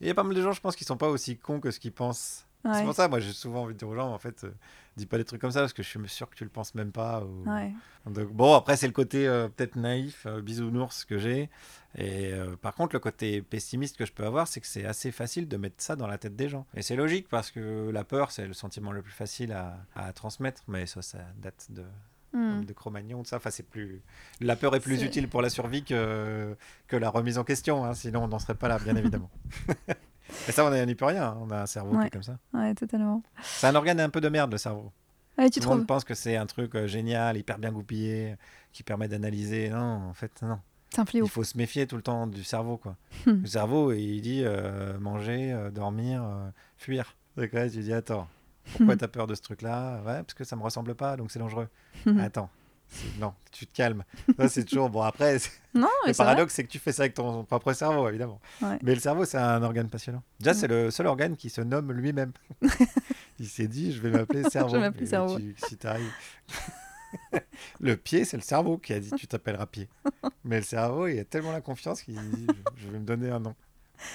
Il 0.00 0.06
y 0.06 0.10
a 0.10 0.14
pas 0.14 0.22
mal 0.22 0.34
de 0.36 0.42
gens, 0.42 0.52
je 0.52 0.60
pense, 0.60 0.76
qui 0.76 0.84
sont 0.84 0.96
pas 0.96 1.08
aussi 1.08 1.36
cons 1.36 1.58
que 1.60 1.70
ce 1.72 1.80
qu'ils 1.80 1.92
pensent. 1.92 2.44
C'est 2.74 2.84
pour 2.84 2.94
ça, 2.94 3.08
moi, 3.08 3.18
j'ai 3.20 3.32
souvent 3.32 3.62
envie 3.62 3.72
de 3.74 3.78
dire 3.78 3.88
aux 3.88 3.94
gens, 3.94 4.12
en 4.12 4.18
fait, 4.18 4.44
euh, 4.44 4.50
dis 4.96 5.06
pas 5.06 5.16
des 5.16 5.24
trucs 5.24 5.40
comme 5.40 5.50
ça 5.52 5.60
parce 5.60 5.72
que 5.72 5.82
je 5.82 5.88
suis 5.88 6.08
sûr 6.08 6.28
que 6.28 6.34
tu 6.36 6.44
le 6.44 6.50
penses 6.50 6.74
même 6.74 6.90
pas. 6.92 7.22
ou- 7.24 7.48
Ouais. 7.48 7.72
Donc, 8.06 8.28
bon, 8.32 8.54
après, 8.54 8.76
c'est 8.76 8.86
le 8.88 8.92
côté 8.92 9.26
euh, 9.28 9.48
peut-être 9.48 9.76
naïf, 9.76 10.26
euh, 10.26 10.40
bisounours 10.42 11.04
que 11.04 11.18
j'ai. 11.18 11.48
Et 11.96 12.32
par 12.60 12.74
contre, 12.74 12.94
le 12.94 12.98
côté 13.00 13.42
pessimiste 13.42 13.96
que 13.96 14.04
je 14.06 14.12
peux 14.12 14.24
avoir, 14.26 14.46
c'est 14.48 14.60
que 14.60 14.66
c'est 14.66 14.84
assez 14.84 15.10
facile 15.12 15.48
de 15.48 15.56
mettre 15.56 15.76
ça 15.78 15.96
dans 15.96 16.06
la 16.06 16.18
tête 16.18 16.36
des 16.36 16.48
gens. 16.48 16.66
Et 16.74 16.82
c'est 16.82 16.96
logique 16.96 17.28
parce 17.28 17.50
que 17.50 17.90
la 17.90 18.04
peur, 18.04 18.30
c'est 18.32 18.46
le 18.46 18.52
sentiment 18.54 18.92
le 18.92 19.02
plus 19.02 19.12
facile 19.12 19.52
à, 19.52 19.78
à 19.96 20.12
transmettre. 20.12 20.62
Mais 20.68 20.84
ça, 20.86 21.00
ça 21.00 21.18
date 21.38 21.68
de, 21.70 21.84
Hmm. 22.32 22.62
de 22.64 22.72
Cro-Magnon, 22.72 23.22
tout 23.22 23.28
ça. 23.30 23.36
Enfin, 23.36 23.50
c'est 23.50 23.62
plus... 23.66 24.02
La 24.40 24.54
peur 24.56 24.74
est 24.76 24.80
plus 24.80 25.02
utile 25.02 25.28
pour 25.28 25.40
la 25.42 25.48
survie 25.50 25.82
que, 25.82 26.56
que 26.86 26.96
la 26.96 27.08
remise 27.10 27.38
en 27.38 27.44
question. 27.44 27.84
hein. 27.84 27.94
Sinon, 27.94 28.24
on 28.24 28.28
n'en 28.28 28.38
serait 28.38 28.54
pas 28.54 28.68
là, 28.68 28.78
bien 28.78 28.96
évidemment. 28.96 29.30
Et 30.48 30.52
ça, 30.52 30.64
on 30.66 30.86
n'y 30.86 30.94
peut 30.94 31.06
rien. 31.06 31.24
hein. 31.28 31.38
On 31.40 31.50
a 31.50 31.62
un 31.62 31.66
cerveau 31.66 31.92
qui 31.92 31.96
Ouais. 31.98 32.06
est 32.08 32.10
comme 32.10 32.22
ça. 32.22 32.38
Ouais, 32.52 32.74
totalement. 32.74 33.22
C'est 33.42 33.66
un 33.66 33.74
organe 33.74 33.98
un 34.00 34.10
peu 34.10 34.20
de 34.20 34.28
merde, 34.28 34.52
le 34.52 34.58
cerveau. 34.58 34.92
Ouais, 35.38 35.48
tu 35.48 35.60
Tout 35.60 35.70
le 35.70 35.76
monde 35.76 35.86
pense 35.86 36.04
que 36.04 36.14
c'est 36.14 36.36
un 36.36 36.46
truc 36.46 36.74
euh, 36.74 36.86
génial, 36.86 37.36
hyper 37.38 37.58
bien 37.58 37.72
goupillé, 37.72 38.36
qui 38.72 38.82
permet 38.82 39.08
d'analyser. 39.08 39.70
Non, 39.70 40.08
en 40.10 40.12
fait, 40.14 40.32
non. 40.42 40.58
Un. 40.98 41.04
Il 41.14 41.28
faut 41.28 41.44
se 41.44 41.56
méfier 41.56 41.86
tout 41.86 41.96
le 41.96 42.02
temps 42.02 42.26
du 42.26 42.44
cerveau, 42.44 42.76
quoi. 42.76 42.96
Hmm. 43.26 43.40
le 43.42 43.46
cerveau, 43.46 43.92
il 43.92 44.20
dit 44.20 44.42
euh, 44.44 44.98
manger, 44.98 45.52
euh, 45.52 45.70
dormir, 45.70 46.22
fuir. 46.76 47.14
Donc 47.36 47.52
là, 47.52 47.70
tu 47.70 47.78
dis, 47.78 47.92
attends, 47.92 48.28
pourquoi 48.76 48.96
t'as 48.96 49.08
peur 49.08 49.26
de 49.26 49.34
ce 49.34 49.42
truc-là? 49.42 49.98
Ouais, 50.04 50.22
parce 50.22 50.34
que 50.34 50.44
ça 50.44 50.56
me 50.56 50.62
ressemble 50.62 50.94
pas, 50.94 51.16
donc 51.16 51.30
c'est 51.30 51.38
dangereux. 51.38 51.68
Attends. 52.20 52.50
c'est- 52.88 53.18
Non, 53.20 53.34
tu 53.52 53.66
te 53.66 53.74
calmes. 53.74 54.04
C'est 54.48 54.64
toujours. 54.64 54.88
Bon, 54.90 55.02
après, 55.02 55.36
Non, 55.74 55.88
le 56.06 56.12
paradoxe, 56.14 56.54
c'est 56.54 56.64
que 56.64 56.68
tu 56.70 56.78
fais 56.78 56.92
ça 56.92 57.02
avec 57.02 57.14
ton 57.14 57.44
propre 57.44 57.72
cerveau, 57.74 58.08
évidemment. 58.08 58.40
Ouais. 58.62 58.78
Mais 58.82 58.94
le 58.94 59.00
cerveau, 59.00 59.24
c'est 59.24 59.36
un 59.38 59.62
organe 59.62 59.88
passionnant. 59.88 60.22
Déjà, 60.40 60.52
Mm. 60.52 60.54
c'est 60.54 60.68
le 60.68 60.90
seul 60.90 61.06
organe 61.06 61.36
qui 61.36 61.50
se 61.50 61.60
nomme 61.60 61.92
lui-même. 61.92 62.32
il 63.38 63.46
s'est 63.48 63.68
dit, 63.68 63.92
je 63.92 64.00
vais 64.00 64.10
m'appeler 64.10 64.42
cerveau. 64.48 64.70
Je 64.70 64.74
vais 64.76 64.80
m'appeler 64.80 65.06
cerveau. 65.06 65.38
tu- 65.38 65.54
si 65.66 65.76
t'arrives. 65.76 66.10
le 67.80 67.96
pied, 67.96 68.24
c'est 68.24 68.36
le 68.36 68.42
cerveau 68.42 68.78
qui 68.78 68.92
a 68.92 69.00
dit, 69.00 69.10
tu 69.16 69.26
t'appelleras 69.26 69.66
pied. 69.66 69.88
Mais 70.44 70.56
le 70.58 70.62
cerveau, 70.64 71.06
il 71.08 71.18
a 71.18 71.24
tellement 71.24 71.52
la 71.52 71.60
confiance 71.60 72.02
qu'il 72.02 72.14
dit, 72.30 72.46
je 72.76 72.88
vais 72.88 72.98
me 72.98 73.04
donner 73.04 73.30
un 73.30 73.40
nom. 73.40 73.54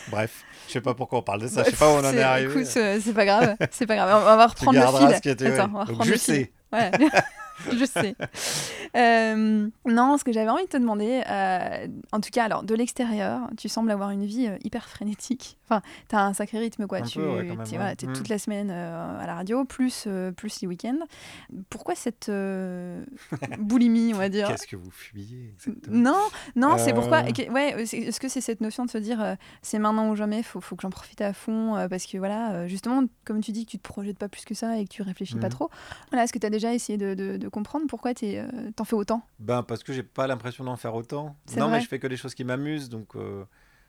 Bref, 0.10 0.43
je 0.67 0.74
sais 0.74 0.82
pas 0.82 0.93
pourquoi 0.93 1.19
on 1.19 1.24
parle 1.24 1.41
de 1.41 1.48
ça, 1.48 1.63
je 1.63 1.72
sais 1.72 1.76
pas 1.76 1.89
où 1.89 1.98
on 1.98 2.00
en 2.00 2.13
est 2.13 2.22
arrivé. 2.22 2.62
Écoute, 2.62 2.78
euh, 2.78 3.00
c'est 3.04 3.13
pas 3.13 3.26
grave, 3.26 3.56
c'est 3.72 3.86
pas 3.86 3.96
grave. 3.96 4.10
On 4.10 4.36
va 4.38 4.48
reprendre 4.48 4.74
le 5.08 5.13
fil. 5.13 5.48
Attends, 5.48 5.69
on 5.74 5.78
va 5.78 5.86
Donc, 5.86 5.88
reprendre 5.89 6.04
je 6.06 6.12
le 6.12 6.17
fil. 6.17 6.48
Ouais. 6.72 6.91
je 7.72 7.86
sais. 7.86 8.16
Euh, 8.96 9.68
non, 9.86 10.18
ce 10.18 10.24
que 10.24 10.32
j'avais 10.32 10.50
envie 10.50 10.63
de 10.66 10.70
te 10.70 10.78
demander, 10.78 11.22
euh, 11.30 11.88
en 12.12 12.20
tout 12.20 12.30
cas, 12.32 12.44
alors 12.46 12.63
de 12.63 12.76
l'extérieur, 12.76 13.42
tu 13.58 13.70
sembles 13.70 13.92
avoir 13.92 14.10
une 14.12 14.26
vie 14.26 14.48
euh, 14.48 14.58
hyper 14.63 14.88
frénétique. 14.89 15.58
Enfin, 15.66 15.82
tu 16.10 16.16
as 16.16 16.22
un 16.26 16.34
sacré 16.34 16.60
rythme, 16.60 16.88
quoi. 16.88 17.00
Un 17.00 17.02
tu 17.04 17.20
peu, 17.20 17.26
ouais, 17.28 17.48
quand 17.48 17.56
même, 17.56 17.66
es, 17.74 17.78
ouais. 17.78 17.94
Mm. 18.10 18.13
toute 18.13 18.30
la 18.30 18.38
semaine 18.38 18.70
à 18.72 19.26
la 19.26 19.36
radio, 19.36 19.66
plus, 19.66 20.08
plus 20.38 20.62
les 20.62 20.68
week-ends. 20.68 21.00
Pourquoi 21.70 21.96
cette 21.96 22.30
boulimie, 23.60 24.13
on 24.13 24.18
va 24.18 24.30
dire? 24.30 24.48
Qu'est-ce 24.48 24.68
que 24.68 24.76
vous 24.76 24.92
fuyez 24.92 25.52
exactement? 25.54 25.98
Non, 25.98 26.20
non, 26.56 26.78
c'est 26.78 26.94
pourquoi. 26.94 27.24
Ouais, 27.52 27.76
est-ce 27.84 28.20
que 28.20 28.28
c'est 28.28 28.42
cette 28.42 28.62
notion 28.62 28.86
de 28.86 28.89
se 28.89 28.98
dire 28.98 29.36
c'est 29.62 29.80
maintenant 29.80 30.10
ou 30.10 30.16
jamais, 30.16 30.44
faut, 30.44 30.62
faut 30.62 30.76
que 30.76 30.82
j'en 30.82 30.89
profite 30.89 31.22
à 31.22 31.34
fond 31.34 31.88
parce 31.89 32.06
que 32.06 32.18
voilà, 32.18 32.68
justement, 32.68 33.04
comme 33.26 33.42
tu 33.42 33.52
dis 33.52 33.66
que 33.66 33.72
tu 33.72 33.78
te 33.78 33.84
projettes 33.84 34.18
pas 34.18 34.30
plus 34.30 34.46
que 34.46 34.54
ça 34.54 34.78
et 34.78 34.86
que 34.86 34.89
tu 34.89 35.02
réfléchis 35.02 35.36
pas 35.36 35.44
Mhm. 35.48 35.50
trop. 35.50 35.70
Voilà, 36.12 36.24
est-ce 36.24 36.34
que 36.34 36.39
tu 36.39 36.46
as 36.46 36.50
déjà 36.50 36.74
essayé 36.74 36.98
de, 36.98 37.13
de- 37.13 37.38
de 37.38 37.42
comprendre 37.49 37.86
pourquoi 37.88 38.13
tu 38.13 38.36
t'en 38.75 38.84
fais 38.84 38.95
autant 38.95 39.25
Ben, 39.39 39.63
parce 39.63 39.84
que 39.84 39.93
j'ai 39.93 40.03
pas 40.03 40.27
l'impression 40.27 40.63
d'en 40.63 40.75
faire 40.77 40.95
autant. 40.95 41.36
Non, 41.58 41.67
vrai 41.67 41.77
mais 41.77 41.82
je 41.82 41.88
fais 41.88 41.99
que 41.99 42.08
des 42.08 42.17
choses 42.17 42.34
qui 42.36 42.43
m'amusent, 42.43 42.89
donc 42.89 43.15
euh, 43.15 43.43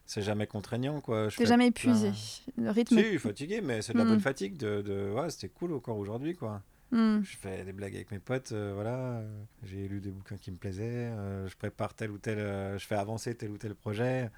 c'est 0.06 0.22
jamais 0.22 0.46
contraignant, 0.46 1.00
quoi. 1.00 1.28
Je 1.28 1.44
jamais 1.44 1.70
plein- 1.70 1.92
épuisé 1.94 2.12
Le 2.56 2.70
rythme. 2.70 2.98
Si, 2.98 3.18
fatigué, 3.18 3.60
mais 3.62 3.82
c'est 3.82 3.92
de 3.94 3.98
la 3.98 4.04
Mm. 4.04 4.08
bonne 4.08 4.20
fatigue. 4.20 4.56
De, 4.56 4.82
de... 4.82 5.10
Ouais, 5.12 5.30
c'était 5.30 5.48
cool 5.48 5.72
encore 5.74 5.96
aujourd'hui, 5.98 6.34
quoi. 6.34 6.62
Hmm. 6.90 7.22
Je 7.22 7.36
fais 7.36 7.64
des 7.64 7.72
blagues 7.72 7.94
avec 7.96 8.10
mes 8.12 8.20
potes, 8.20 8.52
euh, 8.52 8.72
voilà. 8.74 8.94
euh, 8.96 9.42
J'ai 9.64 9.88
lu 9.88 10.00
des 10.00 10.10
bouquins 10.10 10.36
qui 10.36 10.50
me 10.52 10.56
plaisaient. 10.56 10.84
euh, 11.12 11.48
je 11.48 11.56
prépare 11.56 11.94
tel 11.94 12.10
ou 12.12 12.18
tel. 12.18 12.38
euh, 12.38 12.78
je 12.78 12.86
fais 12.86 12.94
avancer 12.94 13.34
tel 13.34 13.50
ou 13.50 13.58
tel 13.58 13.74
projet. 13.74 14.30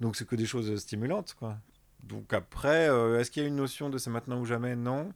Donc 0.00 0.14
c'est 0.14 0.26
que 0.26 0.36
des 0.36 0.46
choses 0.46 0.76
stimulantes, 0.78 1.34
quoi. 1.38 1.56
Donc 2.04 2.32
après, 2.32 2.88
euh, 2.90 3.18
est-ce 3.18 3.30
qu'il 3.30 3.42
y 3.42 3.46
a 3.46 3.48
une 3.48 3.56
notion 3.56 3.88
de 3.90 3.98
c'est 3.98 4.10
maintenant 4.10 4.38
ou 4.38 4.44
jamais? 4.44 4.76
Non. 4.76 5.12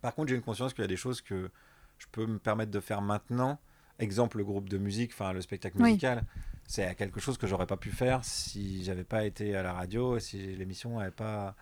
Par 0.00 0.14
contre, 0.14 0.30
j'ai 0.30 0.34
une 0.34 0.42
conscience 0.42 0.72
qu'il 0.74 0.82
y 0.82 0.84
a 0.86 0.88
des 0.88 0.96
choses 0.96 1.20
que 1.20 1.50
je 1.98 2.06
peux 2.12 2.26
me 2.26 2.38
permettre 2.38 2.70
de 2.70 2.80
faire 2.80 3.00
maintenant. 3.02 3.58
Exemple, 3.98 4.38
le 4.38 4.44
groupe 4.44 4.68
de 4.68 4.78
musique, 4.78 5.12
enfin 5.12 5.32
le 5.32 5.40
spectacle 5.40 5.76
Oui. 5.78 5.84
musical. 5.90 6.24
C'est 6.66 6.94
quelque 6.96 7.20
chose 7.20 7.36
que 7.38 7.46
j'aurais 7.46 7.66
pas 7.66 7.76
pu 7.76 7.90
faire 7.90 8.24
si 8.24 8.82
j'avais 8.84 9.04
pas 9.04 9.24
été 9.24 9.54
à 9.54 9.62
la 9.62 9.72
radio 9.74 10.16
et 10.16 10.20
si 10.20 10.38
l'émission 10.56 10.98
n'avait 10.98 11.10
pas 11.10 11.54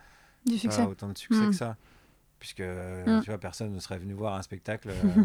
autant 0.88 1.08
de 1.08 1.18
succès 1.18 1.46
Mm. 1.46 1.50
que 1.50 1.56
ça. 1.56 1.76
Puisque 2.38 2.60
Mm. 2.60 3.20
tu 3.22 3.30
vois, 3.30 3.38
personne 3.38 3.72
ne 3.72 3.78
serait 3.80 3.98
venu 3.98 4.14
voir 4.14 4.34
un 4.34 4.42
spectacle. 4.42 4.90
euh, 4.94 5.24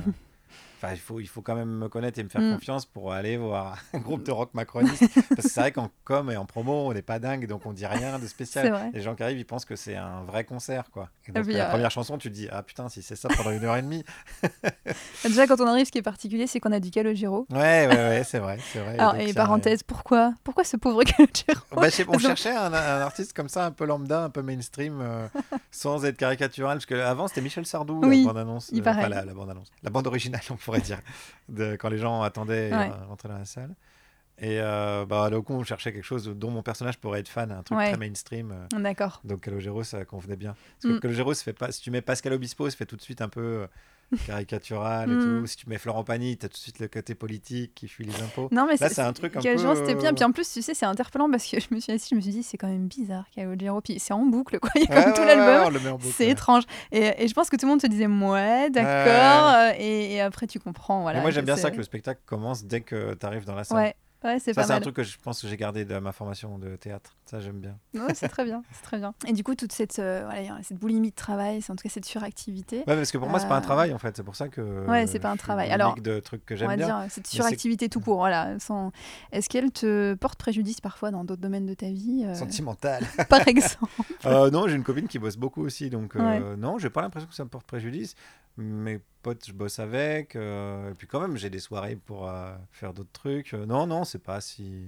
Enfin, 0.79 0.93
il 0.93 0.99
faut, 0.99 1.19
il 1.19 1.27
faut 1.27 1.41
quand 1.41 1.55
même 1.55 1.69
me 1.69 1.89
connaître 1.89 2.19
et 2.19 2.23
me 2.23 2.29
faire 2.29 2.41
Mm. 2.41 2.53
confiance 2.53 2.85
pour 2.85 3.11
aller 3.11 3.35
voir 3.37 3.77
un 3.93 3.97
groupe 3.99 4.23
de 4.23 4.31
rock 4.31 4.53
macroniste. 4.53 5.03
Parce 5.29 5.41
que 5.41 5.49
c'est 5.49 5.59
vrai 5.59 5.71
qu'en 5.71 5.89
com 6.03 6.29
et 6.29 6.37
en 6.37 6.45
promo, 6.45 6.87
on 6.87 6.93
n'est 6.93 7.01
pas 7.01 7.17
dingue, 7.19 7.47
donc 7.47 7.65
on 7.65 7.73
dit 7.73 7.85
rien 7.87 8.19
de 8.19 8.27
spécial. 8.27 8.91
Les 8.93 9.01
gens 9.01 9.15
qui 9.15 9.23
arrivent, 9.23 9.39
ils 9.39 9.45
pensent 9.45 9.65
que 9.65 9.75
c'est 9.75 9.95
un 9.95 10.21
vrai 10.23 10.43
concert, 10.43 10.91
quoi. 10.91 11.09
Et 11.27 11.31
puis, 11.41 11.53
la 11.53 11.65
euh, 11.67 11.69
première 11.71 11.91
chanson, 11.91 12.17
tu 12.17 12.29
te 12.29 12.33
dis, 12.35 12.47
ah 12.51 12.61
putain, 12.63 12.89
si 12.89 13.01
c'est 13.01 13.15
ça 13.15 13.27
pendant 13.35 13.51
une 13.51 13.63
heure 13.63 13.75
et 13.75 13.81
demie. 13.81 14.03
Déjà, 15.23 15.47
quand 15.47 15.59
on 15.61 15.67
arrive, 15.67 15.85
ce 15.85 15.91
qui 15.91 15.97
est 15.97 16.01
particulier, 16.03 16.47
c'est 16.47 16.59
qu'on 16.59 16.71
a 16.71 16.79
du 16.79 16.91
Calogero. 16.91 17.45
Ouais, 17.51 17.87
ouais, 17.87 17.95
ouais, 17.95 18.23
c'est 18.23 18.39
vrai, 18.39 18.57
c'est 18.71 18.79
vrai. 18.79 18.97
Alors, 18.99 19.13
donc 19.13 19.21
et 19.23 19.33
parenthèse, 19.33 19.83
pourquoi 19.83 20.33
Pourquoi 20.43 20.63
ce 20.63 20.77
pauvre 20.77 21.03
Calogero? 21.05 21.61
Bah, 21.75 21.87
on 22.07 22.11
Donc- 22.11 22.21
cherchait 22.21 22.55
un, 22.55 22.71
un 22.73 23.01
artiste 23.01 23.33
comme 23.33 23.49
ça, 23.49 23.65
un 23.65 23.71
peu 23.71 23.85
lambda, 23.85 24.23
un 24.23 24.29
peu 24.29 24.41
mainstream, 24.41 24.99
euh, 25.01 25.27
sans 25.71 26.05
être 26.05 26.17
caricatural. 26.17 26.77
Parce 26.77 26.85
qu'avant, 26.85 27.27
c'était 27.27 27.41
Michel 27.41 27.65
Sardou, 27.65 27.99
Oui, 28.03 28.21
la 28.21 28.27
bande-annonce. 28.33 28.71
euh, 28.73 28.81
la, 28.83 29.25
la 29.25 29.33
bande-annonce. 29.33 29.71
La 29.83 29.89
bande 29.89 30.07
originale, 30.07 30.41
on 30.49 30.57
pourrait 30.67 30.81
dire, 30.81 30.99
de, 31.49 31.75
quand 31.77 31.89
les 31.89 31.97
gens 31.97 32.21
attendaient 32.21 32.71
Ouais. 32.71 32.91
euh, 32.91 33.05
rentrer 33.07 33.29
dans 33.29 33.37
la 33.37 33.45
salle. 33.45 33.73
Et 34.39 34.59
euh, 34.61 35.03
bah, 35.07 35.31
donc, 35.31 35.49
on 35.49 35.63
cherchait 35.63 35.91
quelque 35.91 36.03
chose 36.05 36.27
dont 36.27 36.51
mon 36.51 36.61
personnage 36.61 36.99
pourrait 36.99 37.21
être 37.21 37.27
fan, 37.29 37.51
un 37.51 37.63
truc 37.63 37.75
Ouais. 37.79 37.89
très 37.89 37.97
mainstream. 37.97 38.51
euh. 38.51 38.79
D'accord. 38.79 39.19
Donc 39.23 39.41
Calogero, 39.41 39.83
ça 39.83 40.05
convenait 40.05 40.35
bien. 40.35 40.55
Parce 40.79 40.93
que 40.93 40.97
Mm. 40.97 40.99
Calogero, 40.99 41.33
ça 41.33 41.43
fait 41.43 41.53
pas... 41.53 41.71
si 41.71 41.81
tu 41.81 41.89
mets 41.89 42.01
Pascal 42.01 42.33
Obispo, 42.33 42.69
ça 42.69 42.77
fait 42.77 42.85
tout 42.85 42.95
de 42.97 43.01
suite 43.01 43.21
un 43.21 43.29
peu 43.29 43.41
euh, 43.41 43.67
caricatural 44.25 45.11
et 45.11 45.15
Mm. 45.15 45.21
tout. 45.41 45.47
Si 45.47 45.57
tu 45.57 45.69
mets 45.69 45.77
Florent 45.77 46.03
Pagny, 46.03 46.37
t'as 46.37 46.47
tout 46.47 46.53
de 46.53 46.57
suite 46.59 46.79
le 46.79 46.87
côté 46.87 47.15
politique 47.15 47.73
qui 47.75 47.87
fuit 47.87 48.05
les 48.05 48.21
impôts. 48.21 48.47
Non, 48.51 48.65
mais 48.65 48.75
Là, 48.79 48.89
c'est 48.89 49.01
un 49.01 49.13
truc 49.13 49.35
un 49.35 49.41
peu, 49.41 49.75
c'était 49.75 49.95
bien. 49.95 50.11
euh, 50.11 50.13
Puis 50.13 50.23
en 50.23 50.31
plus, 50.31 50.51
tu 50.51 50.61
sais, 50.61 50.73
c'est 50.73 50.85
interpellant 50.85 51.29
parce 51.29 51.45
que 51.47 51.59
je 51.59 51.67
me 51.71 51.79
suis 51.79 51.91
assise, 51.91 52.09
je 52.11 52.15
me 52.15 52.21
suis 52.21 52.31
dit, 52.31 52.43
c'est 52.43 52.57
quand 52.57 52.67
même 52.67 52.87
bizarre, 52.87 53.25
Calogero. 53.35 53.81
Puis 53.81 53.99
c'est 53.99 54.13
en 54.13 54.25
boucle, 54.25 54.59
quoi. 54.59 54.69
Il 54.75 54.83
y 54.83 54.85
a 54.91 54.95
Ouais, 54.95 55.03
comme 55.03 55.13
tout 55.13 55.21
ouais, 55.21 55.35
l'album. 55.35 55.99
C'est 56.15 56.27
étrange. 56.27 56.63
Et, 56.91 57.23
et 57.23 57.27
je 57.27 57.33
pense 57.33 57.49
que 57.49 57.55
tout 57.57 57.65
le 57.65 57.71
monde 57.71 57.81
te 57.81 57.87
disait, 57.87 58.07
ouais, 58.07 58.69
d'accord. 58.69 59.53
euh, 59.53 59.71
Et, 59.77 60.13
et 60.15 60.21
après, 60.21 60.47
tu 60.47 60.59
comprends. 60.59 61.01
Voilà, 61.01 61.21
moi, 61.21 61.31
j'aime 61.31 61.45
bien 61.45 61.57
ça 61.57 61.71
que 61.71 61.77
le 61.77 61.83
spectacle 61.83 62.21
commence 62.25 62.63
dès 62.63 62.81
que 62.81 63.13
tu 63.15 63.25
arrives 63.25 63.45
dans 63.45 63.55
la 63.55 63.63
salle. 63.63 63.93
Ouais, 64.23 64.39
c'est 64.39 64.53
Ça, 64.53 64.61
pas 64.61 64.67
c'est 64.67 64.73
un 64.73 64.79
truc 64.81 64.95
que 64.95 65.03
je 65.03 65.17
pense 65.19 65.41
que 65.41 65.47
j'ai 65.47 65.57
gardé 65.57 65.85
de 65.85 65.97
ma 65.99 66.11
formation 66.11 66.57
de 66.57 66.75
théâtre. 66.75 67.15
Ça, 67.25 67.39
j'aime 67.39 67.59
bien. 67.59 67.77
Ouais, 67.93 68.13
c'est 68.15 68.27
très 68.29 68.45
bien, 68.45 68.63
c'est 68.71 68.81
très 68.81 68.97
bien. 68.97 69.13
Et 69.27 69.33
du 69.33 69.43
coup, 69.43 69.53
toute 69.53 69.71
cette, 69.71 69.99
euh, 69.99 70.23
voilà, 70.25 70.57
cette 70.63 70.79
boulimie 70.79 71.11
de 71.11 71.15
travail, 71.15 71.61
c'est 71.61 71.71
en 71.71 71.75
tout 71.75 71.83
cas 71.83 71.89
cette 71.89 72.05
suractivité. 72.05 72.77
Ouais, 72.79 72.95
parce 72.95 73.11
que 73.11 73.17
pour 73.19 73.29
moi, 73.29 73.39
c'est 73.39 73.47
pas 73.47 73.55
un 73.55 73.59
Euh, 73.59 73.61
travail 73.61 73.93
en 73.93 73.99
fait. 73.99 74.17
C'est 74.17 74.23
pour 74.23 74.35
ça 74.35 74.47
que. 74.49 74.85
Ouais, 74.87 75.05
c'est 75.07 75.19
pas 75.19 75.29
un 75.29 75.37
travail. 75.37 75.69
Alors, 75.71 75.95
de 76.01 76.19
trucs 76.19 76.45
que 76.45 76.53
On 76.55 76.57
j'aime 76.57 76.67
va 76.69 76.75
bien. 76.77 76.87
dire 76.87 77.11
cette 77.11 77.27
c'est- 77.27 77.35
suractivité 77.35 77.89
tout 77.89 77.99
court. 77.99 78.17
Voilà, 78.17 78.57
sans... 78.59 78.91
Est-ce 79.31 79.49
qu'elle 79.49 79.71
te 79.71 80.15
porte 80.15 80.39
préjudice 80.39 80.81
parfois 80.81 81.11
dans 81.11 81.23
d'autres 81.23 81.41
domaines 81.41 81.65
de 81.67 81.73
ta 81.75 81.87
vie 81.91 82.23
euh, 82.25 82.33
Sentimental. 82.33 83.03
Par 83.29 83.47
exemple. 83.47 83.91
Euh, 84.25 84.49
non, 84.49 84.67
j'ai 84.67 84.75
une 84.75 84.83
copine 84.83 85.07
qui 85.07 85.19
bosse 85.19 85.37
beaucoup 85.37 85.63
aussi, 85.63 85.89
donc 85.89 86.15
euh, 86.15 86.19
Ouais. 86.51 86.57
non, 86.57 86.77
j'ai 86.79 86.89
pas 86.89 87.01
l'impression 87.01 87.29
que 87.29 87.35
ça 87.35 87.43
me 87.43 87.49
porte 87.49 87.67
préjudice. 87.67 88.15
Mes 88.57 88.99
potes, 89.27 89.45
je 89.47 89.51
bosse 89.53 89.79
avec, 89.79 90.35
euh, 90.37 90.91
et 90.91 90.93
puis 90.93 91.05
quand 91.05 91.19
même, 91.19 91.35
j'ai 91.35 91.49
des 91.49 91.59
soirées 91.59 91.97
pour 91.97 92.29
euh, 92.29 92.55
faire 92.71 92.93
d'autres 92.93 93.11
trucs. 93.11 93.53
Euh, 93.53 93.65
non, 93.65 93.85
non, 93.85 94.05
c'est 94.05 94.23
pas 94.23 94.39
si. 94.39 94.85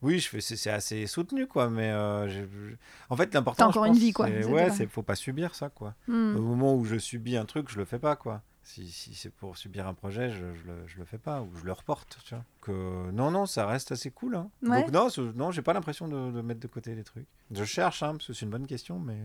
Oui, 0.00 0.18
je 0.18 0.28
fais, 0.28 0.40
c'est, 0.40 0.70
assez 0.70 1.06
soutenu, 1.06 1.46
quoi, 1.46 1.68
mais 1.68 1.90
euh, 1.90 2.26
je- 2.28 2.74
en 3.10 3.16
fait, 3.16 3.32
l'important. 3.34 3.64
T'as 3.64 3.68
encore 3.68 3.84
je 3.84 3.90
une 3.90 3.98
vie, 3.98 4.12
quoi, 4.12 4.28
Ouais, 4.28 4.70
c'est 4.70 4.86
faut 4.86 5.02
pas 5.02 5.14
subir 5.14 5.54
ça, 5.54 5.68
quoi. 5.68 5.94
Hmm. 6.08 6.36
Au 6.36 6.40
moment 6.40 6.74
où 6.74 6.84
je 6.84 6.96
subis 6.96 7.36
un 7.36 7.44
truc, 7.44 7.68
je 7.70 7.78
le 7.78 7.84
fais 7.84 7.98
pas, 7.98 8.16
quoi. 8.16 8.42
Si, 8.64 8.88
si 8.90 9.14
c'est 9.14 9.30
pour 9.30 9.56
subir 9.56 9.86
un 9.86 9.94
projet, 9.94 10.30
je, 10.30 10.54
je, 10.54 10.66
le, 10.66 10.86
je 10.86 10.98
le 10.98 11.04
fais 11.04 11.18
pas, 11.18 11.40
ou 11.42 11.50
je 11.56 11.64
le 11.64 11.72
reporte, 11.72 12.18
tu 12.24 12.34
vois. 12.34 12.44
Que, 12.60 13.10
non, 13.10 13.30
non, 13.32 13.44
ça 13.46 13.66
reste 13.66 13.90
assez 13.90 14.10
cool, 14.12 14.36
hein. 14.36 14.48
Ouais. 14.62 14.82
Donc 14.82 14.92
non, 14.92 15.08
non 15.34 15.50
j'ai 15.50 15.62
pas 15.62 15.72
l'impression 15.72 16.06
de, 16.06 16.30
de 16.30 16.40
mettre 16.42 16.60
de 16.60 16.68
côté 16.68 16.94
les 16.94 17.02
trucs. 17.02 17.26
Je 17.50 17.64
cherche, 17.64 18.02
hein, 18.02 18.12
parce 18.12 18.28
que 18.28 18.32
c'est 18.32 18.44
une 18.44 18.50
bonne 18.50 18.66
question, 18.66 18.98
mais... 18.98 19.18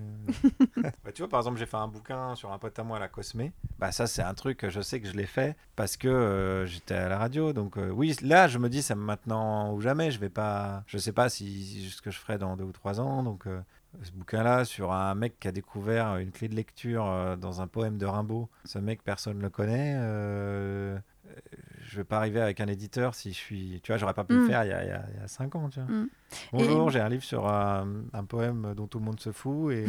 Bah, 1.03 1.11
tu 1.13 1.21
vois, 1.21 1.29
par 1.29 1.39
exemple, 1.39 1.57
j'ai 1.57 1.65
fait 1.65 1.77
un 1.77 1.87
bouquin 1.87 2.35
sur 2.35 2.51
un 2.51 2.57
pote 2.57 2.77
à 2.79 2.83
moi 2.83 2.97
à 2.97 2.99
la 2.99 3.07
Cosmé. 3.07 3.53
Bah 3.79 3.91
ça, 3.91 4.07
c'est 4.07 4.23
un 4.23 4.33
truc, 4.33 4.67
je 4.67 4.81
sais 4.81 4.99
que 4.99 5.07
je 5.07 5.13
l'ai 5.13 5.25
fait 5.25 5.55
parce 5.75 5.97
que 5.97 6.07
euh, 6.07 6.65
j'étais 6.65 6.95
à 6.95 7.07
la 7.07 7.17
radio. 7.17 7.53
Donc 7.53 7.77
euh, 7.77 7.89
oui, 7.89 8.15
là, 8.21 8.47
je 8.47 8.57
me 8.57 8.69
dis, 8.69 8.81
c'est 8.81 8.95
maintenant 8.95 9.71
ou 9.73 9.81
jamais. 9.81 10.11
Je 10.11 10.19
vais 10.19 10.29
pas... 10.29 10.83
Je 10.87 10.97
sais 10.97 11.11
pas 11.11 11.29
si 11.29 11.89
ce 11.89 12.01
que 12.01 12.11
je 12.11 12.17
ferai 12.17 12.37
dans 12.37 12.57
deux 12.57 12.65
ou 12.65 12.71
trois 12.71 12.99
ans, 12.99 13.23
donc... 13.23 13.47
euh, 13.99 14.03
ce 14.03 14.11
bouquin-là 14.11 14.65
sur 14.65 14.91
un 14.91 15.15
mec 15.15 15.39
qui 15.39 15.47
a 15.47 15.51
découvert 15.51 16.17
une 16.17 16.31
clé 16.31 16.47
de 16.47 16.55
lecture 16.55 17.05
euh, 17.07 17.35
dans 17.35 17.61
un 17.61 17.67
poème 17.67 17.97
de 17.97 18.05
Rimbaud. 18.05 18.49
Ce 18.65 18.79
mec, 18.79 19.03
personne 19.03 19.37
ne 19.37 19.41
le 19.43 19.49
connaît. 19.49 19.95
euh, 19.97 20.97
euh, 21.27 21.31
je 21.83 21.97
vais 21.97 22.03
pas 22.03 22.17
arriver 22.17 22.41
avec 22.41 22.59
un 22.59 22.67
éditeur 22.67 23.15
si 23.15 23.29
je 23.31 23.37
suis. 23.37 23.79
Tu 23.83 23.91
vois, 23.91 23.97
j'aurais 23.97 24.13
pas 24.13 24.23
pu 24.23 24.33
Mm. 24.33 24.39
le 24.39 24.45
faire 24.47 24.63
il 24.65 24.69
y 24.69 24.73
a, 24.73 24.83
il 24.83 24.87
y 24.89 24.91
a- 24.91 25.05
il 25.15 25.21
y 25.21 25.23
a 25.23 25.27
cinq 25.27 25.55
ans. 25.55 25.69
Tu 25.69 25.79
vois. 25.79 25.89
Mm. 25.89 26.09
Bonjour, 26.53 26.89
Et- 26.89 26.91
j'ai 26.93 26.99
un 26.99 27.09
livre 27.09 27.23
sur 27.23 27.47
un, 27.47 27.87
un 28.13 28.23
poème 28.25 28.73
dont 28.75 28.87
tout 28.87 28.99
le 28.99 29.05
monde 29.05 29.19
se 29.19 29.31
fout 29.31 29.73
et, 29.73 29.85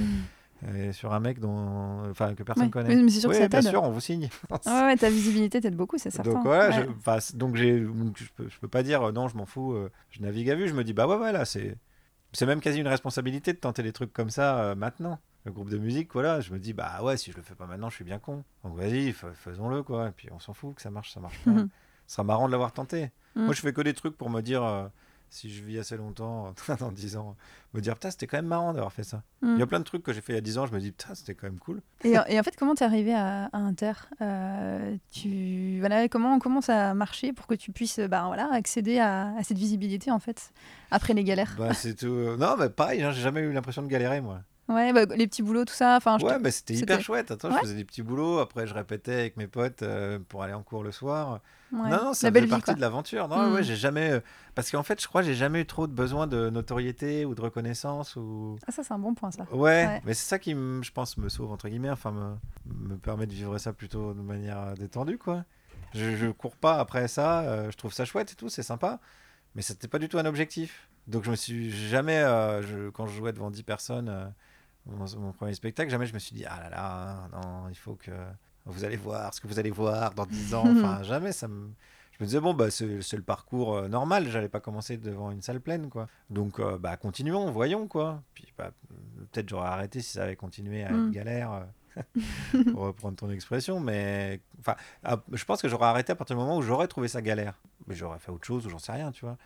et 0.75 0.93
sur 0.93 1.13
un 1.13 1.21
mec 1.21 1.39
dont, 1.39 2.09
enfin, 2.11 2.35
que 2.35 2.43
personne 2.43 2.65
Ouais. 2.67 2.71
connaît. 2.71 2.95
Mais 2.97 3.11
c'est 3.11 3.21
sûr 3.21 3.31
que 3.31 3.35
Oui, 3.37 3.41
ça 3.43 3.49
bien 3.49 3.63
sûr, 3.63 3.83
on 3.83 3.91
vous 3.91 4.01
signe. 4.01 4.29
Ouais, 4.51 4.73
ouais, 4.73 4.97
ta 4.97 5.11
visibilité 5.11 5.61
t'aide 5.61 5.77
beaucoup, 5.77 5.99
c'est 5.99 6.11
certain. 6.11 6.33
Donc 6.33 6.45
voilà, 6.45 6.71
je, 6.71 6.81
Ouais. 7.11 7.21
c- 7.21 7.37
donc 7.37 7.57
je 7.57 7.85
peux, 8.37 8.49
je 8.49 8.59
peux 8.59 8.69
pas 8.69 8.83
dire 8.83 9.03
euh, 9.09 9.13
non, 9.13 9.29
je 9.29 9.37
m'en 9.37 9.47
fous, 9.47 9.73
euh, 9.75 9.91
je 10.11 10.21
navigue 10.23 10.51
à 10.51 10.55
vue. 10.55 10.67
Je 10.69 10.75
me 10.75 10.83
dis 10.85 10.93
bah 10.93 11.07
ouais, 11.07 11.17
voilà, 11.17 11.45
c'est, 11.45 11.77
c'est 12.33 12.47
même 12.47 12.61
quasi 12.61 12.79
une 12.81 12.89
responsabilité 12.89 13.53
de 13.53 13.59
tenter 13.59 13.83
des 13.83 13.93
trucs 13.93 14.13
comme 14.13 14.31
ça 14.31 14.59
euh, 14.61 14.75
maintenant. 14.75 15.19
Le 15.45 15.53
groupe 15.53 15.71
de 15.71 15.79
musique, 15.79 16.13
voilà, 16.13 16.41
je 16.41 16.53
me 16.53 16.59
dis 16.59 16.73
bah 16.73 17.03
ouais, 17.03 17.17
si 17.17 17.31
je 17.33 17.37
le 17.37 17.43
fais 17.43 17.55
pas 17.55 17.67
maintenant, 17.67 17.89
je 17.89 17.95
suis 17.95 18.05
bien 18.05 18.19
con. 18.19 18.45
Donc 18.65 18.77
vas-y, 18.77 19.13
fa- 19.13 19.33
faisons-le 19.33 19.83
quoi. 19.83 20.09
Et 20.09 20.13
puis 20.13 20.29
on 20.33 20.39
s'en 20.39 20.53
fout 20.53 20.75
que 20.75 20.83
ça 20.83 20.91
marche, 20.91 21.13
ça 21.13 21.21
marche 21.21 21.39
pas. 21.45 21.53
Ce 22.07 22.15
sera 22.15 22.25
marrant 22.25 22.47
de 22.47 22.53
l'avoir 22.53 22.73
tenté. 22.73 23.11
Mhm. 23.37 23.45
Moi, 23.45 23.55
je 23.55 23.61
fais 23.61 23.73
que 23.73 23.81
des 23.83 23.95
trucs 23.95 24.17
pour 24.17 24.31
me 24.31 24.41
dire. 24.41 24.63
euh, 24.65 24.89
si 25.31 25.51
je 25.51 25.63
vis 25.63 25.79
assez 25.79 25.97
longtemps, 25.97 26.55
dans 26.81 26.93
10 26.93 27.17
ans, 27.17 27.37
me 27.75 27.81
dire, 27.81 27.95
putain, 27.95 28.11
c'était 28.11 28.27
quand 28.27 28.39
même 28.39 28.47
marrant 28.47 28.73
d'avoir 28.73 28.93
fait 28.93 29.05
ça. 29.05 29.23
Mm. 29.43 29.55
Il 29.55 29.59
y 29.59 29.63
a 29.63 29.67
plein 29.67 29.79
de 29.79 29.85
trucs 29.85 30.03
que 30.03 30.13
j'ai 30.13 30.21
fait 30.21 30.33
il 30.33 30.37
y 30.37 30.39
a 30.39 30.43
10 30.43 30.59
ans, 30.59 30.67
je 30.67 30.73
me 30.73 30.81
dis, 30.81 30.93
putain, 30.93 31.15
c'était 31.15 31.35
quand 31.35 31.47
même 31.47 31.59
cool. 31.59 31.83
Et, 32.05 32.15
et 32.29 32.41
en 32.41 32.43
fait, 32.43 32.57
comment 32.57 32.75
t'es 32.75 32.85
arrivé 32.85 33.15
à, 33.15 33.47
à 33.47 33.59
Inter? 33.59 33.93
Euh, 34.21 34.97
tu, 35.13 35.79
voilà, 35.81 36.09
comment, 36.09 36.39
comment 36.39 36.61
ça 36.61 36.91
a 36.91 36.95
marché 36.95 37.33
pour 37.33 37.47
que 37.47 37.55
tu 37.55 37.73
puisses 37.73 38.01
bah, 38.01 38.25
voilà, 38.27 38.49
accéder 38.53 38.99
à, 38.99 39.35
à 39.37 39.43
cette 39.43 39.59
visibilité, 39.59 40.11
en 40.11 40.19
fait, 40.19 40.53
après 40.91 41.15
les 41.15 41.25
galères? 41.25 41.55
Bah, 41.59 41.75
c'est 41.75 41.95
tout. 41.95 42.37
Non, 42.39 42.57
mais 42.59 42.69
pareil, 42.71 43.03
hein, 43.03 43.13
j'ai 43.13 43.23
jamais 43.23 43.41
eu 43.41 43.53
l'impression 43.53 43.83
de 43.83 43.89
galérer, 43.89 44.21
moi. 44.21 44.41
Ouais, 44.69 44.93
bah, 44.93 45.07
les 45.17 45.27
petits 45.27 45.43
boulots, 45.43 45.65
tout 45.65 45.73
ça. 45.75 45.97
Enfin, 45.97 46.19
Ouais, 46.21 46.39
mais 46.39 46.51
c'était 46.51 46.75
hyper 46.75 47.01
chouette. 47.01 47.31
Attends, 47.31 47.49
Ouais. 47.49 47.55
je 47.57 47.61
faisais 47.61 47.75
des 47.75 47.85
petits 47.85 48.03
boulots. 48.03 48.39
Après, 48.39 48.67
je 48.67 48.75
répétais 48.75 49.15
avec 49.15 49.37
mes 49.39 49.47
potes 49.47 49.83
euh, 49.83 50.19
pour 50.29 50.43
aller 50.43 50.53
en 50.53 50.63
cours 50.63 50.83
le 50.85 50.93
soir. 50.93 51.41
ouais. 51.73 51.89
Non, 51.91 52.13
ça 52.15 52.31
partie 52.31 52.65
quoi. 52.65 52.75
de 52.75 52.81
l'aventure. 52.81 53.29
Non, 53.29 53.49
Mm. 53.49 53.53
ouais, 53.55 53.63
j'ai 53.63 53.77
jamais. 53.77 54.11
euh, 54.13 54.21
Parce 54.55 54.71
qu'en 54.71 54.83
fait, 54.83 55.01
je 55.01 55.07
crois 55.09 55.23
j'ai 55.23 55.35
jamais 55.35 55.61
eu 55.63 55.67
trop 55.67 55.87
de 55.87 55.93
besoin 55.93 56.27
de 56.27 56.51
notoriété 56.51 57.25
ou 57.25 57.35
de 57.35 57.41
reconnaissance 57.41 58.17
ou. 58.17 58.59
Ah, 58.67 58.73
ça, 58.73 58.83
c'est 58.83 58.93
un 58.93 58.99
bon 58.99 59.15
point, 59.15 59.31
ça. 59.31 59.45
Ouais, 59.53 59.87
Ouais. 59.87 60.03
mais 60.05 60.13
c'est 60.15 60.29
ça 60.29 60.39
qui, 60.39 60.55
me- 60.55 60.83
je 60.83 60.93
pense, 60.93 61.17
me 61.17 61.29
sauve, 61.29 61.51
entre 61.53 61.69
guillemets, 61.69 61.91
enfin, 61.91 62.11
me, 62.13 62.35
me 62.91 62.97
permet 62.99 63.27
de 63.27 63.33
vivre 63.33 63.57
ça 63.59 63.73
plutôt 63.73 64.13
de 64.15 64.21
manière 64.21 64.59
euh, 64.61 64.75
détendue, 64.75 65.17
quoi. 65.19 65.45
Je, 65.95 66.17
je 66.17 66.27
cours 66.27 66.57
pas 66.57 66.79
après 66.79 67.09
ça, 67.09 67.41
euh, 67.43 67.71
je 67.71 67.77
trouve 67.79 67.93
ça 67.95 68.05
chouette 68.05 68.33
et 68.33 68.35
tout, 68.35 68.49
c'est 68.51 68.63
sympa, 68.63 68.99
mais 69.55 69.63
c'était 69.63 69.89
pas 69.89 69.99
du 69.99 70.09
tout 70.11 70.19
un 70.19 70.27
objectif. 70.27 70.89
Donc 71.07 71.25
je 71.25 71.31
me 71.31 71.37
suis 71.37 71.71
jamais, 71.71 72.19
euh, 72.19 72.61
je- 72.63 72.91
quand 72.91 73.07
je 73.07 73.17
jouais 73.17 73.33
devant 73.33 73.51
10 73.51 73.63
personnes, 73.63 74.09
mon, 74.89 75.05
mon 75.21 75.33
premier 75.33 75.55
spectacle, 75.55 75.91
jamais 75.91 76.07
je 76.07 76.15
me 76.15 76.19
suis 76.19 76.35
dit, 76.35 76.45
ah 76.47 76.61
là 76.63 76.71
là, 76.71 77.29
non, 77.33 77.69
il 77.69 77.77
faut 77.77 77.95
que 77.95 78.11
vous 78.67 78.85
allez 78.85 78.97
voir 78.97 79.33
ce 79.35 79.41
que 79.41 79.47
vous 79.47 79.59
allez 79.59 79.71
voir 79.71 80.15
dans 80.15 80.27
10 80.27 80.55
ans, 80.55 80.65
enfin, 80.67 81.03
jamais, 81.03 81.33
ça 81.33 81.49
me... 81.49 81.71
Je 82.13 82.25
me 82.25 82.27
disais, 82.27 82.41
bon, 82.41 82.53
bah, 82.53 82.69
c'est 82.71 83.01
c'est 83.01 83.17
le 83.17 83.23
parcours 83.23 83.77
euh, 83.77 83.87
normal, 83.89 84.29
j'allais 84.29 84.49
pas 84.49 84.59
commencer 84.59 84.97
devant 84.97 85.31
une 85.31 85.41
salle 85.41 85.61
pleine, 85.61 85.89
quoi. 85.89 86.09
Donc, 86.31 86.59
euh, 86.59 86.77
bah, 86.77 86.97
continuons, 86.97 87.53
voyons, 87.53 87.87
quoi. 87.87 88.23
Puis, 88.35 88.53
bah, 88.59 88.73
peut-être 89.33 89.49
j'aurais 89.49 89.69
arrêté 89.69 90.01
si 90.01 90.15
ça 90.15 90.25
avait 90.25 90.35
continué 90.35 90.83
à 90.85 90.91
Mm. 90.91 91.07
être 91.07 91.11
galère, 91.13 91.53
euh, 91.53 92.63
pour 92.73 92.83
reprendre 92.83 93.17
ton 93.17 93.31
expression, 93.31 93.79
mais 93.79 94.41
enfin, 94.59 94.75
ah, 95.05 95.21
je 95.33 95.45
pense 95.45 95.63
que 95.63 95.69
j'aurais 95.69 95.87
arrêté 95.87 96.11
à 96.13 96.17
partir 96.17 96.35
du 96.37 96.43
moment 96.43 96.57
où 96.57 96.63
j'aurais 96.63 96.89
trouvé 96.89 97.07
ça 97.07 97.23
galère. 97.23 97.55
Mais 97.87 97.95
j'aurais 97.95 98.19
fait 98.19 98.31
autre 98.33 98.47
chose 98.47 98.67
ou 98.67 98.71
j'en 98.71 98.79
sais 98.79 98.93
rien, 98.93 99.13
tu 99.13 99.25
vois. 99.25 99.37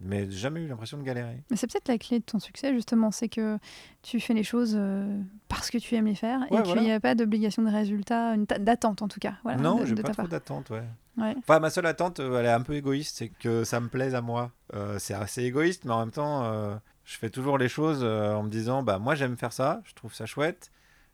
Mais 0.00 0.30
jamais 0.30 0.60
eu 0.62 0.66
l'impression 0.66 0.96
de 0.98 1.02
galérer. 1.02 1.42
Mais 1.50 1.56
c'est 1.56 1.70
peut-être 1.70 1.88
la 1.88 1.98
clé 1.98 2.18
de 2.18 2.24
ton 2.24 2.38
succès, 2.38 2.72
justement, 2.74 3.10
c'est 3.10 3.28
que 3.28 3.58
tu 4.02 4.18
fais 4.20 4.34
les 4.34 4.42
choses 4.42 4.74
euh, 4.76 5.20
parce 5.48 5.70
que 5.70 5.78
tu 5.78 5.94
aimes 5.94 6.06
les 6.06 6.14
faire 6.14 6.40
et 6.50 6.54
Ouais, 6.54 6.62
qu'il 6.62 6.72
voilà. 6.72 6.82
n'y 6.82 6.92
a 6.92 6.98
pas 7.00 7.14
d'obligation 7.14 7.62
de 7.62 7.70
résultat, 7.70 8.36
d'attente 8.36 9.02
en 9.02 9.08
tout 9.08 9.20
cas. 9.20 9.34
Voilà, 9.42 9.60
non, 9.60 9.84
j'ai 9.84 9.94
de 9.94 10.02
pas 10.02 10.12
trop 10.12 10.26
d'attente, 10.26 10.70
ouais. 10.70 10.82
Ouais. 11.18 11.34
Enfin, 11.38 11.60
ma 11.60 11.68
seule 11.68 11.84
attente, 11.86 12.20
euh, 12.20 12.40
elle 12.40 12.46
est 12.46 12.50
un 12.52 12.62
peu 12.62 12.74
égoïste, 12.74 13.18
c'est 13.18 13.28
que 13.28 13.64
ça 13.64 13.80
me 13.80 13.88
plaise 13.88 14.14
à 14.14 14.22
moi. 14.22 14.50
Euh, 14.74 14.98
c'est 14.98 15.12
assez 15.14 15.42
égoïste, 15.42 15.84
mais 15.84 15.92
en 15.92 16.00
même 16.00 16.10
temps, 16.10 16.44
euh, 16.44 16.74
je 17.04 17.18
fais 17.18 17.28
toujours 17.28 17.58
les 17.58 17.68
choses 17.68 18.00
euh, 18.02 18.32
en 18.32 18.42
me 18.42 18.48
disant, 18.48 18.82
bah 18.82 18.98
moi 18.98 19.14
j'aime 19.14 19.36
faire 19.36 19.52
ça, 19.52 19.82
je 19.84 19.92
trouve 19.94 20.14
ça 20.14 20.24
chouette, 20.24 20.72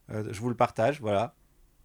je 0.09 0.39
vous 0.39 0.49
le 0.49 0.55
partage, 0.55 1.01
voilà. 1.01 1.35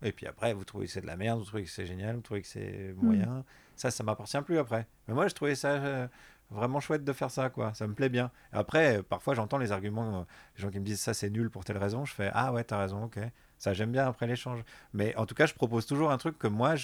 Et 0.03 0.13
puis 0.13 0.27
après, 0.27 0.55
vous 0.55 0.65
trouvez 0.65 0.87
que 0.87 0.93
c'est 0.93 1.01
de 1.01 1.07
la 1.07 1.17
merde, 1.17 1.41
vous 1.41 1.45
trouvez 1.45 1.65
que 1.65 1.71
c'est 1.71 1.87
génial, 1.87 2.15
vous 2.17 2.21
trouvez 2.23 2.43
que 2.43 2.47
c'est 2.49 2.95
moyen. 2.97 3.45
Ça, 3.75 3.91
ça 3.91 4.05
m'appartient 4.05 4.41
plus 4.43 4.59
après. 4.59 4.87
Mais 5.09 5.15
moi, 5.15 5.27
je 5.29 5.35
trouvais 5.35 5.55
ça 5.57 6.09
vraiment 6.51 6.81
chouette 6.81 7.05
de 7.05 7.13
faire 7.13 7.31
ça, 7.31 7.51
quoi. 7.51 7.75
Ça 7.75 7.87
me 7.87 7.95
plaît 7.95 8.09
bien. 8.09 8.31
Après, 8.53 9.03
parfois, 9.03 9.35
j'entends 9.35 9.59
les 9.59 9.73
arguments, 9.73 10.21
euh, 10.21 10.23
les 10.57 10.63
gens 10.63 10.71
qui 10.71 10.79
me 10.79 10.85
disent 10.85 11.01
ça, 11.01 11.15
c'est 11.15 11.31
nul 11.31 11.51
pour 11.51 11.65
telle 11.65 11.79
raison. 11.79 12.05
Je 12.05 12.15
fais, 12.15 12.31
ah 12.33 12.53
ouais, 12.53 12.65
t'as 12.65 12.79
raison, 12.79 13.05
ok. 13.05 13.19
Ça, 13.59 13.73
j'aime 13.73 13.93
bien 13.93 14.07
après 14.07 14.27
l'échange. 14.27 14.63
Mais 14.93 15.15
en 15.17 15.27
tout 15.27 15.35
cas, 15.35 15.47
je 15.47 15.55
propose 15.55 15.87
toujours 15.87 16.11
un 16.11 16.19
truc 16.19 16.39
que 16.39 16.47
moi, 16.47 16.75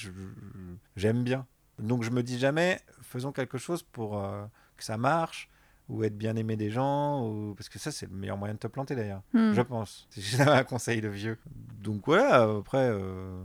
j'aime 0.96 1.24
bien. 1.24 1.46
Donc, 1.78 2.02
je 2.02 2.10
me 2.10 2.22
dis 2.22 2.38
jamais, 2.38 2.80
faisons 3.02 3.32
quelque 3.32 3.58
chose 3.58 3.82
pour 3.82 4.18
euh, 4.18 4.44
que 4.76 4.84
ça 4.84 4.96
marche 4.96 5.48
ou 5.88 6.04
être 6.04 6.16
bien 6.16 6.36
aimé 6.36 6.56
des 6.56 6.70
gens. 6.70 7.26
Ou... 7.26 7.54
Parce 7.54 7.68
que 7.68 7.78
ça, 7.78 7.90
c'est 7.90 8.06
le 8.06 8.16
meilleur 8.16 8.36
moyen 8.36 8.54
de 8.54 8.58
te 8.58 8.66
planter, 8.66 8.94
d'ailleurs. 8.94 9.22
Hmm. 9.32 9.52
Je 9.52 9.62
pense. 9.62 10.08
Si 10.10 10.22
j'avais 10.22 10.50
un 10.50 10.64
conseil 10.64 11.00
de 11.00 11.08
vieux. 11.08 11.38
Donc 11.80 12.02
voilà, 12.06 12.42
après, 12.42 12.88
euh, 12.90 13.42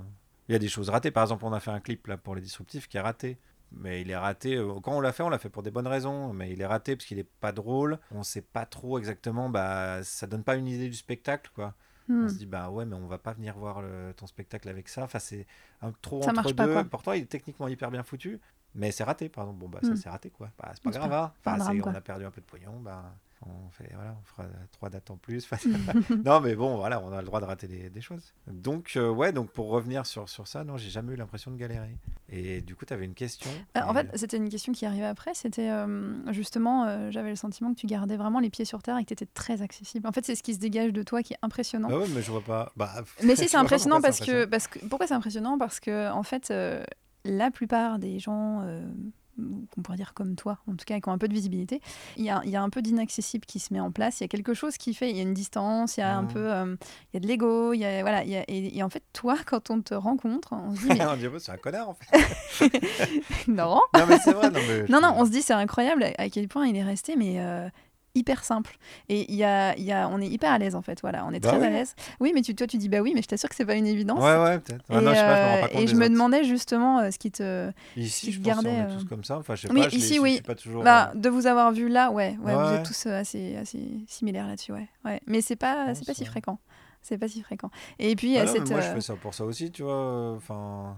il 0.47 0.53
y 0.53 0.55
a 0.55 0.59
des 0.59 0.67
choses 0.67 0.89
ratées. 0.89 1.11
Par 1.11 1.23
exemple, 1.23 1.45
on 1.45 1.53
a 1.53 1.59
fait 1.59 1.71
un 1.71 1.79
clip 1.79 2.07
là 2.07 2.17
pour 2.17 2.35
les 2.35 2.41
disruptifs 2.41 2.87
qui 2.87 2.97
est 2.97 3.01
raté. 3.01 3.37
Mais 3.77 4.01
il 4.01 4.09
est 4.09 4.15
raté. 4.17 4.55
euh, 4.55 4.79
Quand 4.81 4.93
on 4.95 5.01
l'a 5.01 5.11
fait, 5.11 5.23
on 5.23 5.29
l'a 5.29 5.37
fait 5.37 5.49
pour 5.49 5.63
des 5.63 5.71
bonnes 5.71 5.87
raisons. 5.87 6.31
Mais 6.33 6.51
il 6.51 6.61
est 6.61 6.65
raté 6.65 6.95
parce 6.95 7.05
qu'il 7.05 7.19
est 7.19 7.29
pas 7.39 7.51
drôle. 7.51 7.99
On 8.11 8.23
sait 8.23 8.41
pas 8.41 8.65
trop 8.65 8.97
exactement. 8.99 9.49
Bah, 9.49 10.03
ça 10.03 10.27
donne 10.27 10.43
pas 10.43 10.55
une 10.55 10.67
idée 10.67 10.87
du 10.89 10.95
spectacle, 10.95 11.51
quoi. 11.53 11.73
Hmm. 12.07 12.25
On 12.25 12.29
se 12.29 12.35
dit 12.35 12.45
bah 12.45 12.69
ouais, 12.69 12.85
mais 12.85 12.95
on 12.95 13.07
va 13.07 13.17
pas 13.17 13.33
venir 13.33 13.57
voir 13.57 13.81
le- 13.81 14.13
ton 14.15 14.27
spectacle 14.27 14.69
avec 14.69 14.87
ça. 14.89 15.03
Enfin, 15.03 15.17
c'est 15.19 15.47
un 15.81 15.91
trop 15.91 16.21
Ça 16.21 16.31
entre 16.31 16.53
pas, 16.53 16.67
deux. 16.67 16.83
Pourtant, 16.85 17.13
il 17.13 17.23
est 17.23 17.25
techniquement 17.25 17.67
hyper 17.67 17.89
bien 17.91 18.03
foutu. 18.03 18.39
Mais 18.75 18.91
c'est 18.91 19.03
raté, 19.03 19.27
pardon. 19.29 19.53
Bon, 19.53 19.69
bah, 19.69 19.79
ça, 19.81 19.91
Hmm. 19.91 19.95
c'est 19.95 20.09
raté, 20.09 20.29
quoi. 20.29 20.49
Bah, 20.59 20.69
c'est 20.73 20.83
pas 20.83 20.91
grave, 20.91 21.09
pas- 21.09 21.23
hein. 21.55 21.59
Enfin, 21.59 21.73
on 21.83 21.93
a 21.95 22.01
perdu 22.01 22.25
un 22.25 22.31
peu 22.31 22.41
de 22.41 22.45
pognon. 22.45 22.79
Bah, 22.81 23.15
on 23.47 23.69
fait, 23.69 23.89
voilà, 23.93 24.15
on 24.19 24.23
fera 24.23 24.47
trois 24.71 24.89
dates 24.89 25.09
en 25.11 25.17
plus. 25.17 25.47
non, 26.25 26.39
mais 26.41 26.55
bon, 26.55 26.77
voilà, 26.77 27.01
on 27.01 27.11
a 27.11 27.19
le 27.19 27.25
droit 27.25 27.39
de 27.39 27.45
rater 27.45 27.67
des, 27.67 27.89
des 27.89 28.01
choses. 28.01 28.33
Donc, 28.47 28.93
euh, 28.95 29.09
ouais, 29.09 29.31
donc 29.31 29.51
pour 29.51 29.69
revenir 29.69 30.05
sur, 30.05 30.27
sur 30.29 30.47
ça, 30.47 30.63
non, 30.63 30.77
j'ai 30.77 30.89
jamais 30.89 31.13
eu 31.13 31.15
l'impression 31.15 31.51
de 31.51 31.57
galérer. 31.57 31.97
Et 32.29 32.61
du 32.61 32.75
coup, 32.75 32.85
tu 32.85 32.93
avais 32.93 33.05
une 33.05 33.13
question. 33.13 33.49
Euh, 33.77 33.81
en 33.81 33.93
fait, 33.93 34.09
c'était 34.15 34.37
une 34.37 34.49
question 34.49 34.73
qui 34.73 34.85
arrivait 34.85 35.05
après. 35.05 35.33
C'était 35.33 35.69
euh, 35.69 36.31
justement, 36.31 37.11
j'avais 37.11 37.29
le 37.29 37.35
sentiment 37.35 37.73
que 37.73 37.79
tu 37.79 37.87
gardais 37.87 38.17
vraiment 38.17 38.39
les 38.39 38.49
pieds 38.49 38.65
sur 38.65 38.81
terre 38.81 38.97
et 38.97 39.03
que 39.03 39.09
tu 39.09 39.13
étais 39.13 39.27
très 39.27 39.61
accessible. 39.61 40.07
En 40.07 40.11
fait, 40.11 40.25
c'est 40.25 40.35
ce 40.35 40.43
qui 40.43 40.53
se 40.53 40.59
dégage 40.59 40.93
de 40.93 41.03
toi 41.03 41.21
qui 41.21 41.33
est 41.33 41.39
impressionnant. 41.41 41.89
Ah 41.91 41.99
ouais, 41.99 42.07
mais 42.13 42.21
je 42.21 42.31
vois 42.31 42.43
pas. 42.43 42.71
Bah, 42.75 42.91
Mais 43.23 43.35
si, 43.35 43.47
c'est 43.47 43.57
impressionnant 43.57 44.01
parce 44.01 44.19
que, 44.19 44.45
parce 44.45 44.67
que. 44.67 44.79
Pourquoi 44.79 45.07
c'est 45.07 45.13
impressionnant? 45.13 45.57
Parce 45.57 45.79
que, 45.79 46.11
en 46.11 46.23
fait, 46.23 46.53
la 47.23 47.51
plupart 47.51 47.99
des 47.99 48.19
gens. 48.19 48.63
Qu'on 49.73 49.81
pourrait 49.81 49.97
dire 49.97 50.13
comme 50.13 50.35
toi, 50.35 50.57
en 50.67 50.71
tout 50.75 50.85
cas, 50.85 50.99
qui 50.99 51.09
ont 51.09 51.11
un 51.11 51.17
peu 51.17 51.27
de 51.27 51.33
visibilité, 51.33 51.81
il 52.17 52.23
y 52.23 52.29
a, 52.29 52.41
il 52.45 52.49
y 52.51 52.55
a 52.55 52.61
un 52.61 52.69
peu 52.69 52.81
d'inaccessible 52.81 53.45
qui 53.45 53.59
se 53.59 53.73
met 53.73 53.79
en 53.79 53.91
place. 53.91 54.19
Il 54.19 54.23
y 54.23 54.25
a 54.25 54.27
quelque 54.29 54.53
chose 54.53 54.77
qui 54.77 54.93
fait, 54.93 55.09
il 55.09 55.17
y 55.17 55.19
a 55.19 55.23
une 55.23 55.33
distance, 55.33 55.97
il 55.97 56.01
y 56.01 56.03
a 56.03 56.15
un 56.15 56.21
Mhm. 56.23 56.27
peu, 56.29 56.53
euh, 56.53 56.75
il 57.11 57.15
y 57.15 57.17
a 57.17 57.19
de 57.19 57.27
l'ego, 57.27 57.73
il 57.73 57.79
y 57.79 57.85
a, 57.85 58.01
voilà, 58.01 58.23
il 58.23 58.29
y 58.29 58.37
a- 58.37 58.43
et, 58.47 58.77
et 58.77 58.83
en 58.83 58.89
fait, 58.89 59.03
toi, 59.13 59.35
quand 59.45 59.69
on 59.71 59.81
te 59.81 59.93
rencontre, 59.93 60.53
on 60.53 60.75
se 60.75 60.81
dit, 60.81 60.87
mais 60.99 61.05
on 61.05 61.17
dit, 61.17 61.27
oh, 61.27 61.39
c'est 61.39 61.51
un 61.51 61.57
connard 61.57 61.89
en 61.89 61.93
fait. 61.95 62.69
non, 63.47 63.81
non, 63.93 64.05
mais 64.07 64.17
c'est 64.19 64.33
vrai. 64.33 64.49
Non, 64.51 64.59
mais 64.67 64.85
non, 64.89 65.01
non, 65.01 65.13
on 65.17 65.25
se 65.25 65.31
dit 65.31 65.41
c'est 65.41 65.53
incroyable 65.53 66.03
à- 66.03 66.13
à 66.21 66.29
quel 66.29 66.47
point 66.47 66.67
il 66.67 66.75
est 66.75 66.83
resté, 66.83 67.15
mais 67.15 67.39
euh, 67.39 67.67
hyper 68.15 68.43
simple. 68.43 68.77
Et 69.09 69.29
il 69.31 69.35
y 69.35 69.43
a, 69.43 69.77
y 69.77 69.91
a, 69.91 70.07
on 70.09 70.19
est 70.21 70.27
hyper 70.27 70.51
à 70.51 70.57
l'aise 70.57 70.73
en 70.75 70.81
fait, 70.81 71.01
voilà, 71.01 71.25
on 71.25 71.31
est 71.31 71.39
Bah 71.39 71.49
très 71.49 71.59
oui. 71.59 71.65
à 71.65 71.69
l'aise. 71.69 71.95
Oui, 72.19 72.31
mais 72.33 72.41
tu, 72.41 72.55
toi 72.55 72.65
tu 72.67 72.77
dis 72.77 72.89
bah 72.89 73.01
oui, 73.01 73.11
mais 73.13 73.21
je 73.21 73.27
t'assure 73.27 73.49
que 73.49 73.55
c'est 73.55 73.65
pas 73.65 73.75
une 73.75 73.87
évidence. 73.87 74.19
Ouais, 74.23 74.37
ouais, 74.41 74.59
peut-être. 74.59 74.83
Et, 74.89 74.93
non, 74.95 75.11
je 75.11 75.15
sais 75.15 75.21
pas, 75.21 75.35
je 75.35 75.41
me 75.41 75.47
rends 75.47 75.57
euh, 75.57 75.61
pas 75.61 75.67
compte 75.67 75.77
et 75.81 75.85
des 75.85 75.87
je 75.91 75.95
me 75.95 76.01
autres. 76.05 76.13
demandais 76.13 76.43
justement 76.43 76.99
euh, 76.99 77.11
ce 77.11 77.19
qui 77.19 77.31
te. 77.31 77.71
Ici, 77.97 78.31
je 78.31 78.39
gardait, 78.41 78.69
est 78.73 78.81
euh, 78.81 78.97
tous 78.97 79.05
comme 79.05 79.23
ça. 79.23 79.37
Enfin, 79.37 79.55
je 79.55 79.67
sais 79.67 79.73
Oui, 79.73 79.81
pas, 79.83 79.89
je 79.89 79.95
ici, 79.97 80.19
oui. 80.19 80.33
suis 80.35 80.41
pas 80.43 80.55
toujours. 80.55 80.83
Bah, 80.83 81.11
euh, 81.15 81.19
de 81.19 81.29
vous 81.29 81.45
avoir 81.47 81.71
vu 81.71 81.89
là, 81.89 82.11
ouais, 82.11 82.37
ouais, 82.41 82.53
vous 82.53 82.59
Ouais. 82.59 82.75
êtes 82.75 82.85
tous 82.85 83.05
euh, 83.05 83.19
assez, 83.19 83.55
assez 83.57 83.79
similaires 84.07 84.47
là-dessus, 84.47 84.71
ouais. 84.71 84.87
ouais. 85.03 85.19
Mais 85.27 85.41
c'est 85.41 85.55
pas, 85.55 85.93
c'est 85.95 86.05
pas 86.05 86.13
si 86.13 86.25
fréquent. 86.25 86.59
C'est 87.01 87.17
pas 87.19 87.27
si 87.27 87.41
fréquent. 87.43 87.69
Et 87.99 88.15
puis, 88.15 88.35
Ah 88.37 88.45
non, 88.45 88.51
mais 88.53 88.59
cette. 88.59 88.71
moi, 88.71 88.81
je 88.81 88.87
fais 88.87 89.01
ça 89.01 89.13
pour 89.15 89.33
ça 89.35 89.45
aussi, 89.45 89.71
tu 89.71 89.83
vois. 89.83 90.33
Enfin, 90.35 90.97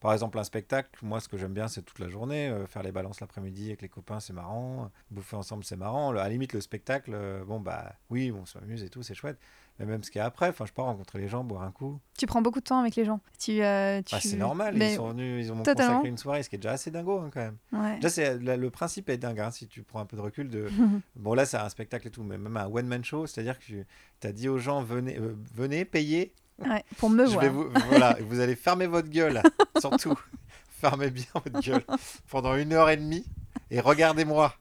par 0.00 0.12
exemple, 0.12 0.38
un 0.38 0.44
spectacle, 0.44 0.90
moi, 1.02 1.20
ce 1.20 1.28
que 1.28 1.36
j'aime 1.36 1.52
bien, 1.52 1.68
c'est 1.68 1.82
toute 1.82 1.98
la 1.98 2.08
journée. 2.08 2.48
euh, 2.48 2.66
faire 2.66 2.82
les 2.82 2.92
balances 2.92 3.20
l'après-midi 3.20 3.66
avec 3.68 3.82
les 3.82 3.88
copains, 3.88 4.18
c'est 4.20 4.32
marrant. 4.32 4.90
Bouffer 5.10 5.36
ensemble, 5.36 5.62
c'est 5.64 5.76
marrant. 5.76 6.10
Le- 6.12 6.20
à 6.20 6.24
la 6.24 6.28
limite, 6.30 6.52
le 6.54 6.60
spectacle, 6.60 7.12
euh, 7.14 7.44
bon, 7.44 7.60
bah, 7.60 7.92
oui, 8.08 8.32
on 8.32 8.46
s'amuse 8.46 8.82
et 8.82 8.88
tout, 8.88 9.02
c'est 9.02 9.14
chouette. 9.14 9.38
Mais 9.78 9.86
même 9.86 10.02
ce 10.04 10.10
qu'il 10.10 10.18
y 10.18 10.22
a 10.22 10.26
après, 10.26 10.48
enfin, 10.50 10.66
je 10.66 10.72
pars 10.72 10.84
rencontrer 10.86 11.18
les 11.18 11.28
gens, 11.28 11.42
boire 11.42 11.62
un 11.62 11.70
coup. 11.70 11.98
Tu 12.18 12.26
prends 12.26 12.42
beaucoup 12.42 12.60
de 12.60 12.64
temps 12.64 12.80
avec 12.80 12.96
les 12.96 13.04
gens. 13.06 13.20
Tu, 13.38 13.62
euh, 13.62 14.02
tu... 14.02 14.14
Ah, 14.14 14.20
c'est 14.20 14.36
normal, 14.36 14.74
Mais- 14.76 14.92
ils 14.92 14.96
sont 14.96 15.08
venus, 15.08 15.46
ils 15.46 15.52
ont 15.52 15.62
Totalement. 15.62 15.92
consacré 15.94 16.08
une 16.08 16.18
soirée, 16.18 16.42
ce 16.42 16.50
qui 16.50 16.56
est 16.56 16.58
déjà 16.58 16.72
assez 16.72 16.90
dingo, 16.90 17.18
hein, 17.18 17.30
quand 17.32 17.40
même. 17.40 17.56
Ouais. 17.72 17.96
Déjà, 17.96 18.10
c'est, 18.10 18.38
le 18.38 18.70
principe 18.70 19.08
est 19.08 19.16
dingue, 19.16 19.40
hein, 19.40 19.50
si 19.50 19.68
tu 19.68 19.82
prends 19.82 20.00
un 20.00 20.06
peu 20.06 20.16
de 20.18 20.22
recul. 20.22 20.48
De... 20.50 20.68
Bon, 21.16 21.32
là, 21.34 21.46
c'est 21.46 21.56
un 21.56 21.68
spectacle 21.70 22.08
et 22.08 22.10
tout, 22.10 22.22
mais 22.22 22.36
même 22.36 22.56
un 22.58 22.66
one-man 22.66 23.02
show, 23.04 23.26
c'est-à-dire 23.26 23.58
que 23.58 23.64
tu 23.64 24.26
as 24.26 24.32
dit 24.32 24.48
aux 24.48 24.58
gens, 24.58 24.82
venez, 24.82 25.18
euh, 25.18 25.34
venez 25.54 25.84
payer, 25.86 26.34
Ouais, 26.60 26.84
pour 26.98 27.08
me 27.10 27.24
je 27.26 27.30
voir. 27.32 27.42
vais 27.44 27.48
vous, 27.48 27.70
voilà, 27.88 28.16
vous 28.20 28.38
allez 28.40 28.54
fermer 28.56 28.86
votre 28.86 29.08
gueule, 29.08 29.42
surtout. 29.78 30.18
Fermez 30.80 31.10
bien 31.10 31.24
votre 31.34 31.60
gueule 31.60 31.84
pendant 32.30 32.54
une 32.56 32.72
heure 32.72 32.88
et 32.90 32.96
demie 32.96 33.24
et 33.70 33.80
regardez-moi. 33.80 34.54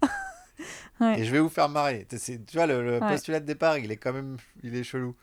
Ouais. 1.00 1.20
Et 1.22 1.24
je 1.26 1.32
vais 1.32 1.40
vous 1.40 1.48
faire 1.50 1.70
marrer. 1.70 2.06
C'est- 2.10 2.46
Tu 2.46 2.58
vois, 2.58 2.68
le, 2.68 2.84
le 2.84 3.00
Ouais. 3.00 3.08
postulat 3.12 3.40
de 3.40 3.46
départ, 3.46 3.78
il 3.78 3.90
est 3.92 3.96
quand 3.98 4.12
même 4.12 4.36
il 4.64 4.76
est 4.76 4.84
chelou. 4.84 5.16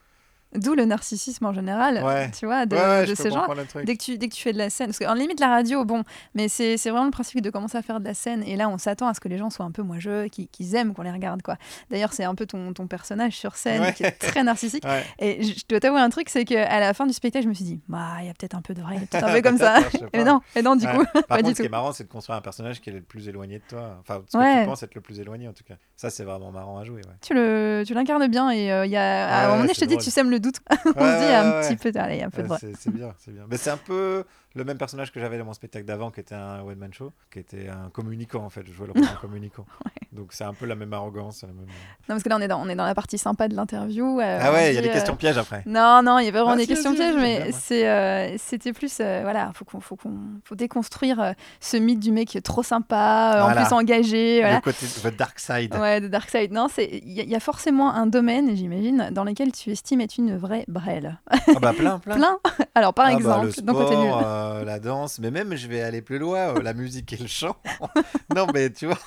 D'où 0.55 0.75
le 0.75 0.85
narcissisme 0.87 1.45
en 1.45 1.53
général, 1.53 2.03
Ouais. 2.03 2.31
tu 2.31 2.47
vois, 2.47 2.65
de, 2.67 2.77
ouais, 2.77 3.15
ces 3.15 3.31
gens. 3.31 3.47
Dès 3.85 3.97
que, 3.97 4.03
tu, 4.03 4.17
dès 4.17 4.29
que 4.29 4.35
tu 4.35 4.43
fais 4.43 4.53
de 4.53 4.59
la 4.59 4.71
scène, 4.71 4.87
parce 4.87 4.99
qu'en 4.99 5.13
limite 5.15 5.39
la 5.41 5.49
radio, 5.49 5.85
bon, 5.85 6.03
mais 6.35 6.49
c'est 6.49 6.77
vraiment 6.77 7.05
le 7.05 7.11
principe 7.11 7.41
de 7.43 7.51
commencer 7.51 7.77
à 7.77 7.83
faire 7.83 8.01
de 8.01 8.05
la 8.07 8.15
scène, 8.15 8.43
et 8.47 8.57
là 8.57 8.69
on 8.69 8.79
s'attend 8.79 9.09
à 9.09 9.13
ce 9.15 9.21
que 9.21 9.29
les 9.29 9.37
gens 9.39 9.51
soient 9.51 9.67
un 9.67 9.71
peu 9.71 9.83
moi-jeux, 9.83 10.29
qu'ils 10.29 10.49
qu'ils 10.49 10.75
aiment 10.77 10.95
qu'on 10.95 11.03
les 11.03 11.11
regarde, 11.11 11.43
quoi. 11.43 11.57
D'ailleurs, 11.91 12.13
c'est 12.13 12.25
un 12.25 12.35
peu 12.35 12.47
ton, 12.47 12.73
ton 12.73 12.87
personnage 12.87 13.33
sur 13.37 13.57
scène 13.57 13.83
Ouais. 13.83 13.93
qui 13.93 14.05
est 14.05 14.13
très 14.13 14.45
narcissique. 14.45 14.85
Et 15.19 15.43
je 15.43 15.53
je 15.53 15.65
dois 15.69 15.81
t'avouer 15.81 16.01
un 16.01 16.09
truc, 16.11 16.29
c'est 16.31 16.45
qu'à 16.45 16.79
la 16.81 16.95
fin 16.95 17.07
du 17.07 17.13
spectacle, 17.13 17.45
je 17.45 17.49
me 17.49 17.55
suis 17.55 17.65
dit, 17.65 17.81
bah, 17.89 18.13
il 18.21 18.27
y 18.27 18.31
a 18.31 18.33
peut-être 18.35 18.55
un 18.55 18.63
peu 18.63 18.73
de 18.73 18.81
vrai, 18.81 18.97
peut-être 19.11 19.25
un 19.25 19.33
peu 19.33 19.43
comme 19.43 19.59
ça. 19.59 19.79
Et 20.13 20.23
non, 20.25 20.41
et 20.55 20.63
non, 20.63 20.77
du 20.77 20.87
coup, 20.87 21.05
Par 21.13 21.23
pas 21.25 21.37
contre, 21.39 21.49
du 21.49 21.55
ce 21.55 21.61
qui 21.61 21.67
est 21.67 21.71
marrant, 21.71 21.93
c'est 21.93 22.05
de 22.05 22.09
construire 22.09 22.39
un 22.39 22.41
personnage 22.41 22.81
qui 22.81 22.89
est 22.91 22.93
le 22.93 23.03
plus 23.03 23.29
éloigné 23.29 23.59
de 23.59 23.65
toi. 23.69 23.99
Enfin, 24.01 24.23
ce 24.29 24.39
que 24.39 24.61
tu 24.63 24.67
penses 24.67 24.83
être 24.85 24.95
le 24.95 25.01
plus 25.01 25.19
éloigné, 25.21 25.49
en 25.49 25.53
tout 25.53 25.65
cas. 25.65 25.75
Ça, 25.97 26.09
c'est 26.09 26.25
vraiment 26.25 26.53
marrant 26.53 26.79
à 26.79 26.85
jouer. 26.85 27.03
Tu 27.21 27.35
le- 27.35 27.83
tu 27.87 27.93
l'incarnes 27.95 28.27
bien, 28.29 28.51
et 28.51 28.71
euh, 28.73 28.87
il 28.87 28.93
y 28.93 28.97
a, 28.97 29.29
à 29.29 29.45
un 29.45 29.49
moment 29.49 29.63
donné, 29.63 29.75
je 29.75 29.81
te 29.81 29.85
dis, 29.85 29.97
tu 29.99 30.11
sèmes 30.11 30.31
le 30.31 30.36
doute. 30.39 30.61
on 30.71 30.75
se 30.77 31.27
dit, 31.27 31.33
un 31.33 31.61
ouais, 31.61 31.69
petit 31.69 31.77
peu, 31.77 31.99
allez, 31.99 32.23
un 32.23 32.31
peu 32.31 32.43
de 32.43 32.49
vrai. 32.49 32.59
c'est 32.79 32.91
bien, 32.91 33.15
c'est 33.19 33.33
bien. 33.33 33.45
Mais 33.49 33.57
c'est 33.57 33.71
un 33.71 33.77
peu 33.77 34.25
le 34.57 34.65
même 34.65 34.79
personnage 34.79 35.13
que 35.13 35.21
j'avais 35.21 35.39
dans 35.39 35.45
mon 35.45 35.53
spectacle 35.53 35.85
d'avant, 35.85 36.11
qui 36.11 36.19
était 36.21 36.35
un 36.35 36.63
one 36.63 36.79
man 36.79 36.93
show, 36.93 37.13
qui 37.31 37.39
était 37.39 37.69
un 37.69 37.91
communicant 37.91 38.43
en 38.45 38.51
fait. 38.51 38.63
Je 38.67 38.73
jouais 38.73 38.87
le 38.89 38.93
rôle 38.95 39.03
d'un 39.03 39.15
communicant. 39.21 39.65
Donc 40.13 40.33
c'est 40.33 40.45
un 40.45 40.55
peu 40.55 40.65
la 40.67 40.75
même 40.75 40.93
arrogance. 40.95 41.43
la 41.43 41.49
même- 41.49 41.57
Non, 41.67 41.67
parce 42.09 42.23
que 42.23 42.29
là, 42.31 42.37
on 42.37 42.41
est 42.41 42.49
dans, 42.49 42.61
on 42.61 42.69
est 42.69 42.75
dans 42.75 42.87
la 42.87 42.95
partie 42.95 43.19
sympa 43.19 43.49
de 43.49 43.55
l'interview. 43.55 44.19
euh, 44.21 44.39
ah 44.43 44.53
ouais, 44.53 44.73
il 44.73 44.75
y 44.75 44.79
a 44.79 44.81
des 44.83 44.89
euh, 44.89 44.93
questions 44.93 45.15
pièges 45.15 45.37
après. 45.39 45.63
Non, 45.67 46.01
non, 46.03 46.19
il 46.19 46.25
y 46.25 46.29
a 46.29 46.31
vraiment 46.31 46.51
Ah, 46.53 46.57
des 46.57 46.63
si, 46.63 46.69
questions 46.69 46.93
si, 46.93 46.97
pièges, 46.97 47.17
mais 47.17 47.53
c'est, 47.53 47.87
euh, 47.89 48.35
c'était 48.39 48.73
plus, 48.73 48.97
euh, 49.01 49.21
voilà, 49.23 49.53
faut 49.55 49.65
qu'on, 49.67 49.81
faut 49.81 49.97
qu'on, 49.97 50.17
faut 50.45 50.55
déconstruire 50.55 51.21
euh, 51.21 51.33
ce 51.61 51.77
mythe 51.77 52.01
du 52.01 52.13
mec 52.13 52.39
trop 52.43 52.63
sympa, 52.63 53.35
euh, 53.37 53.43
Voilà. 53.45 53.61
en 53.61 53.65
plus 53.67 53.75
engagé, 53.75 54.41
voilà. 54.41 54.57
Le 54.57 54.61
côté 54.63 54.87
the 54.87 55.15
dark 55.17 55.39
side. 55.39 55.75
Ouais, 55.77 56.01
de 56.01 56.09
Dark 56.09 56.31
Side. 56.31 56.51
Non, 56.53 56.69
il 56.79 57.13
y, 57.13 57.21
a- 57.21 57.25
il 57.25 57.29
y 57.31 57.35
a 57.37 57.41
forcément 57.41 57.93
un 57.93 58.07
domaine, 58.07 58.57
j'imagine, 58.57 59.11
dans 59.13 59.25
lequel 59.25 59.53
tu 59.53 59.71
estimes 59.71 60.01
être 60.01 60.17
une 60.17 60.37
vraie 60.37 60.65
brêle. 60.69 61.19
Ah 61.31 61.37
bah 61.61 61.73
plein, 61.77 61.99
plein. 61.99 62.17
Plein. 62.17 62.39
Alors, 62.75 62.95
par 62.95 63.07
Ah 63.07 63.11
bah, 63.11 63.17
exemple, 63.17 63.47
le 63.67 63.73
côté 63.73 63.97
nul. 63.97 64.07
sport, 64.09 64.23
euh, 64.53 64.65
la 64.65 64.79
danse, 64.81 65.19
mais 65.19 65.31
même 65.31 65.55
je 65.57 65.67
vais 65.69 65.83
aller 65.83 66.03
plus 66.03 66.19
loin, 66.19 66.55
euh, 66.57 66.63
la 66.63 66.75
musique 66.75 67.13
et 67.13 67.17
le 67.17 67.27
chant. 67.27 67.57
non 68.35 68.47
mais 68.53 68.71
tu 68.71 68.87
vois. 68.87 68.99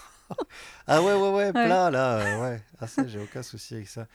Ah 0.85 1.01
ouais 1.01 1.13
ouais 1.15 1.29
ouais, 1.31 1.51
plein 1.51 1.89
là, 1.89 2.17
euh, 2.19 2.41
ouais. 2.43 2.61
Ah 2.79 2.85
ça 2.87 3.07
j'ai 3.07 3.19
aucun 3.19 3.41
souci 3.41 3.73
avec 3.75 3.87
ça. 3.87 4.05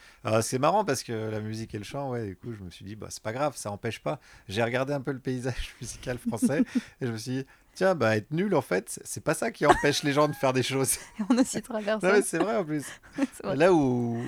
C'est 0.43 0.59
marrant 0.59 0.85
parce 0.85 1.03
que 1.03 1.13
la 1.13 1.41
musique 1.41 1.75
et 1.75 1.79
le 1.79 1.85
chant, 1.85 2.11
ouais, 2.11 2.25
du 2.27 2.37
coup 2.37 2.53
je 2.57 2.63
me 2.63 2.71
suis 2.71 2.85
dit 2.85 2.95
bah 2.95 3.09
c'est 3.11 3.23
pas 3.23 3.33
grave, 3.33 3.57
ça 3.57 3.71
empêche 3.71 4.01
pas. 4.01 4.21
J'ai 4.49 4.63
regardé 4.63 4.93
un 4.93 5.01
peu 5.01 5.13
le 5.13 5.19
paysage 5.19 5.75
musical 5.81 6.19
français 6.19 6.63
et 7.01 7.07
je 7.07 7.11
me 7.13 7.17
suis 7.17 7.31
dit 7.39 7.47
tiens 7.75 7.97
bah 7.97 8.17
être 8.17 8.31
nul 8.31 8.55
en 8.55 8.63
fait, 8.63 9.01
c'est 9.05 9.25
pas 9.25 9.35
ça 9.35 9.51
qui 9.51 9.67
empêche 9.67 10.05
les 10.05 10.13
gens 10.13 10.29
de 10.29 10.35
faire 10.35 10.53
des 10.53 10.63
choses. 10.63 10.99
On 11.31 11.35
Non 11.35 12.01
ça. 12.01 12.13
mais 12.13 12.23
c'est 12.23 12.39
vrai 12.39 12.57
en 12.57 12.65
plus. 12.65 12.85
Vrai. 13.43 13.57
Là 13.57 13.73
où, 13.73 14.23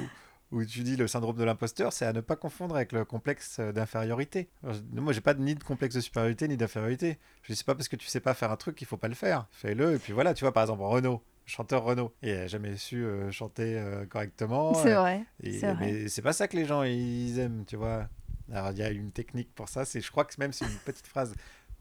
où 0.53 0.65
tu 0.65 0.81
dis 0.81 0.97
le 0.97 1.07
syndrome 1.09 1.37
de 1.37 1.45
l'imposteur, 1.45 1.93
c'est 1.93 2.07
à 2.07 2.13
ne 2.13 2.21
pas 2.21 2.37
confondre 2.37 2.77
avec 2.77 2.93
le 2.93 3.05
complexe 3.05 3.57
euh, 3.59 3.73
d'infériorité. 3.73 4.49
Je- 4.63 5.01
Moi, 5.01 5.13
j'ai 5.13 5.21
pas 5.21 5.35
ni 5.35 5.55
de 5.55 5.63
complexe 5.65 5.95
de 5.97 6.01
supériorité 6.01 6.47
ni 6.49 6.57
d'infériorité. 6.57 7.19
Je 7.43 7.53
dis 7.53 7.57
c'est 7.57 7.67
pas 7.67 7.75
parce 7.75 7.89
que 7.89 7.97
tu 7.97 8.07
sais 8.07 8.21
pas 8.21 8.35
faire 8.35 8.51
un 8.53 8.57
truc 8.57 8.77
qu'il 8.77 8.87
faut 8.87 8.97
pas 8.97 9.09
le 9.09 9.15
faire. 9.15 9.47
Fais-le 9.51 9.95
et 9.95 9.99
puis 9.99 10.13
voilà. 10.13 10.35
Tu 10.35 10.45
vois 10.45 10.53
par 10.53 10.63
exemple 10.63 10.83
Renaud, 10.85 11.23
chanteur 11.47 11.83
Renaud, 11.85 12.13
il 12.23 12.31
a 12.31 12.47
jamais 12.47 12.77
su 12.77 13.05
euh, 13.05 13.31
chanter 13.33 13.77
euh, 13.79 14.07
correctement. 14.07 14.73
C'est 14.75 14.95
euh, 14.95 15.01
vrai. 15.01 15.25
et- 15.43 15.61
mais 15.81 16.09
c'est 16.09 16.23
pas 16.23 16.33
ça 16.33 16.47
que 16.49 16.57
les 16.57 16.65
gens 16.65 16.83
ils 16.85 17.39
aiment, 17.39 17.65
tu 17.67 17.77
vois. 17.77 18.09
Alors 18.53 18.71
il 18.71 18.79
y 18.79 18.83
a 18.85 18.91
une 18.91 19.11
technique 19.11 19.53
pour 19.55 19.69
ça. 19.69 19.85
C'est, 19.85 20.01
je 20.01 20.11
crois 20.13 20.25
que 20.25 20.35
même 20.39 20.53
c'est 20.53 20.65
une 20.67 20.79
petite 20.85 21.07
phrase, 21.09 21.35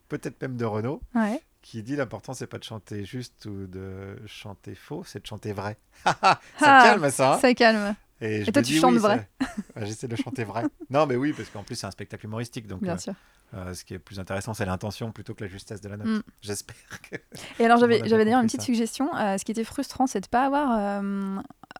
peut-être 0.09 0.41
même 0.41 0.57
de 0.57 0.65
Renaud, 0.65 1.01
Ouais. 1.13 1.39
qui 1.61 1.83
dit 1.83 1.95
l'important 1.95 2.33
c'est 2.33 2.47
pas 2.47 2.57
de 2.57 2.63
chanter 2.63 3.05
juste 3.05 3.45
ou 3.45 3.67
de 3.67 4.17
chanter 4.25 4.73
faux, 4.73 5.03
c'est 5.03 5.21
de 5.21 5.27
chanter 5.27 5.53
vrai. 5.53 5.77
ça 6.03 6.15
Ah, 6.23 6.39
calme 6.59 7.09
ça. 7.11 7.35
hein 7.35 7.39
Ça 7.39 7.53
calme. 7.53 7.95
Et, 8.21 8.45
je 8.45 8.51
toi, 8.51 8.61
tu 8.61 8.73
dis, 8.73 8.79
chantes 8.79 8.93
oui, 8.93 8.99
vrai. 8.99 9.29
J'essaie 9.77 10.07
de 10.07 10.15
chanter 10.15 10.45
vrai. 10.45 10.63
non, 10.89 11.05
mais 11.05 11.15
oui, 11.15 11.33
parce 11.33 11.49
qu'en 11.49 11.63
plus, 11.63 11.75
c'est 11.75 11.87
un 11.87 11.91
spectacle 11.91 12.25
humoristique. 12.25 12.65
Donc, 12.65 12.81
Bien 12.81 12.93
euh, 12.93 12.97
sûr. 12.97 13.13
euh, 13.53 13.73
ce 13.73 13.83
qui 13.83 13.93
est 13.93 13.99
plus 13.99 14.19
intéressant, 14.19 14.53
c'est 14.53 14.65
l'intention 14.65 15.11
plutôt 15.11 15.33
que 15.33 15.43
la 15.43 15.49
justesse 15.49 15.81
de 15.81 15.89
la 15.89 15.97
note. 15.97 16.07
Mm. 16.07 16.21
J'espère 16.41 17.01
que. 17.09 17.17
Et 17.59 17.65
alors 17.65 17.77
j'avais 17.77 17.99
d'ailleurs 18.01 18.39
une 18.39 18.45
petite 18.45 18.61
ça. 18.61 18.67
suggestion. 18.67 19.13
euh, 19.15 19.37
ce 19.37 19.43
qui 19.43 19.51
était 19.51 19.65
frustrant, 19.65 20.07
c'est 20.07 20.21
de 20.21 20.27
pas 20.27 20.45
avoir. 20.45 21.01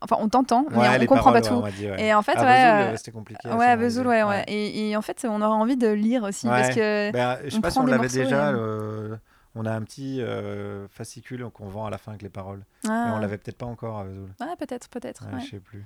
Enfin, 0.02 0.18
on 0.20 0.28
t'entend, 0.28 0.66
mais 0.72 0.78
on 0.78 0.98
les 0.98 1.08
comprend 1.08 1.32
paroles, 1.32 1.62
pas 1.62 1.72
tout. 1.72 1.78
dit, 1.78 1.90
ouais. 1.90 2.08
Et 2.08 2.14
en 2.14 2.22
fait, 2.22 2.36
à 2.38 2.92
ouais, 2.92 2.98
c'était 2.98 3.12
compliqué. 3.12 3.48
Ouais, 3.50 3.68
à. 3.68 3.76
Vesoul, 3.78 4.08
ouais, 4.08 4.24
ouais. 4.24 4.44
Et, 4.48 4.90
et 4.90 4.98
en 4.98 5.02
fait, 5.02 5.26
on 5.30 5.42
aura 5.42 5.56
envie 5.56 5.78
de 5.78 5.88
lire 5.88 6.24
aussi 6.24 6.48
parce 6.48 6.76
que. 6.76 7.12
Ben, 7.12 7.40
je 7.46 7.50
sais 7.50 7.62
pas 7.62 7.72
si 7.72 7.80
on 7.80 7.86
l'avait 7.86 8.10
déjà. 8.10 8.54
On 9.58 9.66
a 9.66 9.72
un 9.72 9.82
petit 9.84 10.22
fascicule 10.90 11.48
qu'on 11.54 11.70
vend 11.70 11.86
à 11.86 11.90
la 11.90 11.98
fin 11.98 12.12
avec 12.12 12.24
les 12.24 12.30
paroles. 12.30 12.66
Ah. 12.90 13.06
Mais 13.08 13.16
on 13.16 13.20
l'avait 13.20 13.38
peut-être 13.38 13.58
pas 13.58 13.66
encore 13.66 14.00
à 14.00 14.04
Vesoul. 14.04 14.30
Ouais, 14.42 14.56
peut-être, 14.60 14.90
peut-être. 14.90 15.24
Ouais. 15.32 15.40
Je 15.40 15.52
sais 15.52 15.60
plus. 15.60 15.86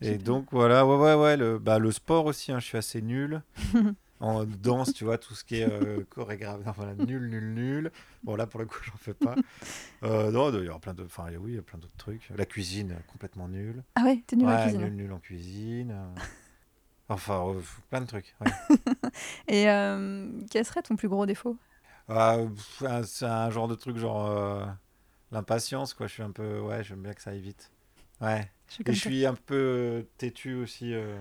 Je 0.00 0.10
Et 0.10 0.18
donc 0.18 0.46
voilà, 0.52 0.86
ouais, 0.86 0.96
ouais, 0.96 1.14
ouais, 1.14 1.36
le, 1.36 1.58
bah, 1.58 1.78
le 1.78 1.90
sport 1.90 2.26
aussi, 2.26 2.52
hein, 2.52 2.60
je 2.60 2.66
suis 2.66 2.78
assez 2.78 3.02
nul. 3.02 3.42
en 4.20 4.44
danse, 4.44 4.94
tu 4.94 5.04
vois, 5.04 5.18
tout 5.18 5.34
ce 5.34 5.44
qui 5.44 5.56
est 5.56 5.64
euh, 5.70 6.04
chorégraphe, 6.10 6.60
voilà, 6.76 6.94
nul, 6.94 7.28
nul, 7.28 7.54
nul. 7.54 7.92
Bon, 8.24 8.34
là, 8.36 8.46
pour 8.46 8.60
le 8.60 8.66
coup, 8.66 8.78
j'en 8.84 8.96
fais 8.96 9.14
pas. 9.14 9.34
Euh, 10.02 10.30
non, 10.30 10.52
il 10.52 10.64
y 10.64 10.68
a 10.68 10.78
plein 10.78 10.94
de, 10.94 11.04
enfin, 11.04 11.26
oui, 11.40 11.52
il 11.52 11.54
y 11.56 11.58
a 11.58 11.62
plein 11.62 11.78
d'autres 11.78 11.96
trucs. 11.96 12.28
La 12.36 12.44
cuisine, 12.46 12.96
complètement 13.12 13.48
nul. 13.48 13.82
Ah 13.94 14.04
ouais, 14.04 14.22
t'es 14.26 14.36
nul 14.36 14.46
ouais, 14.46 14.62
cuisine. 14.62 14.80
nul, 14.82 14.96
nul 14.96 15.12
en 15.12 15.18
cuisine. 15.18 15.90
euh. 15.92 16.20
Enfin, 17.08 17.46
euh, 17.48 17.60
plein 17.90 18.00
de 18.00 18.06
trucs. 18.06 18.34
ouais. 18.40 18.50
Et 19.48 19.64
quel 20.50 20.64
serait 20.64 20.82
ton 20.82 20.96
plus 20.96 21.08
gros 21.08 21.26
défaut? 21.26 21.56
Ah, 22.08 22.38
c'est 23.04 23.26
un 23.26 23.50
genre 23.50 23.68
de 23.68 23.74
truc, 23.74 23.96
genre 23.98 24.66
l'impatience, 25.30 25.94
quoi. 25.94 26.06
Je 26.06 26.14
suis 26.14 26.22
un 26.22 26.30
peu, 26.30 26.60
ouais, 26.60 26.82
j'aime 26.84 27.02
bien 27.02 27.12
que 27.14 27.22
ça 27.22 27.30
aille 27.30 27.40
vite. 27.40 27.70
Ouais. 28.20 28.50
Je 28.68 28.72
suis 28.74 28.82
Et 28.86 28.92
je 28.92 29.00
suis 29.00 29.26
un 29.26 29.34
peu 29.34 29.54
euh, 29.54 30.02
têtu 30.18 30.54
aussi. 30.54 30.92
euh. 30.94 31.18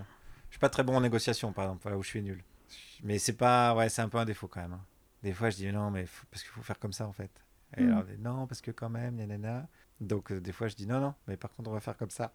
Je 0.49 0.53
suis 0.55 0.59
pas 0.59 0.69
très 0.69 0.83
bon 0.83 0.95
en 0.95 1.01
négociation, 1.01 1.53
par 1.53 1.65
exemple, 1.65 1.83
voilà 1.83 1.97
où 1.97 2.03
je 2.03 2.09
suis 2.09 2.21
nul. 2.21 2.43
Mais 3.03 3.19
c'est 3.19 3.33
pas, 3.33 3.75
ouais, 3.75 3.89
c'est 3.89 4.01
un 4.01 4.09
peu 4.09 4.17
un 4.17 4.25
défaut 4.25 4.47
quand 4.47 4.61
même. 4.61 4.73
hein. 4.73 4.85
Des 5.23 5.33
fois, 5.33 5.49
je 5.49 5.57
dis 5.57 5.67
non, 5.71 5.91
mais 5.91 6.05
faut- 6.05 6.25
parce 6.31 6.43
qu'il 6.43 6.51
faut 6.51 6.61
faire 6.61 6.79
comme 6.79 6.93
ça 6.93 7.07
en 7.07 7.11
fait. 7.13 7.31
Et 7.75 7.83
Mm. 7.83 7.89
alors, 7.91 8.03
non, 8.19 8.47
parce 8.47 8.61
que 8.61 8.71
quand 8.71 8.89
même, 8.89 9.15
nanana. 9.15 9.67
Donc, 9.99 10.31
euh, 10.31 10.39
des 10.39 10.51
fois, 10.51 10.67
je 10.67 10.75
dis 10.75 10.87
non, 10.87 10.99
non, 10.99 11.13
mais 11.27 11.37
par 11.37 11.53
contre, 11.53 11.69
on 11.69 11.73
va 11.73 11.79
faire 11.79 11.97
comme 11.97 12.09
ça. 12.09 12.31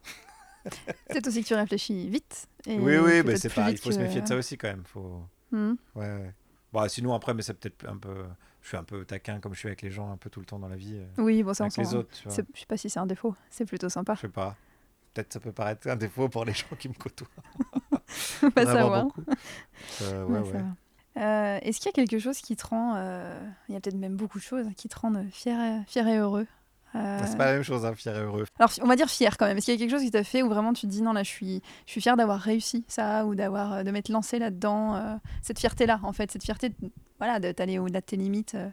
C'est 1.09 1.27
aussi 1.27 1.41
que 1.43 1.47
tu 1.47 1.55
réfléchis 1.55 2.09
vite. 2.09 2.47
Et 2.65 2.79
oui, 2.79 2.97
oui, 2.97 3.21
mais 3.23 3.35
c'est 3.37 3.49
pas. 3.53 3.69
Il 3.71 3.77
faut 3.77 3.91
se 3.91 3.99
méfier 3.99 4.21
de 4.21 4.27
ça 4.27 4.35
aussi 4.37 4.57
quand 4.57 4.67
même. 4.69 4.83
Faut... 4.85 5.23
Hmm. 5.51 5.73
Ouais, 5.95 6.07
ouais. 6.11 6.33
Bah, 6.73 6.89
sinon, 6.89 7.13
après, 7.13 7.33
mais 7.33 7.43
c'est 7.43 7.53
peut-être 7.53 7.87
un 7.87 7.97
peu. 7.97 8.25
Je 8.61 8.67
suis 8.69 8.77
un 8.77 8.83
peu 8.83 9.05
taquin 9.05 9.39
comme 9.39 9.53
je 9.53 9.59
suis 9.59 9.67
avec 9.67 9.81
les 9.81 9.91
gens 9.91 10.11
un 10.11 10.17
peu 10.17 10.29
tout 10.29 10.39
le 10.39 10.45
temps 10.45 10.57
dans 10.59 10.69
la 10.69 10.75
vie. 10.75 10.95
euh, 10.95 11.05
Oui, 11.23 11.43
bon, 11.43 11.53
ça, 11.53 11.65
avec 11.65 11.77
les 11.77 11.93
autres, 11.95 12.09
vois. 12.23 12.33
c'est- 12.33 12.45
Je 12.53 12.59
sais 12.61 12.65
pas 12.65 12.77
si 12.77 12.89
c'est 12.89 12.99
un 12.99 13.05
défaut. 13.05 13.35
C'est 13.49 13.65
plutôt 13.65 13.89
sympa. 13.89 14.15
Je 14.15 14.21
sais 14.21 14.27
pas. 14.29 14.55
Peut-être 15.13 15.33
ça 15.33 15.39
peut 15.39 15.51
paraître 15.51 15.87
un 15.89 15.95
défaut 15.95 16.27
pour 16.29 16.45
les 16.45 16.53
gens 16.53 16.75
qui 16.79 16.89
me 16.89 16.93
côtoient. 16.95 17.27
Va 18.41 18.49
Vraiment 18.49 18.65
savoir. 18.65 19.05
Euh, 20.01 20.25
ouais. 20.25 20.61
Euh, 21.17 21.59
Est-ce 21.61 21.77
qu'il 21.79 21.87
y 21.87 21.89
a 21.89 21.93
quelque 21.93 22.17
chose 22.19 22.39
qui 22.39 22.55
te 22.55 22.65
rend, 22.65 22.95
euh, 22.95 23.39
il 23.69 23.73
y 23.73 23.77
a 23.77 23.81
peut-être 23.81 23.97
même 23.97 24.15
beaucoup 24.15 24.39
de 24.39 24.43
choses 24.43 24.65
qui 24.75 24.89
te 24.89 24.97
rendent 24.97 25.27
fier 25.31 25.59
et, 25.59 25.83
fier 25.85 26.07
et 26.07 26.17
heureux? 26.17 26.47
Euh, 26.95 27.25
C'est 27.25 27.37
pas 27.37 27.45
la 27.45 27.53
même 27.53 27.63
chose, 27.63 27.85
hein, 27.85 27.95
fier 27.95 28.15
et 28.15 28.19
heureux. 28.21 28.45
Alors 28.59 28.71
on 28.81 28.87
va 28.87 28.95
dire 28.95 29.09
fier 29.09 29.35
quand 29.37 29.45
même. 29.47 29.57
Est-ce 29.57 29.65
qu'il 29.65 29.73
y 29.73 29.77
a 29.77 29.79
quelque 29.79 29.91
chose 29.97 30.03
qui 30.05 30.11
t'a 30.11 30.23
fait 30.23 30.43
où 30.43 30.49
vraiment 30.49 30.73
tu 30.73 30.81
te 30.85 30.91
dis 30.91 31.01
non 31.01 31.13
là 31.13 31.23
je 31.23 31.29
suis, 31.29 31.61
je 31.87 31.91
suis 31.91 32.01
fier 32.01 32.15
d'avoir 32.15 32.39
réussi 32.39 32.85
ça 32.87 33.25
ou 33.25 33.33
d'avoir 33.35 33.73
euh, 33.73 33.83
de 33.83 33.91
m'être 33.91 34.09
lancé 34.09 34.37
là-dedans 34.39 34.95
euh, 34.95 35.15
Cette 35.41 35.59
fierté 35.59 35.85
là 35.85 35.99
en 36.03 36.13
fait, 36.13 36.31
cette 36.31 36.43
fierté 36.43 36.69
de, 36.69 36.75
voilà 37.19 37.39
de 37.39 37.51
t'aller 37.51 37.79
au-delà 37.79 38.01
de 38.01 38.05
tes 38.05 38.15
limites. 38.17 38.55
euh. 38.55 38.69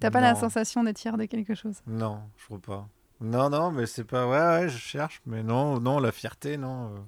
T'as 0.00 0.10
pas 0.10 0.20
la 0.20 0.34
sensation 0.34 0.82
d'être 0.82 0.98
fier 0.98 1.16
de 1.16 1.24
quelque 1.26 1.54
chose? 1.54 1.76
Non, 1.86 2.20
je 2.36 2.44
trouve 2.46 2.60
pas. 2.60 2.88
Non, 3.20 3.48
non, 3.48 3.70
mais 3.70 3.86
c'est 3.86 4.02
pas. 4.04 4.26
Ouais, 4.26 4.62
ouais, 4.64 4.68
je 4.68 4.76
cherche, 4.76 5.22
mais 5.24 5.44
non, 5.44 5.78
non, 5.78 6.00
la 6.00 6.10
fierté, 6.10 6.56
non. 6.56 7.06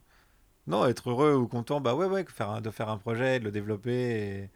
Non, 0.68 0.86
être 0.86 1.10
heureux 1.10 1.34
ou 1.34 1.48
content, 1.48 1.80
bah 1.80 1.94
ouais, 1.96 2.06
ouais, 2.06 2.24
faire 2.28 2.50
un- 2.50 2.60
de 2.60 2.70
faire 2.70 2.88
un 2.88 2.98
projet, 2.98 3.40
de 3.40 3.44
le 3.44 3.50
développer 3.50 4.50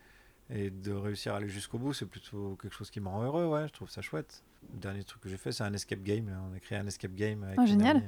et, 0.51 0.65
et 0.67 0.71
de 0.71 0.93
réussir 0.93 1.35
à 1.35 1.39
aller 1.39 1.49
jusqu'au 1.49 1.79
bout, 1.79 1.93
c'est 1.93 2.07
plutôt 2.07 2.57
quelque 2.63 2.75
chose 2.75 2.91
qui 2.91 3.01
me 3.01 3.09
rend 3.09 3.23
heureux, 3.25 3.47
ouais, 3.47 3.67
je 3.67 3.73
trouve 3.73 3.91
ça 3.91 4.01
chouette. 4.01 4.43
Le 4.73 4.79
dernier 4.79 5.05
truc 5.05 5.23
que 5.23 5.29
j'ai 5.29 5.37
fait, 5.37 5.53
c'est 5.53 5.65
un 5.65 5.73
escape 5.73 6.03
game. 6.03 6.29
là. 6.29 6.37
On 6.51 6.55
a 6.55 6.61
créé 6.61 6.79
un 6.79 6.87
escape 6.87 7.15
game 7.15 7.43
avec 7.45 7.59
une 7.59 7.67
génial. 7.67 8.03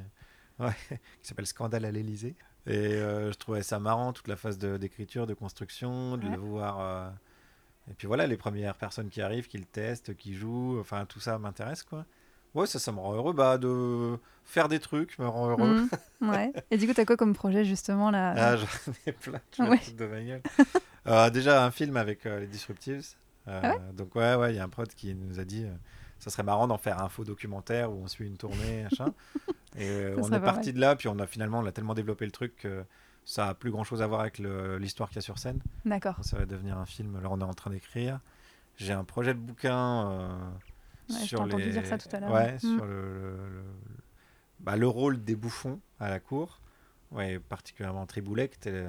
euh, 0.61 0.67
ouais, 0.67 0.99
qui 1.23 1.29
s'appelle 1.29 1.47
Scandale 1.47 1.85
à 1.85 1.91
l'Elysée. 1.91 2.35
Et 2.67 2.77
euh, 2.77 3.33
je 3.33 3.39
trouvais 3.39 3.63
ça 3.63 3.79
marrant, 3.81 4.13
toute 4.13 4.29
la 4.29 4.37
phase 4.37 4.59
d'écriture, 4.59 5.27
de, 5.27 5.35
construction, 5.35 6.17
de 6.17 6.27
Ouais. 6.27 6.33
le 6.33 6.39
voir. 6.39 6.81
euh, 6.81 7.11
Et 7.91 7.95
puis 7.95 8.07
voilà, 8.07 8.27
les 8.29 8.37
premières 8.37 8.77
personnes 8.77 9.09
qui 9.09 9.21
arrivent, 9.21 9.49
qui 9.49 9.59
le 9.59 9.65
testent, 9.65 10.15
qui 10.15 10.35
jouent, 10.35 10.79
enfin 10.79 11.05
tout 11.07 11.19
ça 11.21 11.39
m'intéresse 11.39 11.83
quoi. 11.83 12.07
Ouais, 12.55 12.67
ça, 12.67 12.79
ça 12.79 12.93
me 12.93 12.99
rend 13.01 13.15
heureux. 13.15 13.33
Bah, 13.33 13.57
de 13.59 14.19
faire 14.45 14.69
des 14.69 14.79
trucs 14.79 15.19
me 15.19 15.27
rend 15.27 15.49
heureux. 15.51 15.89
Mhm, 16.21 16.29
Ouais. 16.31 16.53
Et 16.71 16.77
du 16.77 16.87
coup 16.87 16.93
t'as 16.95 17.05
quoi 17.07 17.17
comme 17.17 17.35
projet 17.35 17.65
justement 17.65 18.11
là? 18.13 18.35
Ah, 18.37 18.57
j'en 18.57 18.67
ai 19.07 19.13
plein, 19.13 19.41
je 19.57 19.63
Ouais. 19.65 19.81
de 19.97 20.07
ma 20.07 20.23
gueule. 20.23 20.43
Euh, 21.09 21.31
déjà, 21.31 21.65
un 21.65 21.71
film 21.73 21.97
avec 21.97 22.25
les 22.25 22.47
Disruptives. 22.47 23.05
Ah 23.49 23.75
donc, 23.93 24.15
ouais, 24.15 24.37
ouais, 24.37 24.53
il 24.53 24.57
y 24.57 24.61
a 24.61 24.65
un 24.65 24.69
prod 24.69 24.87
qui 24.95 25.13
nous 25.17 25.41
a 25.41 25.45
dit 25.45 25.67
ça 26.23 26.31
serait 26.31 26.43
marrant 26.45 26.69
d'en 26.69 26.79
faire 26.79 27.03
un 27.03 27.09
faux 27.09 27.25
documentaire 27.25 27.91
où 27.91 27.97
on 28.03 28.07
suit 28.07 28.27
une 28.29 28.37
tournée, 28.37 28.83
machin. 28.91 29.13
Et 29.77 29.89
euh, 29.89 30.17
on 30.19 30.31
est 30.33 30.41
parti 30.41 30.73
de 30.73 30.79
là, 30.81 30.95
puis 30.95 31.09
on 31.09 31.19
a 31.19 31.27
finalement 31.27 31.59
on 31.59 31.67
a 31.67 31.73
tellement 31.73 31.95
développé 31.95 32.25
le 32.25 32.31
truc 32.31 32.55
que 32.57 32.85
ça 33.25 33.49
a 33.49 33.55
plus 33.55 33.71
grand 33.71 33.83
chose 33.85 34.03
à 34.03 34.07
voir 34.07 34.21
avec 34.21 34.39
l'histoire 34.39 35.09
qu'il 35.09 35.17
y 35.17 35.19
a 35.19 35.23
sur 35.23 35.39
scène. 35.39 35.61
D'accord. 35.85 36.17
Ça 36.23 36.39
va 36.39 36.47
devenir 36.47 36.79
un 36.79 36.87
film. 36.87 37.21
Là, 37.21 37.29
on 37.31 37.41
est 37.41 37.45
en 37.45 37.55
train 37.55 37.71
d'écrire. 37.71 38.21
J'ai 38.77 38.93
un 38.93 39.05
projet 39.05 39.35
de 39.35 39.39
bouquin 39.41 40.11
euh, 40.11 40.29
Ouais, 41.11 41.17
sur 41.17 41.41
entendu 41.41 41.65
les... 41.65 41.71
dire 41.73 41.87
ça 41.87 41.99
tout 41.99 42.09
à 42.15 42.21
l'heure. 42.21 42.31
Ouais, 42.33 42.59
sur 42.61 42.85
le, 42.85 43.03
le, 43.03 43.37
le- 43.49 43.65
bah, 44.61 44.77
le 44.77 44.87
rôle 44.87 45.23
des 45.25 45.35
bouffons 45.37 45.81
à 45.99 46.09
la 46.09 46.21
cour. 46.21 46.61
Ouais, 47.11 47.39
particulièrement 47.41 48.07
Triboulet, 48.07 48.49
qui 48.49 48.57
était 48.69 48.87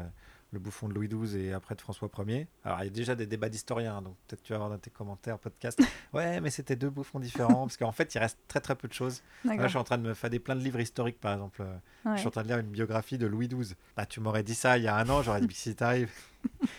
le, 0.54 0.60
bouffon 0.60 0.88
de 0.88 0.94
Louis 0.94 1.08
XII 1.08 1.40
et 1.48 1.54
après 1.54 1.76
de 1.76 1.82
François 1.82 2.10
Ier. 2.28 2.48
Alors, 2.64 2.80
il 2.82 2.86
y 2.86 2.88
a 2.88 2.90
déjà 2.92 3.16
des 3.16 3.26
débats 3.26 3.50
d'historiens, 3.50 4.02
donc 4.02 4.16
peut-être 4.28 4.44
tu 4.44 4.54
vas 4.54 4.58
avoir 4.58 4.70
dans 4.70 4.78
tes 4.78 4.90
commentaires, 4.90 5.38
podcast. 5.40 5.80
Ouais, 6.14 6.40
mais 6.42 6.52
c'était 6.52 6.76
deux 6.76 6.92
bouffons 6.92 7.20
différents, 7.20 7.66
parce 7.66 7.76
qu'en 7.78 7.92
fait, 7.92 8.14
il 8.14 8.20
reste 8.20 8.38
très 8.48 8.60
très 8.62 8.76
peu 8.76 8.88
de 8.88 8.94
choses. 8.94 9.24
Là, 9.46 9.56
je 9.64 9.68
suis 9.68 9.78
en 9.78 9.84
train 9.84 9.98
de 9.98 10.04
me 10.04 10.14
faire 10.14 10.30
des 10.30 10.38
plein 10.40 10.56
de 10.56 10.62
livres 10.62 10.80
historiques, 10.80 11.20
par 11.20 11.34
exemple. 11.34 11.62
Ouais. 12.06 12.12
je 12.14 12.20
suis 12.20 12.28
en 12.28 12.32
train 12.32 12.44
de 12.44 12.48
lire 12.50 12.60
une 12.60 12.68
biographie 12.70 13.18
de 13.18 13.26
Louis 13.26 13.48
XII. 13.48 13.76
Bah, 13.98 14.06
tu 14.06 14.20
m'aurais 14.20 14.44
dit 14.44 14.54
ça 14.56 14.78
il 14.78 14.84
y 14.84 14.88
a 14.88 14.96
un 14.96 15.10
an, 15.10 15.24
j'aurais 15.24 15.42
dit 15.42 15.48
que 15.50 15.54
si 15.54 15.76
t'arrives. 15.76 16.12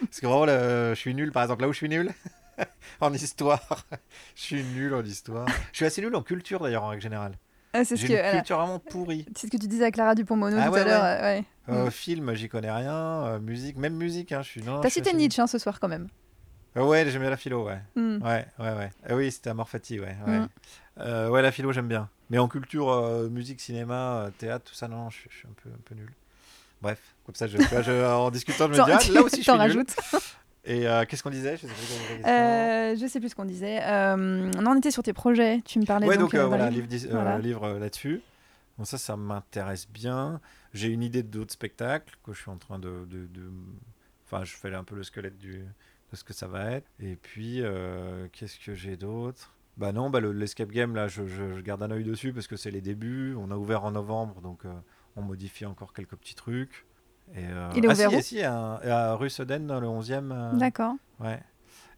Parce 0.01 0.21
que 0.21 0.27
vraiment, 0.27 0.47
le- 0.47 0.91
je 0.95 1.01
suis 1.01 1.15
nul, 1.15 1.33
par 1.33 1.43
exemple, 1.43 1.63
là 1.63 1.69
où 1.69 1.73
je 1.73 1.79
suis 1.79 1.89
nul, 1.89 2.13
en 3.01 3.13
histoire. 3.13 3.87
je 4.37 4.41
suis 4.41 4.63
nul 4.63 4.95
en 4.95 5.03
histoire. 5.03 5.47
Je 5.73 5.79
suis 5.79 5.87
assez 5.87 6.01
nul 6.01 6.15
en 6.15 6.23
culture, 6.23 6.61
d'ailleurs, 6.63 6.85
en 6.85 6.89
règle 6.89 7.03
générale. 7.03 7.37
Ah, 7.75 7.85
c'est 7.85 7.97
ce 7.97 8.03
que 8.07 8.13
une 8.13 8.19
voilà. 8.19 8.33
culture 8.33 8.57
vraiment 8.59 8.79
pourrie. 8.79 9.27
c'est 9.37 9.49
ce 9.49 9.51
que 9.53 9.57
tu 9.57 9.67
disais 9.69 9.85
à 9.85 9.91
Clara 9.91 10.15
Dupont-Mono 10.15 10.57
Ah 10.61 10.67
tout 10.69 10.73
ouais, 10.75 10.81
à 10.81 10.85
l'heure. 10.85 11.03
euh, 11.05 11.21
ouais. 11.23 11.45
Euh, 11.69 11.87
Mm. 11.87 11.91
Film, 11.91 12.35
j'y 12.35 12.49
connais 12.49 12.71
rien. 12.71 12.95
Euh, 12.95 13.39
musique, 13.41 13.77
même 13.77 13.95
musique, 13.95 14.33
hein, 14.33 14.43
je 14.43 14.49
suis. 14.49 14.63
T'as 14.63 14.91
cité. 14.91 15.13
Nietzsche 15.13 15.41
hein, 15.43 15.47
ce 15.47 15.59
soir 15.59 15.81
quand 15.81 15.89
même. 15.89 16.09
Euh, 16.77 16.85
ouais, 16.85 17.09
j'aime 17.11 17.21
bien 17.23 17.31
la 17.31 17.37
philo, 17.37 17.65
ouais. 17.67 17.79
Mm. 17.97 18.19
Ouais, 18.23 18.47
ouais, 18.59 18.73
ouais. 18.75 18.91
Ah 19.09 19.15
oui, 19.17 19.31
c'était 19.33 19.51
Amorphati, 19.51 19.99
ouais. 19.99 20.17
Ouais. 20.27 20.39
Mm. 20.41 20.49
Euh, 21.01 21.29
ouais, 21.31 21.43
la 21.43 21.51
philo, 21.53 21.73
j'aime 21.73 21.89
bien. 21.89 22.09
Mais 22.31 22.39
en 22.39 22.49
culture, 22.49 22.91
euh, 22.91 23.29
musique, 23.29 23.61
cinéma, 23.61 24.25
euh, 24.27 24.31
théâtre, 24.39 24.67
tout 24.71 24.75
ça, 24.75 24.89
non, 24.89 25.11
je, 25.11 25.17
suis- 25.21 25.31
je 25.31 25.37
suis 25.39 25.49
un 25.49 25.55
peu, 25.63 25.69
un 25.71 25.81
peu 25.85 25.95
nul. 25.95 26.11
Bref, 26.83 26.99
comme 27.25 27.35
ça, 27.35 27.47
je, 27.47 27.57
je- 27.59 28.05
en 28.15 28.31
discutant, 28.31 28.65
je 28.67 28.71
me 28.71 28.75
dis, 28.75 28.81
ah, 28.81 29.13
là 29.13 29.23
aussi, 29.23 29.43
je 29.43 29.51
suis 29.51 29.59
nul. 29.77 29.85
Et 30.67 30.87
euh, 30.89 31.05
qu'est-ce 31.05 31.23
qu'on 31.23 31.31
disait? 31.31 31.57
Je 31.57 31.67
sais 31.67 31.73
plus. 31.73 32.25
Euh, 32.27 32.97
je 32.97 33.07
sais 33.07 33.21
plus 33.21 33.29
ce 33.29 33.35
qu'on 33.35 33.45
disait. 33.45 33.81
Euh, 33.83 34.51
on 34.59 34.67
en 34.67 34.77
était 34.77 34.91
sur 34.91 35.03
tes 35.03 35.13
projets. 35.13 35.61
Tu 35.65 35.79
me 35.79 35.85
parlais 35.85 36.07
ouais, 36.07 36.17
donc, 36.17 36.33
donc, 36.33 36.41
euh, 36.41 36.47
voilà, 36.47 36.71
livre, 36.71 36.87
Voilà. 37.11 37.39
livre 37.39 37.79
là-dessus. 37.79 38.23
Bon, 38.79 38.85
ça, 38.85 38.97
ça 38.99 39.17
m'intéresse 39.17 39.87
bien. 39.89 40.41
J'ai 40.73 40.89
une 40.89 41.03
idée 41.03 41.23
d'autres 41.23 41.53
spectacles 41.53 42.15
que 42.25 42.33
je 42.33 42.41
suis 42.41 42.51
en 42.51 42.57
train 42.57 42.79
de. 42.79 43.07
de- 43.11 43.27
de- 43.27 43.51
Enfin, 44.27 44.43
je 44.43 44.55
fais 44.57 44.75
un 44.75 44.85
peu 44.85 44.97
le 44.97 45.03
squelette 45.03 45.37
du, 45.39 45.59
de 45.59 46.17
ce 46.17 46.25
que 46.25 46.33
ça 46.33 46.47
va 46.49 46.71
être. 46.73 46.87
Et 46.99 47.17
puis, 47.17 47.63
qu'est-ce 48.33 48.59
que 48.59 48.75
j'ai 48.75 48.97
d'autre? 48.97 49.53
Bah 49.77 49.93
non, 49.93 50.09
bah, 50.09 50.21
le- 50.21 50.33
l'escape 50.33 50.71
game, 50.71 50.95
là, 50.95 51.09
je, 51.09 51.27
je- 51.27 51.53
je 51.57 51.61
garde 51.61 51.83
un 51.83 51.91
œil 51.91 52.05
dessus 52.05 52.33
parce 52.33 52.47
que 52.47 52.57
c'est 52.57 52.71
les 52.71 52.81
débuts. 52.81 53.35
On 53.39 53.51
a 53.51 53.57
ouvert 53.57 53.85
en 53.85 53.91
novembre, 53.91 54.41
donc 54.41 54.63
on 55.17 55.23
modifie 55.23 55.67
encore 55.67 55.93
quelques 55.93 56.17
petits 56.17 56.35
trucs. 56.35 56.87
Et, 57.35 57.39
euh, 57.47 57.71
Il 57.75 57.85
est 57.85 57.89
ah, 57.89 57.93
ouvert 57.93 58.11
si, 58.11 58.17
où 58.17 58.19
et 58.19 58.23
si, 58.23 58.43
à, 58.43 58.75
à 59.11 59.15
rue 59.15 59.31
Sedaine, 59.31 59.67
dans 59.67 59.81
le 59.81 59.87
11e. 59.87 60.31
euh, 60.33 60.53
D'accord. 60.57 60.95
Ouais. 61.21 61.41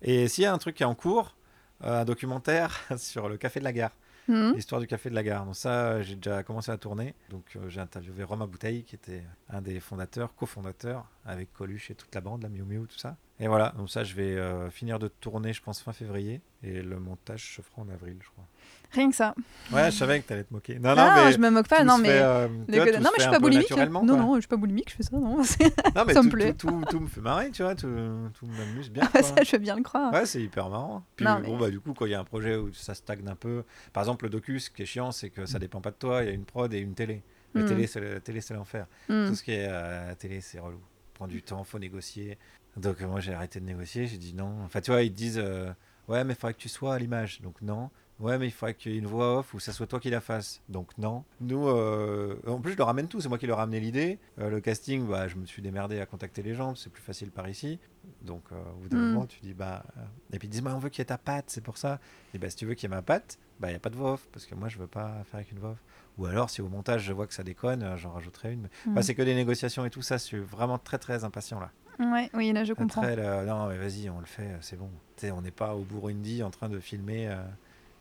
Et 0.03 0.29
s'il 0.29 0.45
y 0.45 0.47
a 0.47 0.53
un 0.53 0.59
truc 0.59 0.77
qui 0.77 0.83
est 0.83 0.87
en 0.87 0.95
cours, 0.95 1.37
euh, 1.85 2.03
un 2.03 2.05
documentaire 2.05 2.81
sur 2.97 3.29
le 3.29 3.37
café 3.37 3.61
de 3.61 3.65
la 3.65 3.73
gare, 3.73 3.93
Mhm. 4.29 4.55
l'histoire 4.55 4.81
du 4.81 4.89
café 4.89 5.09
de 5.09 5.15
la 5.15 5.23
gare. 5.23 5.45
Donc 5.47 5.55
ça, 5.55 6.03
j'ai 6.03 6.17
déjà 6.17 6.43
commencé 6.43 6.73
à 6.73 6.77
tourner. 6.77 7.15
Donc 7.31 7.45
euh, 7.55 7.69
j'ai 7.69 7.81
interviewé 7.81 8.25
Romain 8.25 8.49
Bouteille, 8.49 8.83
qui 8.83 8.97
était 8.97 9.23
un 9.49 9.61
des 9.61 9.79
fondateurs, 9.79 10.35
cofondateurs, 10.35 11.05
avec 11.25 11.53
Coluche 11.53 11.93
et 11.93 11.95
toute 11.95 12.13
la 12.13 12.21
bande, 12.21 12.43
la 12.43 12.49
Miu 12.49 12.65
Miu, 12.65 12.87
tout 12.89 12.99
ça. 12.99 13.17
Et 13.39 13.49
voilà, 13.49 13.75
donc 13.77 13.91
ça, 13.91 14.03
je 14.03 14.15
vais 14.15 14.35
euh, 14.37 14.71
finir 14.71 14.99
de 14.99 15.09
tourner, 15.09 15.53
je 15.53 15.61
pense, 15.63 15.83
fin 15.83 15.93
février. 15.93 16.41
Et 16.63 16.81
le 16.83 16.99
montage 16.99 17.55
se 17.57 17.61
fera 17.61 17.83
en 17.83 17.89
avril, 17.91 18.17
je 18.23 18.29
crois. 18.31 18.47
Rien 18.93 19.11
que 19.11 19.17
ça. 19.17 19.35
Ouais, 19.73 19.91
je 19.91 19.97
savais 19.97 20.21
que 20.21 20.27
t'allais 20.29 20.45
te 20.45 20.55
moquer. 20.55 20.79
Non, 20.79 20.91
non, 20.97 21.03
Ah, 21.07 21.25
mais... 21.27 21.33
je 21.33 21.39
me 21.39 21.51
moque 21.51 21.69
pas. 21.69 21.85
Non 21.85 21.99
mais. 21.99 22.09
fait, 22.09 22.23
euh, 22.23 22.49
les 22.69 22.79
vois, 22.81 22.87
non 22.93 23.11
mais 23.13 23.19
je 23.19 23.23
suis 23.23 23.31
pas 23.31 23.39
boulimique. 23.39 23.71
Non 23.77 23.89
quoi. 24.07 24.17
non, 24.17 24.35
je 24.37 24.41
suis 24.41 24.49
pas 24.49 24.57
boulimique. 24.57 24.91
Je 24.91 24.95
fais 24.97 25.03
ça. 25.03 25.11
Non. 25.17 25.37
Non, 25.95 26.05
mais 26.07 26.15
ça 26.15 26.23
me 26.23 26.31
plaît. 26.31 26.55
Tout, 26.55 26.69
tout, 26.69 26.85
tout 26.91 27.01
me 27.01 27.07
fait 27.09 27.21
marrer, 27.21 27.51
tu 27.51 27.63
vois, 27.63 27.75
tout, 27.75 27.89
m'amuse 27.89 28.91
bien. 28.91 29.07
Ah, 29.13 29.23
ça, 29.23 29.35
je 29.45 29.51
veux 29.53 29.59
bien 29.59 29.77
le 29.77 29.83
croire. 29.83 30.13
Ouais, 30.15 30.25
c'est 30.25 30.41
hyper 30.43 30.71
marrant. 30.71 31.05
Puis 31.17 31.27
Non, 31.27 31.39
mais- 31.41 31.47
bon, 31.49 31.59
bah, 31.59 31.69
du 31.71 31.79
coup, 31.81 31.93
quand 31.93 32.07
il 32.07 32.13
y 32.13 32.15
a 32.15 32.21
un 32.21 32.25
projet 32.25 32.57
où 32.57 32.73
ça 32.73 32.95
stagne 32.95 33.29
un 33.29 33.35
peu, 33.37 33.65
par 33.93 34.03
exemple, 34.05 34.25
le 34.25 34.31
docu, 34.31 34.61
ce 34.61 34.71
qui 34.71 34.83
est 34.83 34.87
chiant, 34.87 35.13
c'est 35.13 35.29
que 35.31 35.45
ça 35.45 35.59
dépend 35.59 35.81
pas 35.83 35.91
de 35.91 35.97
toi, 35.97 36.23
il 36.23 36.27
y 36.27 36.31
a 36.31 36.33
une 36.35 36.45
prod 36.47 36.73
et 36.73 36.79
une 36.79 36.95
télé. 36.95 37.23
La 37.55 37.63
Mm. 37.63 38.21
télé, 38.23 38.41
c'est 38.41 38.55
l'enfer. 38.55 38.87
Mm. 39.09 39.29
Tout 39.29 39.35
ce 39.35 39.43
qui 39.43 39.53
est 39.53 39.67
euh, 39.69 40.09
la 40.09 40.15
télé, 40.15 40.41
c'est 40.41 40.59
relou. 40.59 40.81
Prend 41.15 41.27
du 41.27 41.43
temps, 41.43 41.65
faut 41.65 41.79
négocier. 41.79 42.37
Donc, 42.77 43.01
euh, 43.01 43.07
moi, 43.07 43.21
j'ai 43.21 43.33
arrêté 43.35 43.61
de 43.61 43.65
négocier, 43.65 44.07
j'ai 44.07 44.19
dit 44.19 44.35
non. 44.35 44.63
Enfin, 44.65 44.81
tu 44.81 44.91
vois, 44.91 45.03
ils 45.03 45.11
te 45.13 45.17
disent 45.17 45.41
euh, 45.43 45.71
ouais, 46.09 46.25
mais 46.25 46.35
il 46.35 46.37
faudrait 46.37 46.55
que 46.55 46.59
tu 46.61 46.69
sois 46.69 46.95
à 46.95 46.99
l'image. 46.99 47.41
Donc, 47.43 47.61
non. 47.63 47.91
Ouais, 48.19 48.39
mais 48.39 48.47
il 48.47 48.51
faudrait 48.51 48.73
qu'il 48.73 48.93
y 48.93 48.95
ait 48.95 48.99
une 48.99 49.07
voix 49.07 49.41
off 49.41 49.53
ou 49.53 49.61
ça 49.61 49.73
soit 49.73 49.87
toi 49.87 50.01
qui 50.01 50.09
la 50.09 50.23
fasse. 50.23 50.63
Donc, 50.71 50.97
non. 50.97 51.23
Nous, 51.43 51.69
euh, 51.69 52.41
en 52.47 52.61
plus, 52.61 52.73
je 52.73 52.79
leur 52.79 52.87
ramène 52.87 53.09
tout. 53.09 53.21
C'est 53.21 53.29
moi 53.29 53.37
qui 53.37 53.47
leur 53.47 53.59
ai 53.59 53.63
amené 53.63 53.79
l'idée. 53.79 54.19
Euh, 54.39 54.49
le 54.49 54.61
casting, 54.61 55.07
bah, 55.07 55.29
je 55.29 55.37
me 55.37 55.45
suis 55.45 55.61
démerdé 55.61 56.01
à 56.01 56.07
contacter 56.07 56.43
les 56.43 56.55
gens. 56.55 56.75
C'est 56.75 56.89
plus 56.91 57.03
facile 57.03 57.31
par 57.31 57.47
ici. 57.47 57.79
Donc, 58.23 58.45
au 58.53 58.79
bout 58.81 58.89
d'un 58.89 58.97
Mm. 58.97 59.09
moment, 59.13 59.27
tu 59.27 59.39
dis 59.41 59.53
bah. 59.53 59.85
Et 60.33 60.39
puis, 60.39 60.49
ils 60.49 60.51
disent 60.51 60.63
bah, 60.63 60.73
on 60.75 60.79
veut 60.79 60.89
qu'il 60.89 61.01
y 61.01 61.03
ait 61.03 61.07
ta 61.07 61.19
patte, 61.19 61.47
c'est 61.49 61.61
pour 61.63 61.77
ça. 61.77 61.99
Et 62.33 62.39
bah, 62.39 62.49
si 62.49 62.57
tu 62.57 62.65
veux 62.65 62.73
qu'il 62.73 62.89
y 62.89 62.93
ait 62.93 62.97
ma 62.97 63.03
patte, 63.03 63.39
bah, 63.61 63.69
il 63.69 63.73
n'y 63.73 63.77
a 63.77 63.81
pas 63.81 63.91
de 63.91 63.97
voix 63.97 64.15
off. 64.15 64.27
Parce 64.33 64.47
que 64.47 64.55
moi, 64.55 64.69
je 64.71 64.79
veux 64.79 64.87
pas 64.87 65.23
faire 65.27 65.35
avec 65.37 65.53
une 65.53 65.59
voix 65.59 65.71
off. 65.73 65.83
Ou 66.17 66.25
alors, 66.25 66.49
si 66.49 66.63
au 66.63 66.69
montage, 66.71 67.03
je 67.05 67.13
vois 67.13 67.27
que 67.27 67.35
ça 67.35 67.43
déconne, 67.43 67.97
j'en 67.99 68.13
rajouterai 68.13 68.55
une. 68.55 68.63
Mm. 68.63 68.93
Enfin, 68.93 69.03
c'est 69.03 69.15
que 69.15 69.21
des 69.23 69.35
négociations 69.35 69.85
et 69.85 69.91
tout 69.91 70.01
ça. 70.01 70.17
Je 70.17 70.23
suis 70.23 70.39
vraiment 70.39 70.79
très, 70.79 70.97
très 70.97 71.25
impatient 71.25 71.61
là. 71.61 71.71
Ouais, 71.99 72.31
oui, 72.35 72.53
là 72.53 72.65
je 72.65 72.73
comprends. 72.73 73.03
Là, 73.03 73.45
non, 73.45 73.67
mais 73.69 73.77
vas-y, 73.79 74.09
on 74.11 74.21
le 74.21 74.27
fait, 74.27 74.49
c'est 74.61 74.77
bon. 74.79 74.91
On 75.33 75.41
n'est 75.43 75.51
pas 75.51 75.75
au 75.75 75.81
Burundi 75.83 76.43
en 76.43 76.51
train 76.51 76.69
de 76.69 76.79
filmer 76.79 77.29
euh, 77.29 77.37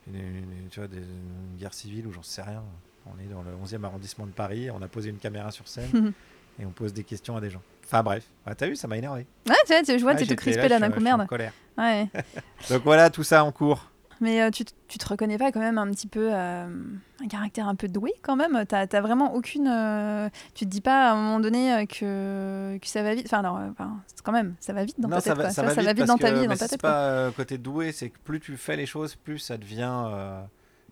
une, 0.07 0.15
une- 0.15 0.67
tu 0.69 0.79
vois, 0.79 0.87
des- 0.87 0.97
une 0.97 1.57
guerre 1.57 1.73
civile 1.73 2.07
ou 2.07 2.11
j'en 2.11 2.23
sais 2.23 2.41
rien. 2.41 2.61
On 3.05 3.19
est 3.19 3.27
dans 3.31 3.41
le 3.43 3.51
11e 3.63 3.83
arrondissement 3.85 4.25
de 4.25 4.31
Paris, 4.31 4.69
on 4.71 4.81
a 4.81 4.87
posé 4.87 5.09
une 5.09 5.17
caméra 5.17 5.51
sur 5.51 5.67
scène 5.67 6.13
et 6.59 6.65
on 6.65 6.71
pose 6.71 6.91
des 6.93 7.03
questions 7.03 7.37
à 7.37 7.41
des 7.41 7.49
gens. 7.49 7.61
Enfin 7.85 8.01
bref, 8.03 8.25
Ah, 8.45 8.55
t'as 8.55 8.67
vu, 8.67 8.75
ça 8.75 8.87
m'a 8.87 8.97
énervé. 8.97 9.25
Ouais, 9.47 9.55
tu 9.67 9.73
vois, 9.73 9.97
je 9.97 10.01
vois, 10.03 10.15
t'es 10.15 10.25
tout 10.25 10.35
crispé 10.35 10.67
là 10.67 10.79
d'un 10.79 10.89
coup, 10.89 10.99
en 10.99 11.03
merde. 11.03 11.27
colère. 11.27 11.53
Ouais. 11.77 12.07
Donc 12.69 12.83
voilà, 12.83 13.09
tout 13.09 13.23
ça 13.23 13.43
en 13.43 13.51
cours. 13.51 13.91
Mais 14.21 14.41
euh, 14.41 14.49
tu, 14.49 14.63
tu 14.87 14.97
te 14.97 15.07
reconnais 15.07 15.37
pas 15.37 15.51
quand 15.51 15.59
même 15.59 15.77
un 15.77 15.89
petit 15.91 16.07
peu 16.07 16.29
euh, 16.33 16.67
un 17.21 17.27
caractère 17.27 17.67
un 17.67 17.75
peu 17.75 17.87
doué 17.87 18.13
quand 18.21 18.35
même? 18.35 18.63
T'as 18.67 18.87
t'as 18.87 19.01
vraiment 19.01 19.33
aucune. 19.33 19.67
euh, 19.67 20.29
tu 20.53 20.65
te 20.65 20.69
dis 20.69 20.81
pas 20.81 21.09
à 21.09 21.13
un 21.13 21.15
moment 21.15 21.39
donné 21.39 21.73
euh, 21.73 21.85
que, 21.85 22.77
que 22.77 22.87
ça 22.87 23.03
va 23.03 23.13
vite? 23.15 23.25
Enfin, 23.27 23.39
alors, 23.39 23.59
enfin, 23.71 23.97
c'est 24.07 24.21
quand 24.23 24.31
même, 24.31 24.55
ça 24.59 24.73
va 24.73 24.85
vite 24.85 24.99
dans 24.99 25.09
non, 25.09 25.15
ta 25.17 25.21
ça 25.21 25.29
tête. 25.33 25.37
va, 25.37 25.43
quoi. 25.43 25.49
ça 25.51 25.61
Tu 25.63 25.81
va 25.81 25.93
vite, 25.93 26.05
dans 26.05 26.17
ta 26.17 26.31
que- 26.31 26.39
vie 26.39 26.47
dans 26.47 26.55
ta 26.55 26.67
c'est 26.67 26.69
tête. 26.69 26.81
quoi. 26.81 26.91
pas 26.91 27.31
côté 27.31 27.57
doué, 27.57 27.91
c'est 27.91 28.09
que 28.09 28.19
plus 28.23 28.39
tu 28.39 28.57
fais 28.57 28.75
les 28.77 28.85
choses, 28.85 29.15
plus 29.15 29.39
ça 29.39 29.57
devient 29.57 30.07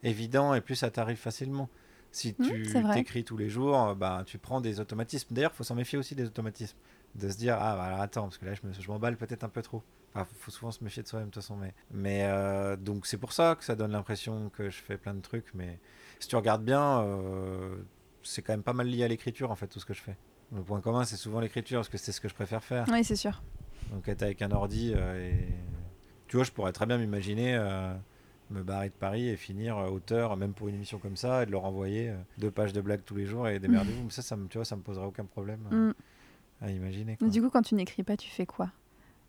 évident 0.04 0.54
et 0.54 0.62
plus 0.62 0.76
ça 0.76 0.90
t'arrive 0.92 1.18
facilement. 1.18 1.70
Si 2.12 2.34
Mhm, 2.36 2.46
tu 2.48 2.66
c'est 2.72 2.94
t'écris 2.94 3.24
tous 3.24 3.38
les 3.38 3.50
jours, 3.50 3.96
bah, 3.96 4.24
tu 4.26 4.38
prends 4.38 4.62
des 4.62 4.80
automatismes. 4.80 5.34
D'ailleurs, 5.34 5.52
il 5.54 5.58
faut 5.58 5.64
s'en 5.64 5.76
méfier 5.76 5.98
aussi 5.98 6.14
des 6.14 6.26
automatismes. 6.26 6.78
De 7.16 7.30
se 7.30 7.38
dire, 7.38 7.58
ah, 7.60 7.76
bah, 7.76 7.84
alors 7.86 8.02
attends, 8.02 8.24
parce 8.24 8.38
que 8.38 8.46
là, 8.46 8.54
je 8.54 8.68
me- 8.68 8.74
je 8.74 8.88
m'emballe 8.88 9.18
peut-être 9.18 9.44
un 9.44 9.50
peu 9.50 9.62
trop. 9.62 9.82
Il 10.16 10.24
faut 10.40 10.52
souvent 10.52 10.72
se 10.72 10.84
méfier 10.84 11.02
de 11.04 11.08
soi-même, 11.08 11.30
de 11.30 11.34
toute 11.34 11.42
façon. 11.42 11.56
Mais, 11.56 11.74
mais 11.92 12.24
euh, 12.26 12.76
donc, 12.76 13.06
c'est 13.08 13.18
pour 13.18 13.34
ça 13.34 13.56
que 13.56 13.64
ça 13.64 13.76
donne 13.76 13.92
l'impression 13.92 14.50
que 14.50 14.70
je 14.70 14.78
fais 14.82 14.98
plein 14.98 15.14
de 15.14 15.22
trucs. 15.22 15.54
Mais 15.56 15.80
si 16.20 16.28
tu 16.28 16.36
regardes 16.36 16.64
bien, 16.64 17.02
euh, 17.02 17.76
c'est 18.22 18.42
quand 18.44 18.54
même 18.54 18.64
pas 18.64 18.74
mal 18.74 18.88
lié 18.88 19.04
à 19.04 19.08
l'écriture, 19.08 19.50
en 19.52 19.56
fait, 19.56 19.68
tout 19.68 19.80
ce 19.80 19.86
que 19.86 19.94
je 19.94 20.02
fais. 20.02 20.16
Le 20.56 20.62
point 20.62 20.82
commun, 20.82 21.04
c'est 21.04 21.16
souvent 21.16 21.40
l'écriture, 21.40 21.80
parce 21.80 21.90
que 21.90 21.98
c'est 21.98 22.12
ce 22.12 22.22
que 22.22 22.28
je 22.30 22.36
préfère 22.36 22.64
faire. 22.64 22.86
Oui, 22.92 23.04
c'est 23.04 23.16
sûr. 23.16 23.42
Donc 23.92 24.08
être 24.08 24.22
avec 24.24 24.42
un 24.42 24.52
ordi 24.52 24.94
euh, 24.96 25.30
et 25.32 25.48
tu 26.28 26.38
vois, 26.38 26.46
je 26.46 26.52
pourrais 26.52 26.72
très 26.74 26.86
bien 26.86 26.98
m'imaginer 26.98 27.58
me 28.50 28.62
barrer 28.62 28.90
de 28.90 28.94
Paris 28.94 29.30
et 29.30 29.36
finir 29.36 29.78
auteur, 29.78 30.38
même 30.38 30.54
pour 30.54 30.68
une 30.68 30.76
émission 30.76 31.00
comme 31.00 31.16
ça, 31.16 31.42
et 31.44 31.46
de 31.48 31.52
leur 31.52 31.66
envoyer 31.66 32.14
deux 32.38 32.52
pages 32.52 32.72
de 32.74 32.82
blagues 32.82 33.04
tous 33.04 33.16
les 33.16 33.26
jours 33.26 33.48
et 33.48 33.58
démerdez-vous. 33.60 34.04
Mais 34.06 34.10
ça, 34.12 34.22
ça 34.22 34.36
me, 34.36 34.48
tu 34.48 34.58
vois, 34.60 34.66
ça 34.66 34.76
me 34.76 34.82
poserait 34.84 35.06
aucun 35.06 35.26
problème 35.26 35.62
Mm. 35.72 35.94
à 36.62 36.70
imaginer. 36.72 37.18
quoi. 37.18 37.28
Du 37.30 37.42
coup, 37.42 37.50
quand 37.50 37.62
tu 37.64 37.74
n'écris 37.76 38.04
pas, 38.04 38.16
tu 38.16 38.30
fais 38.30 38.46
quoi? 38.46 38.70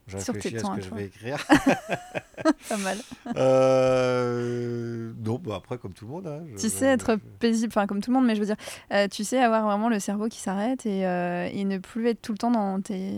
Je 0.07 0.19
sur 0.19 0.33
tes 0.35 0.41
réfléchis 0.41 0.57
à 0.59 0.61
ce 0.71 0.77
que 0.77 0.83
je 0.83 0.95
vais 0.95 1.07
écrire. 1.07 1.47
Pas 2.69 2.77
mal. 2.77 2.99
euh... 3.37 5.13
Non, 5.25 5.39
bah 5.39 5.55
après, 5.57 5.79
comme 5.79 5.93
tout 5.93 6.05
le 6.05 6.11
monde. 6.11 6.27
hein, 6.27 6.43
je- 6.51 6.57
Tu 6.57 6.63
je- 6.65 6.69
sais 6.69 6.87
être 6.87 7.13
je- 7.15 7.39
paisible, 7.39 7.73
enfin 7.75 7.87
comme 7.87 8.01
tout 8.03 8.11
le 8.11 8.17
monde, 8.17 8.27
mais 8.27 8.35
je 8.35 8.41
veux 8.41 8.47
dire, 8.47 8.57
euh, 8.93 9.09
tu 9.09 9.25
sais 9.25 9.39
avoir 9.43 9.65
vraiment 9.65 9.89
le 9.89 9.99
cerveau 9.99 10.29
qui 10.29 10.41
s'arrête 10.41 10.85
et, 10.87 11.07
euh, 11.07 11.49
et 11.53 11.65
ne 11.65 11.79
plus 11.79 12.07
être 12.09 12.21
tout 12.21 12.33
le 12.33 12.39
temps 12.39 12.51
dans, 12.51 12.81
tes... 12.81 13.13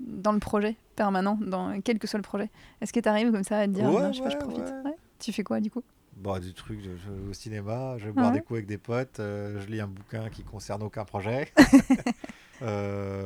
dans 0.00 0.32
le 0.32 0.38
projet 0.38 0.76
permanent, 0.96 1.38
dans 1.40 1.80
quel 1.82 1.98
que 1.98 2.06
soit 2.06 2.18
le 2.18 2.22
projet. 2.22 2.50
Est-ce 2.80 2.92
que 2.92 3.00
tu 3.00 3.08
arrives 3.08 3.30
comme 3.30 3.44
ça 3.44 3.58
à 3.60 3.66
te 3.66 3.72
dire, 3.72 3.84
Ouais, 3.84 4.00
non, 4.02 4.12
je 4.12 4.18
sais 4.18 4.22
pas, 4.24 4.30
je 4.30 4.34
ouais, 4.36 4.40
profite 4.40 4.64
ouais. 4.64 4.90
Ouais. 4.90 4.96
Tu 5.18 5.32
fais 5.32 5.42
quoi 5.44 5.60
du 5.60 5.70
coup? 5.70 5.82
Bon, 6.16 6.38
du 6.38 6.52
truc, 6.52 6.80
je, 6.82 6.90
je 6.96 7.30
au 7.30 7.32
cinéma, 7.32 7.96
je 7.98 8.06
vais 8.06 8.12
boire 8.12 8.28
Ouais. 8.28 8.38
des 8.38 8.40
coups 8.40 8.58
avec 8.58 8.66
des 8.66 8.76
potes, 8.78 9.20
euh, 9.20 9.60
je 9.60 9.66
lis 9.68 9.80
un 9.80 9.86
bouquin 9.86 10.28
qui 10.30 10.42
concerne 10.44 10.82
aucun 10.82 11.04
projet. 11.04 11.50
euh, 12.62 13.19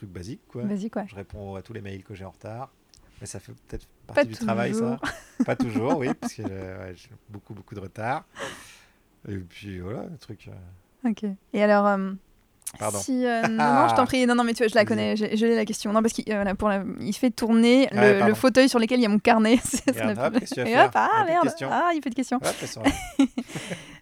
du 0.00 0.06
truc 0.06 0.10
basique, 0.10 0.40
quoi. 0.48 0.62
Je 1.06 1.14
réponds 1.14 1.54
à 1.56 1.62
tous 1.62 1.72
les 1.72 1.80
mails 1.80 2.02
que 2.04 2.14
j'ai 2.14 2.24
en 2.24 2.30
retard. 2.30 2.70
Mais 3.20 3.26
ça 3.26 3.40
fait 3.40 3.52
peut-être 3.66 3.86
Pas 4.06 4.14
partie 4.14 4.28
du 4.30 4.36
travail, 4.36 4.72
ça. 4.74 4.80
toujours. 4.80 4.98
Pas 5.44 5.56
toujours, 5.56 5.98
oui, 5.98 6.08
parce 6.14 6.34
que 6.34 6.42
ouais, 6.42 6.92
j'ai 6.94 7.08
beaucoup, 7.28 7.52
beaucoup 7.54 7.74
de 7.74 7.80
retard. 7.80 8.24
Et 9.28 9.36
puis 9.36 9.80
voilà, 9.80 10.04
le 10.04 10.16
truc. 10.18 10.48
euh, 10.48 11.08
Ok. 11.10 11.24
Et 11.52 11.62
alors, 11.62 11.86
euh, 11.88 12.12
Pardon. 12.78 12.98
si 12.98 13.26
euh, 13.26 13.42
non, 13.48 13.72
non, 13.74 13.88
je 13.88 13.94
t'en 13.96 14.04
prie, 14.04 14.24
non, 14.26 14.36
non, 14.36 14.44
mais 14.44 14.52
tu 14.54 14.62
vois, 14.62 14.68
je 14.68 14.74
la 14.76 14.84
connais, 14.84 15.16
j'ai 15.16 15.36
j'ai 15.36 15.56
la 15.56 15.64
question. 15.64 15.92
Non, 15.92 16.00
parce 16.00 16.12
qu'il 16.14 16.32
euh, 16.32 16.54
pour 16.54 16.68
la- 16.68 16.84
il 17.00 17.12
fait 17.12 17.30
tourner 17.30 17.88
le, 17.92 17.98
Ouais, 17.98 18.26
le 18.28 18.34
fauteuil 18.34 18.68
sur 18.68 18.78
lequel 18.78 19.00
il 19.00 19.02
y 19.02 19.06
a 19.06 19.08
mon 19.08 19.18
carnet. 19.18 19.56
Ça 19.64 19.80
hop, 20.26 20.34
plus- 20.36 20.46
tu 20.50 20.62
vas 20.62 20.68
Et 20.70 20.78
hop, 20.78 20.90
ah 20.94 21.24
merde, 21.26 21.48
ah 21.70 21.90
il 21.94 22.00
fait 22.02 22.10
de 22.10 22.14
questions. 22.14 22.38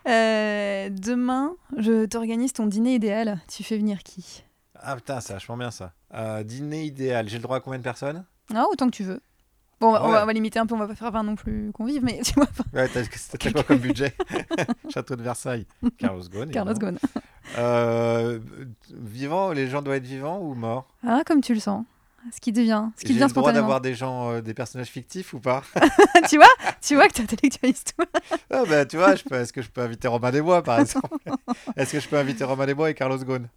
Euh, 0.09 0.89
demain, 0.91 1.57
je 1.77 2.05
t'organise 2.07 2.53
ton 2.53 2.67
dîner 2.67 2.95
idéal. 2.95 3.41
Tu 3.49 3.65
fais 3.65 3.77
venir 3.77 4.03
qui? 4.05 4.45
Ah 4.89 4.95
putain, 4.95 5.21
c'est 5.21 5.33
vachement 5.33 5.57
bien 5.57 5.73
ça. 5.73 5.93
Euh, 6.15 6.45
dîner 6.45 6.85
idéal, 6.85 7.29
j'ai 7.29 7.39
le 7.39 7.43
droit 7.43 7.57
à 7.57 7.61
combien 7.61 7.79
de 7.79 7.83
personnes? 7.85 8.25
Ah, 8.55 8.67
autant 8.71 8.87
que 8.87 8.95
tu 8.95 9.03
veux. 9.03 9.21
Bon, 9.81 9.89
on 9.89 9.93
va- 9.93 10.03
on, 10.05 10.07
Ouais. 10.07 10.13
va, 10.13 10.23
on 10.23 10.27
va 10.27 10.33
limiter 10.33 10.59
un 10.61 10.67
peu, 10.67 10.75
on 10.75 10.79
va 10.79 10.87
pas 10.87 10.95
faire 10.95 11.11
20 11.11 11.25
non 11.25 11.35
plus 11.35 11.73
convives, 11.73 12.05
mais 12.05 12.21
tu 12.25 12.35
vois, 12.35 12.47
Ouais, 12.73 12.89
t'as 12.89 13.03
t'as 13.37 13.51
quoi 13.53 13.63
comme 13.65 13.79
budget? 13.79 14.15
Château 14.95 15.17
de 15.17 15.23
Versailles. 15.23 15.67
Carlos 15.99 16.23
Ghosn. 16.31 16.51
Carlos. 16.53 16.75
Ghosn. 16.75 16.99
Euh, 17.59 18.39
vivant, 18.95 19.51
les 19.53 19.67
gens 19.69 19.83
doivent 19.83 19.97
être 19.97 20.07
vivants 20.07 20.39
ou 20.41 20.55
morts? 20.55 20.87
Ah, 21.07 21.23
comme 21.27 21.41
tu 21.41 21.53
le 21.53 21.61
sens. 21.61 21.85
Ce 22.35 22.41
qui 22.41 22.53
devient, 22.53 22.87
ce 22.97 23.05
qui 23.05 23.13
devient 23.15 23.27
le 23.29 23.33
droit 23.35 23.53
d'avoir 23.53 23.81
des 23.81 23.95
gens, 23.95 24.31
euh, 24.33 24.41
des 24.41 24.55
personnages 24.55 24.89
fictifs 24.89 25.33
ou 25.35 25.41
pas 25.41 25.63
tu 26.29 26.37
vois, 26.37 26.47
tu 26.81 26.95
vois 26.97 27.09
que 27.09 27.15
tu 27.15 27.23
intellectualises 27.23 27.85
tout. 27.85 28.05
ah 28.51 28.63
bah, 28.69 28.85
Tu 28.85 28.97
vois, 28.97 29.15
est-ce 29.15 29.53
que 29.53 29.63
je 29.63 29.69
peux 29.71 29.81
inviter 29.81 30.09
Romain 30.09 30.31
Desbois 30.31 30.63
par 30.63 30.81
exemple? 30.81 31.17
Est-ce 31.77 31.93
que 31.93 32.01
je 32.01 32.09
peux 32.09 32.17
inviter 32.17 32.45
Romain 32.45 32.67
Desbois 32.67 32.91
et 32.91 32.95
Carlos 32.95 33.19
Ghosn? 33.19 33.49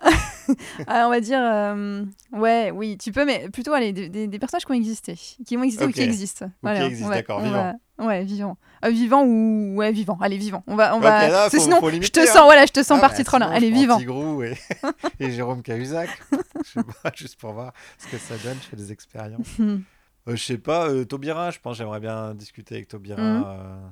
Ah, 0.88 1.06
on 1.08 1.10
va 1.10 1.20
dire, 1.20 1.40
euh, 1.42 2.04
ouais, 2.34 2.72
oui, 2.72 2.98
tu 2.98 3.12
peux, 3.12 3.26
mais 3.26 3.50
plutôt 3.50 3.74
allez, 3.74 3.94
des, 3.94 4.10
des- 4.10 4.28
des 4.28 4.40
personnages 4.40 4.66
qui 4.66 4.72
ont 4.72 4.76
existé, 4.76 5.14
qui 5.46 5.58
ont 5.58 5.64
existé 5.64 5.86
ou 5.86 5.92
qui 5.92 6.02
existent. 6.02 6.50
Ou 6.64 6.68
qui 6.70 6.74
existent, 6.82 7.06
on 7.06 7.10
va- 7.10 7.16
d'accord, 7.16 7.40
va- 7.40 7.74
Ouais, 8.00 8.24
vivant. 8.24 8.58
Euh, 8.86 8.90
vivant 8.90 9.24
ou 9.26 9.76
ouais, 9.76 9.92
vivant. 9.92 10.18
Allez, 10.22 10.38
vivant. 10.38 10.64
On 10.68 10.76
va, 10.76 10.96
on 10.96 11.00
va. 11.00 11.28
là, 11.28 11.50
faut- 11.50 11.60
sinon, 11.60 11.80
faut 11.80 11.90
je 11.90 12.08
te 12.08 12.20
hein. 12.22 12.26
sens, 12.26 12.44
voilà, 12.46 12.66
je 12.66 12.72
te 12.72 12.82
sens 12.82 12.98
Ah, 12.98 13.02
partie 13.02 13.24
bah, 13.24 13.30
sinon, 13.34 13.48
Allez, 13.48 13.72
vivant. 13.72 14.00
Et, 14.42 14.54
et 15.20 15.32
Jérôme 15.32 15.62
Cahuzac. 15.62 16.10
je 16.66 16.72
sais 16.80 16.84
pas, 17.04 17.12
juste 17.16 17.40
pour 17.40 17.52
voir 17.54 17.74
ce 17.98 18.08
que 18.08 18.18
ça 18.18 18.36
donne. 18.38 18.58
Fais 18.58 18.78
des 18.78 18.92
expériences. 18.92 19.58
Hmm. 19.58 19.80
Euh, 20.28 20.36
je 20.36 20.44
sais 20.44 20.58
pas, 20.58 20.90
euh, 20.90 21.06
Taubira, 21.06 21.52
je 21.52 21.60
pense 21.60 21.78
j'aimerais 21.78 22.00
bien 22.00 22.34
discuter 22.36 22.76
avec 22.76 22.88
Taubira. 22.88 23.22
Mhm. 23.22 23.44
euh, 23.46 23.88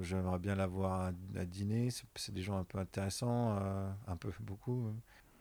j'aimerais 0.00 0.38
bien 0.38 0.54
l'avoir 0.54 1.00
à, 1.02 1.10
à 1.38 1.44
dîner. 1.44 1.90
C'est, 1.90 2.04
c'est 2.16 2.32
des 2.34 2.42
gens 2.42 2.56
un 2.58 2.64
peu 2.64 2.78
intéressants, 2.78 3.56
euh, 3.60 3.88
un 4.08 4.16
peu 4.16 4.30
beaucoup. 4.40 4.88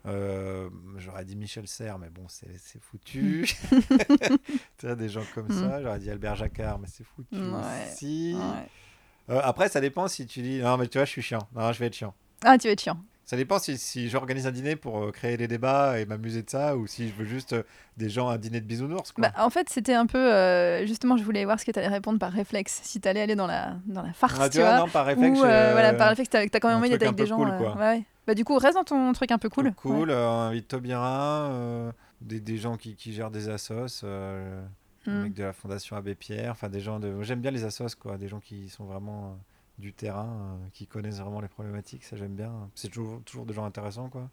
Euh, 0.08 0.70
j'aurais 0.98 1.26
dit 1.26 1.36
Michel 1.36 1.68
Serres, 1.68 2.00
mais 2.00 2.10
bon, 2.10 2.26
c'est, 2.28 2.48
foutu. 2.82 3.46
tu 4.78 4.86
vois, 4.86 4.96
des 4.96 5.10
gens 5.10 5.22
comme 5.36 5.48
Mhm. 5.48 5.70
ça. 5.70 5.82
J'aurais 5.82 6.00
dit 6.00 6.10
Albert 6.10 6.36
Jacquard, 6.36 6.80
mais 6.80 6.88
c'est 6.92 7.04
foutu 7.04 7.36
Ouais. 7.36 7.92
aussi. 7.94 8.36
Ouais. 8.36 9.36
Euh, 9.36 9.42
après, 9.44 9.70
ça 9.70 9.80
dépend 9.80 10.08
si 10.08 10.26
tu 10.26 10.42
dis 10.42 10.60
non, 10.60 10.78
mais 10.78 10.88
tu 10.88 10.98
vois, 10.98 11.06
je 11.06 11.12
suis 11.12 11.22
chiant. 11.22 11.48
Non, 11.56 11.72
je 11.72 11.80
vais 11.80 11.86
être 11.88 11.96
chiant. 11.96 12.14
Ah, 12.44 12.58
tu 12.58 12.68
vas 12.68 12.74
être 12.74 12.82
chiant. 12.82 12.98
Ça 13.24 13.38
dépend 13.38 13.60
si, 13.60 13.78
si 13.78 14.10
j'organise 14.10 14.46
un 14.48 14.52
dîner 14.52 14.76
pour 14.76 15.04
euh, 15.06 15.12
créer 15.12 15.38
des 15.38 15.48
débats 15.48 16.00
et 16.00 16.06
m'amuser 16.06 16.42
de 16.42 16.50
ça 16.50 16.76
ou 16.76 16.86
si 16.88 17.08
je 17.08 17.14
veux 17.14 17.24
juste 17.24 17.54
euh, 17.54 17.64
des 17.96 18.10
gens 18.10 18.28
à 18.28 18.34
un 18.34 18.38
dîner 18.38 18.60
de 18.60 18.66
bisounours. 18.66 19.12
Quoi. 19.14 19.30
Bah, 19.30 19.34
en 19.46 19.50
fait, 19.50 19.70
c'était 19.70 19.94
un 19.94 20.06
peu. 20.08 20.18
euh, 20.18 20.86
justement, 20.86 21.16
je 21.16 21.24
voulais 21.24 21.46
voir 21.46 21.58
ce 21.60 21.64
que 21.64 21.72
tu 21.72 21.80
allais 21.80 21.88
répondre 21.88 22.20
par 22.20 22.34
réflexe. 22.34 22.82
Si 22.84 23.00
tu 23.00 23.08
allais 23.08 23.22
aller 23.22 23.36
dans 23.36 23.48
la, 23.48 23.76
dans 23.86 24.02
la 24.02 24.12
farce, 24.12 24.38
Ah, 24.42 24.50
tu 24.50 24.56
tu 24.58 24.62
vois, 24.62 24.72
vois. 24.72 24.80
non, 24.80 24.90
par 24.90 25.06
réflexe. 25.06 25.38
ou 25.38 25.42
voilà, 25.44 25.94
par 25.94 26.10
réflexe, 26.10 26.30
t'as 26.30 26.40
as 26.42 26.48
quand 26.60 26.68
même 26.68 26.80
envie 26.80 26.90
d'être 26.90 27.04
avec 27.04 27.16
des 27.16 27.28
gens. 27.28 27.38
cool, 27.38 27.52
ouais. 27.80 28.04
Bah, 28.28 28.36
du 28.36 28.46
coup, 28.46 28.58
reste 28.58 28.76
dans 28.76 28.84
ton 28.84 29.12
truc 29.14 29.32
un 29.32 29.38
peu 29.40 29.50
cool. 29.50 29.74
Cool, 29.74 30.12
euh, 30.12 30.28
on 30.30 30.40
invite 30.42 30.68
Taubira, 30.68 31.48
euh, 31.50 31.92
des, 32.22 32.40
des 32.40 32.58
gens 32.58 32.78
qui, 32.78 32.96
qui 32.96 33.14
gèrent 33.14 33.32
des 33.32 33.50
assos, 33.50 34.04
euh, 34.04 34.62
Ouais. 34.62 34.68
le 35.14 35.20
Hmm. 35.20 35.24
mec 35.24 35.34
de 35.34 35.44
la 35.44 35.54
Fondation 35.54 35.96
Abbé 35.96 36.14
Pierre, 36.14 36.52
enfin 36.52 36.70
des 36.70 36.80
gens 36.80 37.00
de. 37.00 37.24
J'aime 37.24 37.42
bien 37.42 37.50
les 37.50 37.64
assos, 37.64 37.88
quoi, 38.00 38.18
des 38.20 38.28
gens 38.28 38.40
qui 38.40 38.70
sont 38.70 38.86
vraiment 38.86 39.26
euh, 39.32 39.34
du 39.80 39.94
terrain, 39.94 40.28
euh, 40.30 40.68
qui 40.74 40.86
connaissent 40.86 41.20
vraiment 41.20 41.42
les 41.42 41.48
problématiques, 41.48 42.04
ça 42.04 42.16
j'aime 42.16 42.36
bien. 42.36 42.52
C'est 42.76 42.90
toujours, 42.90 43.20
toujours 43.24 43.48
des 43.48 43.54
gens 43.56 43.66
intéressants, 43.66 44.10
quoi. 44.10 44.30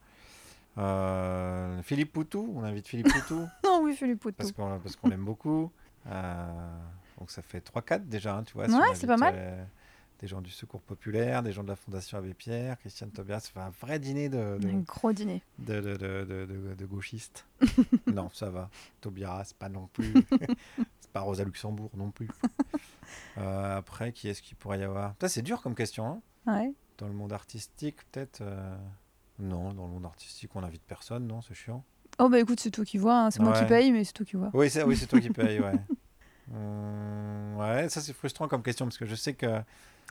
Euh, 0.76 1.82
Philippe 1.82 2.12
Poutou, 2.12 2.52
on 2.54 2.62
invite 2.64 2.86
Philippe 2.86 3.08
Poutou. 3.12 3.48
Non, 3.64 3.80
oui, 3.82 3.94
Philippe 3.94 4.20
Poutou. 4.20 4.36
parce 4.36 4.52
qu'on 4.52 4.78
qu'on 5.00 5.08
l'aime 5.08 5.24
beaucoup. 5.24 5.72
Euh, 6.06 6.78
donc 7.18 7.30
ça 7.30 7.42
fait 7.42 7.60
3-4 7.66 8.06
déjà, 8.06 8.36
hein, 8.36 8.44
tu 8.44 8.52
vois. 8.54 8.66
Ouais, 8.66 8.94
c'est 8.94 9.06
pas 9.06 9.16
mal. 9.16 9.66
Des 10.20 10.26
gens 10.26 10.40
du 10.40 10.50
Secours 10.50 10.82
Populaire, 10.82 11.42
des 11.42 11.52
gens 11.52 11.62
de 11.62 11.68
la 11.68 11.76
Fondation 11.76 12.18
Abbé 12.18 12.34
Pierre, 12.34 12.76
Christiane 12.78 13.10
Tobias, 13.10 13.48
fait 13.52 13.60
un 13.60 13.70
vrai 13.70 13.98
dîner 13.98 14.28
de, 14.28 14.58
de, 14.58 14.68
Un 14.68 14.78
gros 14.80 15.12
dîner. 15.12 15.42
de, 15.58 15.80
de, 15.80 15.96
de, 15.96 16.74
de- 16.74 16.86
gauchistes. 16.86 17.46
non, 18.06 18.28
ça 18.30 18.50
va. 18.50 18.68
Taubira, 19.00 19.44
c'est 19.44 19.56
pas 19.56 19.68
non 19.68 19.86
plus. 19.92 20.12
c'est 21.00 21.10
pas 21.12 21.20
Rosa 21.20 21.44
Luxembourg 21.44 21.90
non 21.94 22.10
plus. 22.10 22.28
Euh, 23.38 23.76
après, 23.78 24.12
qui 24.12 24.28
est-ce 24.28 24.42
qu'il 24.42 24.56
pourrait 24.56 24.80
y 24.80 24.82
avoir? 24.82 25.14
Ça, 25.20 25.28
c'est 25.28 25.42
dur 25.42 25.62
comme 25.62 25.74
question. 25.74 26.20
hein. 26.46 26.52
Ouais. 26.52 26.72
Dans 26.98 27.06
le 27.06 27.14
monde 27.14 27.32
artistique, 27.32 27.98
peut-être 28.10 28.40
euh, 28.40 28.76
Non, 29.38 29.72
dans 29.72 29.86
le 29.86 29.92
monde 29.92 30.04
artistique, 30.06 30.50
on 30.56 30.62
n'invite 30.62 30.82
personne, 30.82 31.26
non, 31.26 31.42
c'est 31.42 31.54
chiant. 31.54 31.84
Oh, 32.18 32.28
bah 32.28 32.40
écoute, 32.40 32.58
c'est 32.58 32.72
toi 32.72 32.84
qui 32.84 32.98
vois. 32.98 33.16
hein. 33.26 33.30
C'est 33.30 33.40
moi 33.40 33.52
qui 33.52 33.64
paye, 33.66 33.92
mais 33.92 34.02
c'est 34.02 34.12
toi 34.12 34.26
qui 34.26 34.34
vois. 34.36 34.50
Oui, 34.52 34.68
c'est 34.68 34.82
oui, 34.82 34.98
toi 35.06 35.20
qui 35.20 35.30
paye, 35.30 35.60
ouais. 35.60 35.72
Hum, 36.50 37.56
ouais, 37.58 37.90
ça 37.90 38.00
c'est 38.00 38.14
frustrant 38.14 38.48
comme 38.48 38.62
question 38.62 38.86
parce 38.86 38.96
que 38.96 39.04
je 39.04 39.14
sais 39.14 39.34
que 39.34 39.60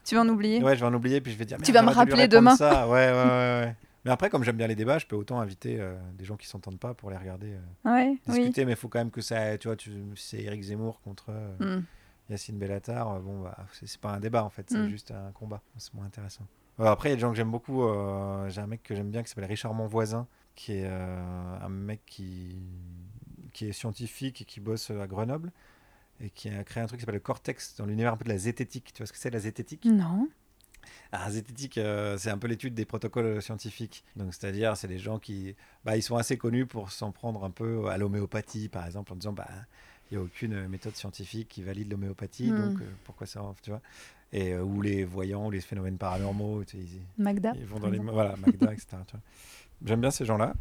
Tu 0.08 0.16
vas 0.16 0.22
en 0.22 0.30
oublier 0.30 0.64
ouais, 0.64 0.76
je 0.76 0.80
vais 0.82 0.86
en 0.88 0.94
oublier 0.94 1.22
puis 1.22 1.32
je 1.34 1.38
vais 1.38 1.46
dire 1.46 1.58
Tu 1.64 1.72
vas 1.72 1.82
me 1.84 1.90
rappeler 1.92 2.28
demain. 2.28 2.56
Ça. 2.56 2.88
Ouais, 2.88 3.10
ouais, 3.12 3.14
ouais. 3.14 3.76
Mais 4.06 4.12
après, 4.12 4.30
comme 4.30 4.44
j'aime 4.46 4.56
bien 4.56 4.68
les 4.68 4.76
débats, 4.76 5.00
je 5.00 5.06
peux 5.06 5.18
autant 5.18 5.40
inviter 5.42 5.82
euh, 5.82 5.96
des 6.18 6.24
gens 6.24 6.38
qui 6.38 6.48
s'entendent 6.48 6.80
pas 6.80 6.94
pour 6.94 7.10
les 7.12 7.18
regarder 7.18 7.52
euh, 7.86 7.92
Ouais, 7.92 8.18
oui. 8.28 8.36
discuter, 8.38 8.64
mais 8.64 8.72
il 8.72 8.78
faut 8.78 8.88
quand 8.88 9.00
même 9.00 9.12
que 9.12 9.20
ça, 9.20 9.58
tu 9.58 9.68
vois, 9.68 9.76
tu, 9.76 9.92
c'est 10.16 10.42
Eric 10.44 10.62
Zemmour 10.64 11.02
contre 11.02 11.26
euh, 11.30 11.80
Hmm. 11.80 11.84
Yacine 12.30 12.58
Bellatar. 12.58 13.20
bon, 13.20 13.42
bah, 13.42 13.58
c'est 13.74 14.00
pas 14.00 14.12
un 14.12 14.20
débat 14.22 14.46
en 14.46 14.50
fait, 14.50 14.70
c'est 14.70 14.78
Mm. 14.78 14.88
juste 14.90 15.12
un 15.12 15.32
combat. 15.34 15.62
C'est 15.78 15.94
moins 15.94 16.06
intéressant. 16.06 16.46
Après, 16.80 17.10
il 17.10 17.12
y 17.12 17.14
a 17.14 17.16
des 17.16 17.22
gens 17.22 17.32
que 17.32 17.36
j'aime 17.36 17.52
beaucoup. 17.52 17.84
J'ai 18.48 18.62
un 18.62 18.68
mec 18.68 18.82
que 18.84 18.96
j'aime 18.96 19.10
bien 19.10 19.24
qui 19.24 19.30
s'appelle 19.30 19.46
Richard 19.46 19.74
Monvoisin, 19.74 20.26
qui 20.56 20.74
est 20.74 20.86
un 20.88 21.70
mec 21.70 22.02
qui, 22.06 22.62
qui 23.52 23.68
est 23.68 23.72
scientifique 23.74 24.42
et 24.42 24.46
qui 24.46 24.60
bosse 24.62 24.90
à 24.92 25.06
Grenoble 25.08 25.52
et 26.22 26.30
qui 26.30 26.50
a 26.50 26.64
créé 26.64 26.82
un 26.84 26.88
truc 26.88 27.00
qui 27.00 27.02
s'appelle 27.02 27.16
le 27.16 27.22
Cortex 27.22 27.76
dans 27.78 27.86
l'univers 27.86 28.14
un 28.14 28.18
peu 28.18 28.24
de 28.26 28.30
la 28.30 28.38
zététique. 28.38 28.92
Tu 28.94 29.00
vois 29.00 29.08
ce 29.08 29.14
que 29.14 29.20
c'est 29.20 29.30
la 29.30 29.40
zététique? 29.40 29.86
Non. 29.86 30.28
ah, 31.12 31.30
zététique, 31.30 31.78
euh, 31.78 32.18
c'est 32.18 32.30
un 32.32 32.38
peu 32.38 32.48
l'étude 32.48 32.74
des 32.74 32.86
protocoles 32.86 33.42
scientifiques. 33.42 34.04
Donc, 34.16 34.34
c'est-à-dire, 34.34 34.76
c'est 34.78 34.88
des 34.88 35.00
gens 35.00 35.20
qui, 35.20 35.56
bah, 35.86 35.96
ils 35.98 36.02
sont 36.02 36.16
assez 36.18 36.38
connus 36.38 36.66
pour 36.66 36.92
s'en 36.92 37.12
prendre 37.12 37.44
un 37.44 37.52
peu 37.52 37.88
à 37.90 37.98
l'homéopathie, 37.98 38.68
par 38.70 38.86
exemple, 38.86 39.14
en 39.14 39.16
disant, 39.16 39.34
bah, 39.34 39.48
Il 40.10 40.18
n'y 40.18 40.24
a 40.24 40.26
aucune 40.26 40.68
méthode 40.70 40.96
scientifique 40.96 41.50
qui 41.50 41.62
valide 41.64 41.92
l'homéopathie, 41.92 42.52
Hmm. 42.52 42.72
donc 42.72 42.82
euh, 42.82 42.86
pourquoi 43.04 43.28
ça, 43.28 43.42
tu 43.62 43.70
vois? 43.72 43.82
Et 44.34 44.54
euh, 44.54 44.64
ou 44.64 44.82
les 44.82 45.04
voyants, 45.06 45.48
ou 45.48 45.52
les 45.52 45.60
phénomènes 45.62 45.98
paranormaux, 45.98 46.64
tu 46.64 46.78
sais, 46.78 46.84
ils, 46.84 47.02
Magda. 47.24 47.54
ils 47.58 47.66
vont 47.66 47.80
dans 47.80 47.90
les 47.90 48.00
voilà, 48.00 48.36
Magda, 48.38 48.72
etc. 48.74 48.98
J'aime 49.86 50.02
bien 50.02 50.12
ces 50.12 50.26
gens-là. 50.26 50.54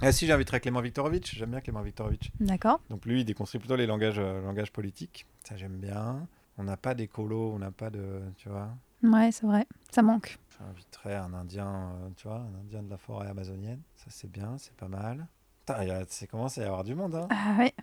Ah 0.00 0.12
si, 0.12 0.26
j'inviterai 0.26 0.60
Clément 0.60 0.80
Viktorovitch. 0.80 1.34
J'aime 1.34 1.50
bien 1.50 1.60
Clément 1.60 1.82
Viktorovitch. 1.82 2.30
D'accord. 2.38 2.80
Donc 2.88 3.04
lui, 3.04 3.20
il 3.20 3.24
déconstruit 3.24 3.58
plutôt 3.58 3.76
les 3.76 3.86
langages, 3.86 4.18
euh, 4.18 4.40
langages 4.42 4.70
politiques. 4.70 5.26
Ça, 5.42 5.56
j'aime 5.56 5.76
bien. 5.76 6.26
On 6.56 6.64
n'a 6.64 6.76
pas 6.76 6.94
d'écolo, 6.94 7.52
on 7.54 7.58
n'a 7.58 7.70
pas 7.72 7.90
de, 7.90 8.20
tu 8.36 8.48
vois. 8.48 8.68
Ouais, 9.02 9.30
c'est 9.32 9.46
vrai. 9.46 9.66
Ça 9.90 10.02
manque. 10.02 10.38
J'inviterais 10.58 11.16
un 11.16 11.32
Indien, 11.34 11.66
euh, 11.66 12.08
tu 12.16 12.28
vois, 12.28 12.38
un 12.38 12.60
Indien 12.60 12.82
de 12.82 12.90
la 12.90 12.98
forêt 12.98 13.28
amazonienne. 13.28 13.80
Ça, 13.96 14.06
c'est 14.08 14.30
bien, 14.30 14.56
c'est 14.58 14.74
pas 14.74 14.88
mal. 14.88 15.26
Putain, 15.66 16.04
c'est 16.08 16.26
commence 16.26 16.58
à 16.58 16.62
y 16.62 16.64
avoir 16.64 16.84
du 16.84 16.94
monde, 16.94 17.14
hein. 17.14 17.28
Ah 17.30 17.56
ouais. 17.58 17.74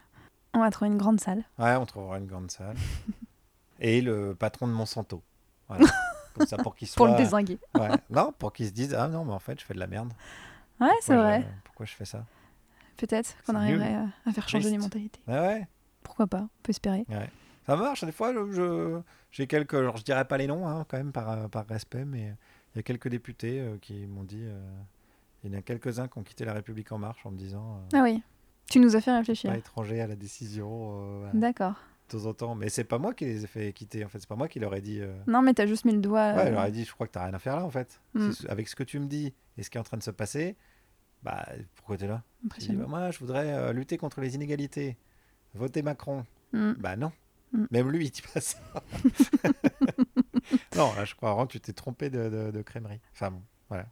On 0.53 0.59
va 0.59 0.71
trouver 0.71 0.91
une 0.91 0.97
grande 0.97 1.19
salle. 1.19 1.43
Ouais, 1.59 1.75
on 1.75 1.85
trouvera 1.85 2.17
une 2.17 2.27
grande 2.27 2.49
salle. 2.49 2.77
Et 3.79 4.01
le 4.01 4.35
patron 4.35 4.67
de 4.67 4.73
Monsanto. 4.73 5.21
Voilà. 5.67 5.85
Comme 6.33 6.47
ça, 6.47 6.57
pour 6.57 6.75
qu'il 6.75 6.87
soit... 6.87 7.05
Pour 7.05 7.15
le 7.15 7.21
désinguer. 7.21 7.59
Ouais. 7.75 7.89
Non, 8.09 8.33
pour 8.37 8.51
qu'ils 8.53 8.67
se 8.67 8.71
disent, 8.71 8.93
ah 8.93 9.07
non, 9.07 9.23
mais 9.25 9.33
en 9.33 9.39
fait, 9.39 9.59
je 9.59 9.65
fais 9.65 9.73
de 9.73 9.79
la 9.79 9.87
merde. 9.87 10.11
Ouais, 10.79 10.87
c'est 11.01 11.15
vrai. 11.15 11.41
je- 11.41 11.47
Pourquoi 11.63 11.85
je 11.85 11.93
fais 11.93 12.05
ça? 12.05 12.25
Peut-être 12.97 13.35
qu'on 13.45 13.55
arriverait 13.55 13.93
à- 13.95 14.07
à 14.25 14.31
faire 14.31 14.47
changer 14.47 14.69
les 14.71 14.77
mentalités. 14.77 15.19
Ah 15.27 15.41
ouais, 15.43 15.67
Pourquoi 16.03 16.27
pas 16.27 16.41
On 16.41 16.49
peut 16.63 16.69
espérer. 16.69 17.05
ouais. 17.09 17.29
Ça 17.65 17.75
marche, 17.75 18.03
des 18.05 18.11
fois, 18.11 18.31
je- 18.33 19.01
j'ai 19.31 19.47
quelques... 19.47 19.75
Je 19.97 20.03
dirais 20.03 20.25
pas 20.25 20.37
les 20.37 20.47
noms, 20.47 20.67
hein, 20.67 20.85
quand 20.87 20.97
même, 20.97 21.11
par, 21.11 21.29
euh, 21.31 21.47
par 21.47 21.65
respect, 21.67 22.05
mais 22.05 22.35
il 22.73 22.77
y 22.77 22.79
a 22.79 22.83
quelques 22.83 23.07
députés 23.07 23.59
euh, 23.59 23.77
qui 23.81 24.05
m'ont 24.05 24.23
dit... 24.23 24.43
euh, 24.43 24.61
Il 25.43 25.51
y 25.51 25.55
en 25.55 25.59
a 25.59 25.61
quelques-uns 25.61 26.07
qui 26.07 26.17
ont 26.17 26.23
quitté 26.23 26.45
la 26.45 26.53
République 26.53 26.91
En 26.91 26.97
Marche 26.99 27.25
en 27.25 27.31
me 27.31 27.37
disant... 27.37 27.81
euh, 27.93 27.97
Ah 27.97 28.03
oui. 28.03 28.21
Tu 28.69 28.79
nous 28.79 28.95
as 28.95 29.01
fait 29.01 29.15
réfléchir. 29.15 29.51
pas 29.51 29.57
étranger 29.57 29.99
à 30.01 30.07
la 30.07 30.15
décision 30.15 31.19
voilà, 31.19 31.31
D'accord. 31.33 31.75
De 32.07 32.17
temps 32.17 32.25
en 32.25 32.33
temps. 32.33 32.55
Mais 32.55 32.69
c'est 32.69 32.83
pas 32.83 32.97
moi 32.97 33.13
qui 33.13 33.25
les 33.25 33.43
ai 33.43 33.47
fait 33.47 33.73
quitter, 33.73 34.03
en 34.05 34.09
fait. 34.09 34.19
C'est 34.19 34.29
pas 34.29 34.35
moi 34.35 34.47
qui 34.47 34.59
leur 34.59 34.73
ai 34.75 34.81
dit... 34.81 34.99
euh, 35.01 35.13
Non, 35.27 35.41
mais 35.41 35.53
t'as 35.53 35.65
juste 35.65 35.85
mis 35.85 35.93
le 35.93 35.99
doigt. 36.01 36.33
Ouais, 36.33 36.39
euh, 36.41 36.45
je 36.47 36.51
leur 36.51 36.65
ai 36.65 36.71
dit, 36.71 36.85
je 36.85 36.91
crois 36.93 37.07
que 37.07 37.11
t'as 37.11 37.23
rien 37.25 37.33
à 37.33 37.39
faire 37.39 37.55
là, 37.55 37.63
en 37.65 37.69
fait. 37.69 37.99
Mm. 38.13 38.31
Avec 38.49 38.67
ce 38.67 38.75
que 38.75 38.83
tu 38.83 38.99
me 38.99 39.07
dis 39.07 39.33
et 39.57 39.63
ce 39.63 39.69
qui 39.69 39.77
est 39.77 39.81
en 39.81 39.83
train 39.85 39.97
de 39.97 40.03
se 40.03 40.11
passer, 40.11 40.55
bah, 41.23 41.45
pourquoi 41.75 41.97
t'es 41.97 42.07
là? 42.07 42.23
Impressionnant. 42.45 42.81
bah, 42.81 42.87
moi, 42.87 43.11
je 43.11 43.19
voudrais 43.19 43.53
euh, 43.53 43.73
lutter 43.73 43.97
contre 43.97 44.21
les 44.21 44.35
inégalités. 44.35 44.97
Voter 45.53 45.81
Macron. 45.81 46.25
Mm. 46.53 46.73
Bah 46.77 46.95
non. 46.95 47.11
Mm. 47.53 47.65
Même 47.71 47.91
lui, 47.91 48.05
il 48.05 48.11
dit 48.11 48.21
pas 48.33 48.41
ça. 48.41 48.57
non, 50.75 50.93
là, 50.95 51.05
je 51.05 51.15
crois 51.15 51.31
vraiment 51.31 51.47
que 51.47 51.53
tu 51.53 51.59
t'es 51.59 51.73
trompé 51.73 52.09
de, 52.09 52.29
de, 52.29 52.51
de 52.51 52.61
crèmerie. 52.61 52.99
Enfin 53.13 53.31
bon, 53.31 53.41
voilà. 53.69 53.85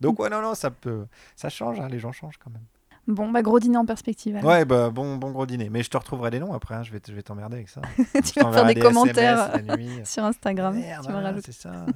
Donc, 0.00 0.18
ouais, 0.18 0.28
non, 0.28 0.42
non, 0.42 0.54
ça 0.54 0.70
peut... 0.70 1.06
Ça 1.36 1.48
change, 1.48 1.80
hein, 1.80 1.88
les 1.88 1.98
gens 1.98 2.12
changent 2.12 2.36
quand 2.38 2.50
même. 2.50 2.64
Bon, 3.06 3.30
bah 3.30 3.42
gros 3.42 3.60
dîner 3.60 3.76
en 3.76 3.84
perspective. 3.84 4.36
alors. 4.36 4.50
Ouais, 4.50 4.64
bah, 4.64 4.90
bon, 4.90 5.16
bon 5.16 5.30
gros 5.30 5.46
dîner. 5.46 5.68
Mais 5.70 5.82
je 5.82 5.90
te 5.90 5.96
retrouverai 5.96 6.30
les 6.30 6.40
noms 6.40 6.52
après, 6.54 6.74
hein, 6.74 6.82
je 6.82 6.90
vais 6.92 7.00
te- 7.00 7.10
je 7.10 7.16
vais 7.16 7.22
t'emmerder 7.22 7.56
avec 7.56 7.68
ça. 7.68 7.80
tu 7.96 8.02
vas 8.02 8.12
faire 8.22 8.42
t'enverrai 8.42 8.74
des 8.74 8.80
commentaires 8.80 9.62
nuit. 9.76 10.00
sur 10.04 10.24
Instagram. 10.24 10.74
Merde, 10.74 11.04
tu 11.06 11.12
voilà, 11.12 11.34
c'est 11.42 11.52
ça. 11.52 11.86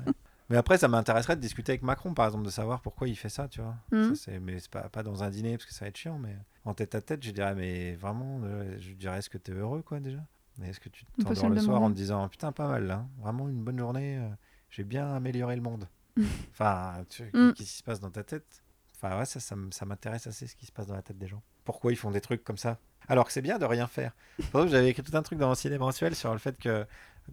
mais 0.51 0.57
après, 0.57 0.77
ça 0.79 0.89
m'intéresserait 0.89 1.37
de 1.37 1.41
discuter 1.41 1.73
avec 1.73 1.83
Macron, 1.83 2.13
par 2.15 2.27
exemple, 2.27 2.45
de 2.45 2.51
savoir 2.51 2.81
pourquoi 2.83 3.09
il 3.09 3.17
fait 3.17 3.29
ça, 3.31 3.49
tu 3.49 3.61
vois. 3.63 3.77
Mhm. 3.93 4.15
Ça, 4.15 4.33
mais 4.41 4.59
c'est 4.59 4.71
pas, 4.71 4.89
pas 4.91 5.03
dans 5.03 5.23
un 5.23 5.31
dîner, 5.31 5.57
parce 5.57 5.65
que 5.67 5.73
ça 5.75 5.85
va 5.85 5.89
être 5.89 5.97
chiant, 5.97 6.19
mais 6.19 6.37
en 6.65 6.75
tête 6.75 6.95
à 6.95 7.01
tête, 7.01 7.25
je 7.25 7.31
dirais, 7.31 7.55
mais 7.55 7.95
vraiment, 7.97 8.41
euh, 8.45 8.77
je 8.79 8.93
dirais, 8.93 9.19
est-ce 9.19 9.31
que 9.31 9.39
tu 9.39 9.53
es 9.53 9.55
heureux, 9.55 9.83
quoi, 9.83 10.01
déjà? 10.01 10.21
Mais 10.59 10.69
est-ce 10.71 10.81
que 10.81 10.89
tu 10.89 11.05
t'endors 11.23 11.49
le 11.49 11.59
soir 11.61 11.81
en 11.83 11.91
te 11.91 11.95
disant, 11.97 12.29
putain, 12.29 12.53
pas 12.53 12.67
mal, 12.69 12.91
hein. 12.91 13.09
vraiment 13.21 13.49
une 13.49 13.63
bonne 13.63 13.79
journée, 13.79 14.19
euh, 14.19 14.29
j'ai 14.71 14.85
bien 14.85 15.15
amélioré 15.15 15.55
le 15.57 15.63
monde. 15.63 15.89
Enfin, 16.51 17.05
tu 17.09 17.23
Mhm. 17.33 17.53
qu'est-ce 17.55 17.71
qui 17.71 17.77
se 17.79 17.83
passe 17.83 18.01
dans 18.01 18.11
ta 18.11 18.25
tête? 18.25 18.63
Enfin, 19.01 19.19
ouais, 19.19 19.25
ça, 19.27 19.39
ça, 19.41 19.87
m'intéresse 19.87 20.27
assez 20.27 20.47
ce 20.49 20.57
qui 20.57 20.67
se 20.67 20.73
passe 20.73 20.87
dans 20.87 20.95
la 20.95 21.03
tête 21.03 21.19
des 21.19 21.29
gens. 21.29 21.43
Pourquoi 21.65 21.93
ils 21.93 21.97
font 21.97 22.11
des 22.11 22.21
trucs 22.21 22.43
comme 22.43 22.57
ça? 22.59 22.79
Alors 23.09 23.25
que 23.27 23.33
c'est 23.33 23.43
bien 23.43 23.59
de 23.59 23.65
rien 23.65 23.87
faire. 23.87 24.13
J'avais 24.53 24.89
écrit 24.91 25.03
tout 25.03 25.17
un 25.17 25.23
truc 25.23 25.39
dans 25.39 25.55
ciné 25.55 25.79
mensuel 25.79 26.15
sur 26.17 26.33
le 26.33 26.39
fait 26.39 26.59
que 26.59 26.85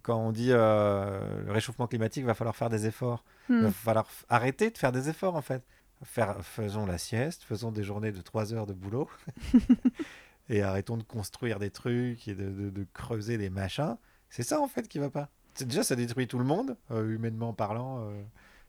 quand 0.04 0.18
on 0.18 0.32
dit 0.32 0.50
euh, 0.52 1.44
le 1.44 1.52
réchauffement 1.52 1.88
climatique, 1.88 2.24
va 2.26 2.34
falloir 2.34 2.56
faire 2.56 2.70
des 2.70 2.86
efforts. 2.86 3.24
Il 3.50 3.56
Hmm. 3.56 3.64
va 3.66 3.72
falloir 3.72 4.08
arrêter 4.30 4.70
de 4.72 4.78
faire 4.78 4.92
des 4.92 5.10
efforts 5.10 5.36
en 5.36 5.42
fait. 5.42 5.64
Faire, 6.04 6.44
faisons 6.46 6.86
la 6.86 6.98
sieste, 6.98 7.44
faisons 7.44 7.72
des 7.72 7.84
journées 7.84 8.12
de 8.12 8.22
3 8.22 8.54
heures 8.54 8.66
de 8.68 8.74
boulot 8.74 9.10
et 10.50 10.62
arrêtons 10.62 10.98
de 10.98 11.04
construire 11.04 11.60
des 11.60 11.70
trucs 11.72 12.28
et 12.28 12.36
de, 12.36 12.50
de- 12.50 12.70
de 12.70 12.86
creuser 12.94 13.38
des 13.38 13.50
machins. 13.50 13.98
C'est 14.30 14.44
ça 14.44 14.60
en 14.62 14.68
fait 14.68 14.88
qui 14.88 15.00
va 15.00 15.10
pas. 15.10 15.30
Déjà, 15.62 15.84
ça 15.84 15.96
détruit 15.96 16.28
tout 16.28 16.38
le 16.38 16.44
monde, 16.46 16.76
euh, 16.92 17.10
humainement 17.16 17.54
parlant, 17.54 18.00
euh, 18.10 18.22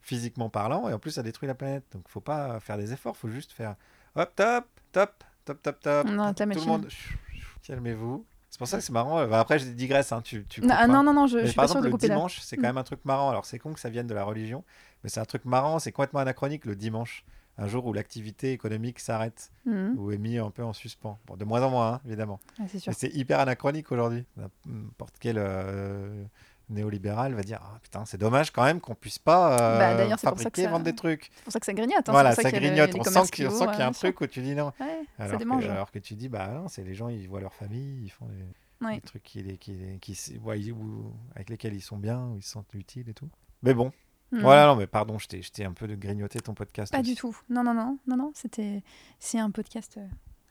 physiquement 0.07 0.49
parlant, 0.49 0.89
et 0.89 0.93
en 0.93 0.99
plus, 1.01 1.11
ça 1.11 1.23
détruit 1.25 1.49
la 1.49 1.55
planète. 1.55 1.85
Donc, 1.93 2.09
faut 2.09 2.21
pas 2.21 2.61
faire 2.61 2.79
des 2.79 2.93
efforts, 2.93 3.17
faut 3.17 3.29
juste 3.29 3.51
faire 3.53 3.75
hop, 4.15 4.31
top, 4.37 4.65
top, 4.93 5.25
top, 5.45 5.61
top, 5.63 5.81
top. 5.81 6.07
On 6.09 6.19
arrête 6.21 6.39
la 6.39 6.47
tout 6.47 6.51
le 6.51 6.55
machine. 6.55 6.71
monde, 6.71 6.87
chou, 6.89 7.15
chou, 7.35 7.59
calmez-vous. 7.65 8.25
C'est 8.49 8.59
pour 8.59 8.69
ça 8.69 8.79
que 8.79 8.85
c'est 8.85 8.93
marrant. 8.93 9.19
Euh, 9.19 9.31
Après, 9.33 9.59
je 9.59 9.67
digresse, 9.67 10.13
hein, 10.13 10.23
tu, 10.23 10.47
tu 10.49 10.63
Non, 10.63 10.87
non, 10.89 11.03
non, 11.03 11.13
non, 11.13 11.27
je, 11.27 11.41
je 11.41 11.47
suis 11.47 11.55
par 11.57 11.65
pas 11.65 11.73
exemple, 11.73 11.87
de 11.89 11.93
le 11.93 11.99
dimanche, 11.99 12.39
c'est 12.41 12.57
quand 12.57 12.63
Mm. 12.63 12.67
même 12.67 12.79
un 12.79 12.85
truc 12.85 13.05
marrant. 13.05 13.29
Alors, 13.31 13.45
c'est 13.45 13.59
con 13.59 13.73
que 13.75 13.81
ça 13.81 13.91
vienne 13.91 14.07
de 14.07 14.15
la 14.15 14.23
religion, 14.25 14.63
mais 15.03 15.11
c'est 15.11 15.21
un 15.21 15.25
truc 15.25 15.45
marrant. 15.45 15.79
C'est 15.81 15.91
complètement 15.93 16.21
anachronique 16.21 16.65
le 16.65 16.77
dimanche. 16.77 17.25
Un 17.59 17.67
jour 17.69 17.87
où 17.87 17.93
l'activité 17.95 18.53
économique 18.53 19.01
s'arrête, 19.01 19.51
Mhm. 19.65 19.95
ou 19.99 20.13
est 20.13 20.19
mis 20.19 20.37
un 20.39 20.51
peu 20.51 20.63
en 20.63 20.73
suspens. 20.75 21.19
Bon, 21.27 21.37
de 21.37 21.45
moins 21.45 21.63
en 21.63 21.71
moins, 21.71 21.95
hein, 21.95 22.01
évidemment. 22.07 22.39
Ah, 22.61 22.65
c'est 22.93 23.09
hyper 23.15 23.41
anachronique 23.41 23.91
aujourd'hui. 23.91 24.25
N'importe 24.67 25.17
quel 25.19 25.37
euh, 25.39 26.23
néolibéral 26.69 27.35
va 27.35 27.43
dire 27.43 27.61
Ah 27.63 27.79
putain, 27.83 28.05
c'est 28.05 28.19
dommage 28.19 28.51
quand 28.51 28.65
même 28.65 28.81
qu'on 28.81 28.95
puisse 28.95 29.19
pas 29.19 29.59
euh, 29.61 29.97
Bah, 30.09 30.17
fabriquer, 30.17 30.65
ça- 30.65 30.71
vendre 30.71 30.85
des 30.85 30.95
trucs. 30.95 31.31
C'est 31.37 31.45
pour 31.45 31.53
ça 31.53 31.61
que 31.61 31.67
ça 31.67 31.73
grignote. 31.75 32.09
Hein. 32.09 32.13
voilà, 32.13 32.35
ça 32.35 32.51
grignote. 32.51 32.91
On 32.95 33.03
sent 33.05 33.31
qu'il 33.33 33.51
sent 33.51 33.67
qu'il 33.67 33.79
y 33.79 33.83
a 33.83 33.87
euh, 33.87 33.89
un 33.89 33.93
truc 33.93 34.21
où 34.21 34.27
tu 34.27 34.41
dis 34.41 34.55
non. 34.55 34.73
Ouais, 34.81 35.01
Alors 35.19 35.33
que, 35.35 35.39
démange. 35.39 35.67
alors 35.69 35.91
que 35.91 35.99
tu 35.99 36.15
dis 36.15 36.29
Bah 36.29 36.49
non, 36.49 36.69
c'est 36.69 36.83
les 36.85 36.95
gens, 36.95 37.09
ils 37.09 37.29
voient 37.29 37.41
leur 37.41 37.55
famille, 37.55 38.05
ils 38.05 38.11
font 38.11 38.27
des, 38.27 38.87
Ouais. 38.87 38.97
des 38.97 39.01
trucs 39.01 39.23
qui, 39.23 39.43
les- 39.43 39.57
qui, 39.57 39.73
les- 39.73 39.99
qui, 39.99 40.13
s- 40.13 40.33
ouais, 40.45 40.61
ils- 40.61 40.73
ou- 40.73 41.15
avec 41.35 41.49
lesquels 41.51 41.75
ils 41.75 41.81
sont 41.81 41.97
bien, 41.97 42.27
où 42.27 42.37
ils 42.37 42.43
se 42.43 42.51
sentent 42.51 42.75
utiles 42.75 43.09
et 43.09 43.15
tout. 43.15 43.29
Mais 43.63 43.73
bon, 43.73 43.91
voilà, 44.33 44.67
non, 44.67 44.77
mais 44.77 44.87
pardon, 44.87 45.19
je 45.19 45.29
t'ai 45.29 45.65
un 45.65 45.73
peu 45.73 45.87
de 45.87 45.95
grignoté 45.95 46.41
ton 46.41 46.53
podcast. 46.53 46.93
Pas 46.93 47.01
aussi. 47.01 47.11
du 47.15 47.17
tout. 47.17 47.35
Non, 47.49 47.63
non, 47.63 47.73
non, 47.73 47.97
non, 48.07 48.17
non. 48.17 48.33
C'était, 48.35 48.83
c'est 49.19 49.39
un 49.39 49.51
podcast 49.51 49.95
euh, 49.97 50.07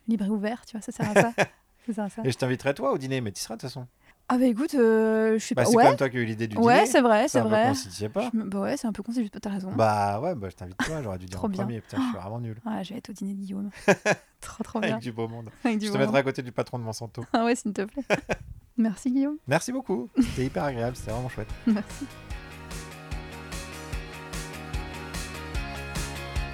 libre 0.07 0.25
et 0.25 0.29
ouvert, 0.29 0.65
tu 0.65 0.71
vois. 0.77 0.81
Ça 0.81 0.91
sert 0.91 1.09
à 1.09 1.13
ça. 1.13 1.33
ça 1.85 1.93
sert 1.93 2.03
à 2.05 2.09
ça. 2.09 2.21
Et 2.23 2.31
je 2.31 2.37
t'inviterai 2.37 2.73
toi 2.73 2.93
au 2.93 2.97
dîner, 2.97 3.21
mais 3.21 3.31
tu 3.31 3.41
seras 3.41 3.57
de 3.57 3.61
toute 3.61 3.69
façon. 3.69 3.85
Ah 4.27 4.39
bah 4.39 4.45
écoute, 4.45 4.73
euh, 4.73 5.33
je 5.33 5.43
suis 5.45 5.53
Bah, 5.53 5.61
pas. 5.63 5.65
c'est 5.69 5.73
quand 5.75 5.77
Ouais, 5.83 5.87
même 5.89 5.97
toi 5.97 6.09
qui 6.09 6.17
as 6.17 6.19
eu 6.21 6.25
l'idée 6.25 6.47
du 6.47 6.57
ouais, 6.57 6.73
dîner. 6.79 6.85
c'est 6.87 7.01
vrai, 7.01 7.27
c'est 7.27 7.41
vrai. 7.41 7.71
es 8.01 8.09
pas. 8.09 8.29
Je 8.33 8.37
me- 8.37 8.45
Bah 8.45 8.61
ouais, 8.61 8.75
c'est 8.75 8.87
un 8.87 8.91
peu 8.91 9.03
con, 9.03 9.11
c'est 9.13 9.21
juste. 9.21 9.39
T'as 9.39 9.51
raison. 9.51 9.71
Bah 9.75 10.19
ouais, 10.19 10.33
bah, 10.33 10.47
je 10.49 10.55
t'invite 10.55 10.77
toi, 10.77 11.01
j'aurais 11.03 11.19
dû 11.19 11.25
dire 11.27 11.37
Trop 11.37 11.45
en 11.45 11.49
bien. 11.49 11.63
premier. 11.63 11.81
Putain, 11.81 11.97
je 11.97 12.03
suis 12.03 12.17
vraiment 12.17 12.39
nul. 12.39 12.57
Ah, 12.65 12.81
je 12.81 12.93
vais 12.93 12.97
être 12.97 13.09
au 13.11 13.13
dîner 13.13 13.33
de 13.33 13.39
Guillaume. 13.39 13.69
trop, 14.41 14.63
trop 14.63 14.79
bien. 14.79 14.91
Avec 14.93 15.03
du 15.03 15.11
beau 15.11 15.27
monde. 15.27 15.49
Avec 15.63 15.77
du 15.77 15.85
je 15.85 15.91
te 15.91 15.97
mettrai 15.97 16.07
monde. 16.11 16.15
à 16.17 16.23
côté 16.23 16.41
du 16.41 16.51
patron 16.51 16.79
de 16.79 16.83
Monsanto. 16.83 17.23
Ah 17.33 17.45
ouais, 17.45 17.55
s'il 17.55 17.71
te 17.73 17.83
plaît. 17.83 18.03
Merci 18.77 19.11
Guillaume. 19.11 19.37
Merci 19.47 19.71
beaucoup. 19.71 20.09
C'était 20.19 20.45
hyper 20.45 20.63
agréable, 20.63 20.95
c'était 20.95 21.11
vraiment 21.11 21.29
chouette. 21.29 21.49
Merci. 21.67 22.05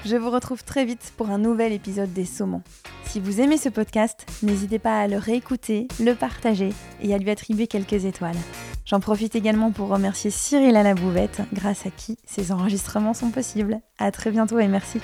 Je 0.04 0.16
vous 0.16 0.32
retrouve 0.32 0.64
très 0.64 0.84
vite 0.84 1.14
pour 1.16 1.30
un 1.30 1.38
nouvel 1.38 1.74
épisode 1.74 2.12
des 2.12 2.26
Saumons. 2.26 2.64
Si 3.06 3.20
vous 3.20 3.40
aimez 3.40 3.58
ce 3.58 3.70
podcast, 3.70 4.26
n'hésitez 4.42 4.80
pas 4.80 5.00
à 5.00 5.08
le 5.08 5.18
réécouter, 5.18 5.88
le 6.00 6.14
partager 6.16 6.70
et 7.02 7.14
à 7.14 7.20
lui 7.20 7.30
attribuer 7.30 7.68
quelques 7.68 8.06
étoiles. 8.06 8.38
J'en 8.86 9.00
profite 9.00 9.36
également 9.36 9.72
pour 9.72 9.90
remercier 9.90 10.32
Cyril 10.32 10.76
à 10.76 10.84
la 10.84 10.96
bouvette, 10.96 11.42
grâce 11.54 11.86
à 11.86 11.92
qui 11.92 12.18
ces 12.26 12.52
enregistrements 12.52 13.14
sont 13.14 13.30
possibles. 13.30 13.80
À 14.00 14.12
très 14.12 14.32
bientôt 14.32 14.60
et 14.60 14.68
merci. 14.68 15.00